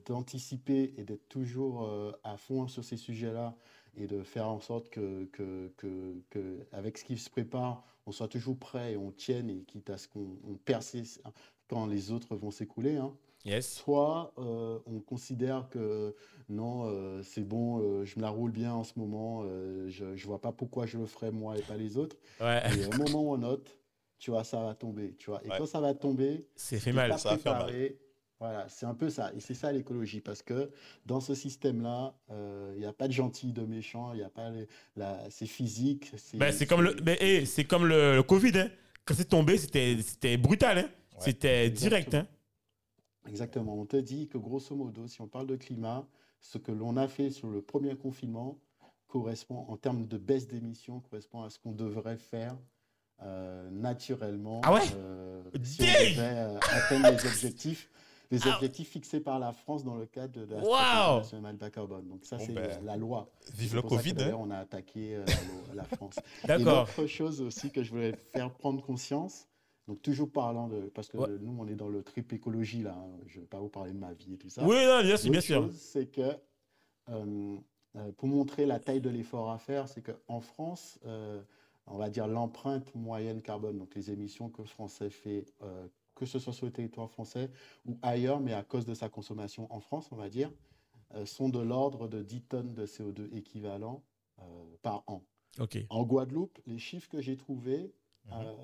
[0.05, 3.55] d'anticiper et d'être toujours euh, à fond sur ces sujets-là
[3.97, 8.13] et de faire en sorte que, que, que, que, avec ce qui se prépare, on
[8.13, 11.23] soit toujours prêt et on tienne et quitte à ce qu'on on persiste
[11.69, 12.97] quand les autres vont s'écouler.
[12.97, 13.15] hein.
[13.45, 13.73] Yes.
[13.75, 16.15] Soit euh, on considère que
[16.49, 20.05] non, euh, c'est bon, euh, je me la roule bien en ce moment, euh, je
[20.07, 22.17] ne vois pas pourquoi je le ferais moi et pas les autres.
[22.41, 22.63] Ouais.
[22.77, 23.79] Et au moment où on note,
[24.19, 25.15] tu vois, ça va tomber.
[25.19, 25.41] Tu vois.
[25.45, 25.59] Et Ouais.
[25.59, 27.17] quand ça va tomber, C'est fait mal.
[27.19, 27.75] Ça va faire mal.
[28.41, 29.33] Voilà, c'est un peu ça.
[29.35, 30.21] Et c'est ça l'écologie.
[30.21, 30.71] Parce que
[31.07, 34.31] dans ce système-là, euh, il n'y a pas de gentil, de méchant, il y a
[34.31, 34.51] pas
[34.97, 36.13] la, c'est physique.
[36.17, 38.57] C'est Ben, c'est comme le, ben, hey, c'est comme le, le Covid.
[38.59, 38.71] Hein.
[39.05, 40.79] Quand c'est tombé, c'était c'était brutal.
[40.79, 40.83] Hein.
[40.83, 41.19] Ouais.
[41.19, 42.15] C'était direct.
[42.15, 42.27] Hein.
[43.27, 43.77] Exactement.
[43.79, 46.07] On te dit que grosso modo, si on parle de climat,
[46.41, 48.59] ce que l'on a fait sur le premier confinement
[49.09, 52.57] correspond, en termes de baisse d'émissions, correspond à ce qu'on devrait faire
[53.23, 54.81] euh, naturellement Ah ouais?
[54.95, 57.91] euh, si on devait euh, atteindre les objectifs,
[58.31, 58.55] les Ah.
[58.57, 62.09] objectifs fixés par la France dans le cadre de la Wow stratégie nationale carbone.
[62.09, 63.31] Donc ça, Bon c'est ben, la, loi.
[63.55, 64.15] Vive le Covid.
[64.21, 64.37] hein.
[64.39, 65.25] on a attaqué euh,
[65.69, 66.17] la, la France.
[66.47, 66.87] D'accord.
[66.97, 69.47] l'autre chose aussi que je voulais faire prendre conscience,
[69.87, 71.29] donc toujours parlant de, parce que Ouais.
[71.41, 73.93] nous on est dans le trip écologie là, hein, je ne vais pas vous parler
[73.93, 74.63] de ma vie et tout ça.
[74.65, 75.71] Oui, non, bien sûr, bien sûr.
[75.73, 76.37] c'est que
[77.09, 77.57] euh,
[77.97, 81.41] euh, pour montrer la taille de l'effort à faire, c'est qu'en France, euh,
[81.87, 85.89] on va dire l'empreinte moyenne carbone, donc les émissions que le Français fait, euh,
[86.19, 87.51] que ce soit sur le territoire français
[87.87, 90.53] ou ailleurs, mais à cause de sa consommation en France, on va dire,
[91.15, 94.03] euh, sont de l'ordre de 10 tonnes de CO2 équivalent
[94.41, 94.43] euh,
[94.83, 95.23] par an.
[95.61, 95.79] Ok.
[95.89, 97.93] En Guadeloupe, les chiffres que j'ai trouvés,
[98.27, 98.33] Mhm.
[98.35, 98.55] euh,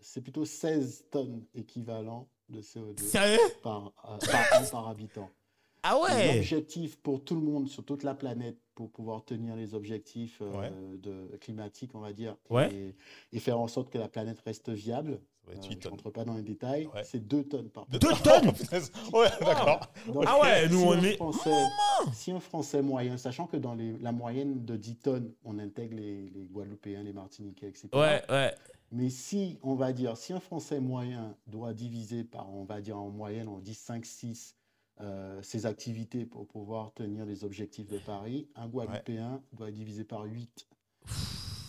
[0.00, 3.38] c'est plutôt 16 tonnes équivalent de CO2 Sérieux?
[3.62, 5.30] par, par an par habitant.
[5.84, 9.74] Ah ouais L'objectif pour tout le monde sur toute la planète pour pouvoir tenir les
[9.74, 10.72] objectifs euh, Ouais.
[10.98, 12.72] de, climatiques, on va dire, Ouais.
[12.74, 12.96] et,
[13.32, 15.20] et faire en sorte que la planète reste viable,
[15.52, 15.90] Être euh, je tonnes.
[15.92, 17.04] rentre pas dans les détails, Ouais.
[17.04, 19.80] c'est 2 tonnes par Deux Deux tonnes tonnes Ouais, d'accord.
[20.06, 21.16] Donc, Ah ouais, nous si on est.
[21.16, 21.64] Français,
[22.12, 25.96] si un Français moyen, sachant que dans les, la moyenne de 10 tonnes, on intègre
[25.96, 27.88] les, les Guadeloupéens, les Martiniquais, etc.
[27.94, 28.54] Ouais, ouais.
[28.90, 32.96] Mais si, on va dire, si un Français moyen doit diviser par, on va dire
[32.98, 34.54] en moyenne, on dit 5, 6,
[35.00, 40.22] euh, ses activités pour pouvoir tenir les objectifs de Paris, un Guadeloupéen doit diviser par
[40.24, 40.66] 8.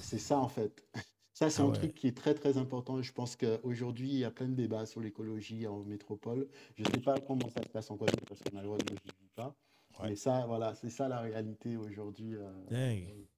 [0.01, 0.83] C'est ça, en fait.
[1.39, 1.73] Ça, c'est Ah un ouais.
[1.73, 3.01] truc qui est très, très important.
[3.01, 6.49] Je pense qu'aujourd'hui, il y a plein de débats sur l'écologie en métropole.
[6.75, 8.77] Je ne sais pas comment ça se passe en Guadeloupe parce qu'on a le droit
[8.77, 8.97] de ne
[9.35, 9.55] pas.
[10.01, 10.09] Ouais.
[10.09, 12.35] Mais ça, voilà, c'est ça la réalité aujourd'hui.
[12.35, 12.51] euh,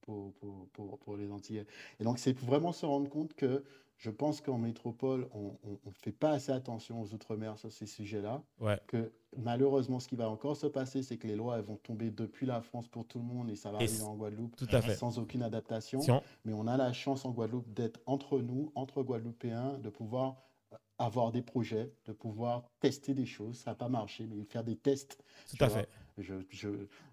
[0.00, 1.64] pour, pour, pour, pour les Antillais.
[2.00, 3.62] Et donc, c'est vraiment se rendre compte que
[3.98, 8.42] je pense qu'en métropole, on ne fait pas assez attention aux Outre-mer sur ces sujets-là.
[8.60, 8.80] Ouais.
[8.88, 12.10] Que malheureusement, ce qui va encore se passer, c'est que les lois elles vont tomber
[12.10, 14.66] depuis la France pour tout le monde et ça va Et arriver en Guadeloupe Tout
[14.72, 14.94] à fait.
[14.94, 16.00] sans aucune adaptation.
[16.00, 19.88] Si on- Mais on a la chance en Guadeloupe d'être entre nous, entre Guadeloupéens, de
[19.88, 20.36] pouvoir
[20.72, 23.56] euh, avoir des projets, de pouvoir tester des choses.
[23.58, 25.22] Ça n'a pas marché, mais faire des tests
[25.56, 25.78] Tout à vois.
[25.80, 25.88] fait.
[26.18, 26.68] je, je,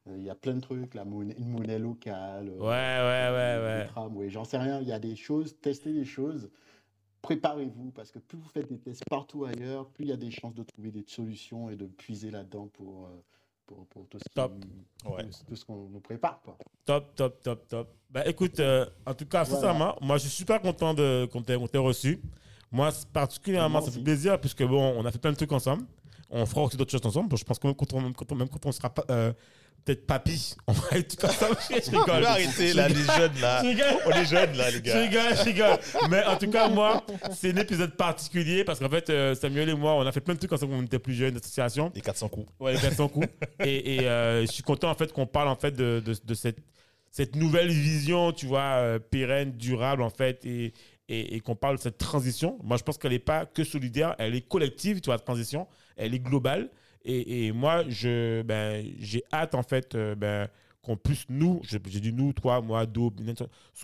[0.08, 2.50] il y a plein de trucs, la monnaie, une monnaie locale.
[2.50, 3.88] Ouais, ouais, ouais,
[4.18, 4.30] ouais.
[4.30, 4.82] j'en sais rien.
[4.82, 6.50] Il y a des choses, testez des choses.
[7.22, 10.32] Préparez-vous parce que plus vous faites des tests partout ailleurs, plus il y a des
[10.32, 13.22] chances de trouver des solutions et de puiser là-dedans pour, euh,
[13.66, 14.42] pour, pour tout ce.
[14.42, 15.26] Ouais.
[15.48, 16.42] tout- qu'on nous prépare.
[16.42, 16.58] Quoi.
[16.86, 17.90] Top, top, top, top.
[18.10, 19.46] Bah écoute, euh, en tout cas, Voilà.
[19.62, 22.22] sincèrement, moi je suis super content de qu'on t'ait reçu.
[22.72, 25.84] Moi, particulièrement, ça fait plaisir puisque bon, on a fait plein de trucs ensemble.
[26.30, 27.36] On fera aussi d'autres choses ensemble.
[27.36, 29.34] Je pense que même quand on, même quand on, même quand on sera pas, euh,
[29.86, 31.58] peut-être papy, on va être tout ensemble.
[31.70, 32.22] Je On rigole.
[32.24, 33.64] va arrêter là, les jeunes là.
[33.64, 34.08] Je.
[34.08, 35.02] On est jeunes là, les Je gars.
[35.02, 35.78] rigole, je rigole.
[36.10, 37.04] Mais en tout cas, moi,
[37.36, 40.34] c'est un épisode particulier parce qu'en fait, euh, Samuel et moi, on a fait plein
[40.34, 41.92] de trucs quand on était plus jeunes, d'association.
[41.96, 42.48] Les 400 coups.
[42.60, 43.28] Ouais, les 400 coups.
[43.64, 46.34] Et, et, euh, je suis content en fait qu'on parle en fait de, de, de
[46.34, 46.58] cette,
[47.12, 50.74] cette nouvelle vision, tu vois, euh, pérenne, durable en fait, et,
[51.10, 52.58] et, et qu'on parle de cette transition.
[52.64, 55.68] Moi, je pense qu'elle n'est pas que solidaire, elle est collective, tu vois, la transition,
[55.98, 56.70] elle est globale.
[57.06, 60.50] Et, moi, je, ben, j'ai hâte en fait euh, ben,
[60.82, 63.12] qu'on puisse nous, j'ai dit nous, toi, moi, Do,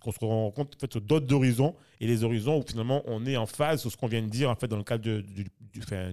[0.01, 1.75] qu'on se rend compte en fait, sur d'autres horizons.
[1.99, 4.49] Et les horizons où finalement on est en phase sur ce qu'on vient de dire
[4.49, 5.45] en fait dans le cadre du,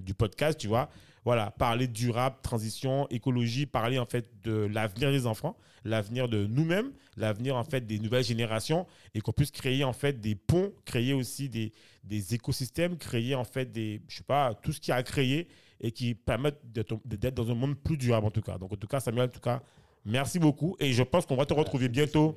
[0.00, 0.88] du, podcast, tu vois.
[1.24, 6.90] Voilà, parler durable, transition, écologie, parler en fait de l'avenir des enfants, l'avenir de nous-mêmes,
[7.16, 8.86] l'avenir en fait des nouvelles générations.
[9.14, 11.72] Et qu'on puisse créer en fait des ponts, créer aussi des,
[12.02, 15.48] des écosystèmes, créer en fait des, je sais pas, tout ce qui a à créer
[15.82, 18.56] et qui permettent d'être dans un monde plus durable en tout cas.
[18.56, 19.60] Donc en tout cas, Samuel, en tout cas,
[20.04, 22.34] merci beaucoup et je pense qu'on va te retrouver bientôt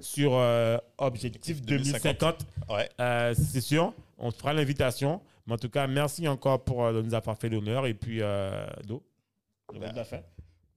[0.00, 2.44] sur euh, Objectif 2050.
[2.68, 2.88] Ouais.
[3.00, 5.20] Euh, c'est sûr, on te fera l'invitation.
[5.46, 7.86] Mais en tout cas, merci encore pour euh, de nous avoir fait l'honneur.
[7.86, 9.02] Et puis, euh, Do,
[9.72, 10.20] le mot de la fin.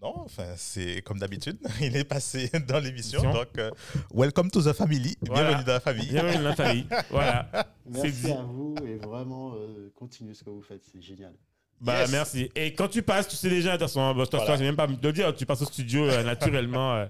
[0.02, 1.60] Non, enfin, c'est comme d'habitude.
[1.82, 3.22] Il est passé dans l'émission.
[3.22, 3.40] Émission.
[3.40, 3.70] Donc, euh,
[4.14, 5.16] welcome to the family.
[5.22, 5.50] Voilà.
[5.50, 6.08] Bienvenue dans la famille.
[6.10, 6.88] Bienvenue dans la famille.
[7.12, 7.50] Voilà.
[7.86, 11.34] Merci à vous et vraiment euh, continuez ce que vous faites, c'est génial.
[11.82, 12.12] Bah, Yes.
[12.12, 12.52] merci.
[12.56, 14.58] Et quand tu passes, tu sais déjà, de toute façon, bah, je Voilà.
[14.58, 16.94] même pas me le dire, tu passes au studio euh, naturellement.
[16.96, 17.06] euh,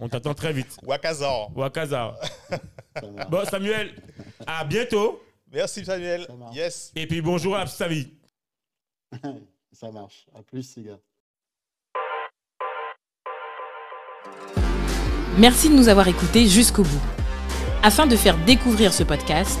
[0.00, 0.76] on t'attend très vite.
[0.82, 1.50] Wakazan.
[1.56, 2.16] Wakaza.
[3.00, 3.30] Ça marche.
[3.30, 3.94] Bon, Samuel,
[4.46, 5.22] à bientôt.
[5.52, 6.26] Merci Samuel.
[6.28, 6.34] Ça.
[6.54, 6.92] Yes.
[6.94, 8.12] Et puis, bonjour à famille.
[9.72, 10.26] Ça marche.
[10.38, 10.98] À plus, les gars.
[15.38, 17.00] Merci de nous avoir écoutés jusqu'au bout.
[17.82, 19.60] Afin de faire découvrir ce podcast,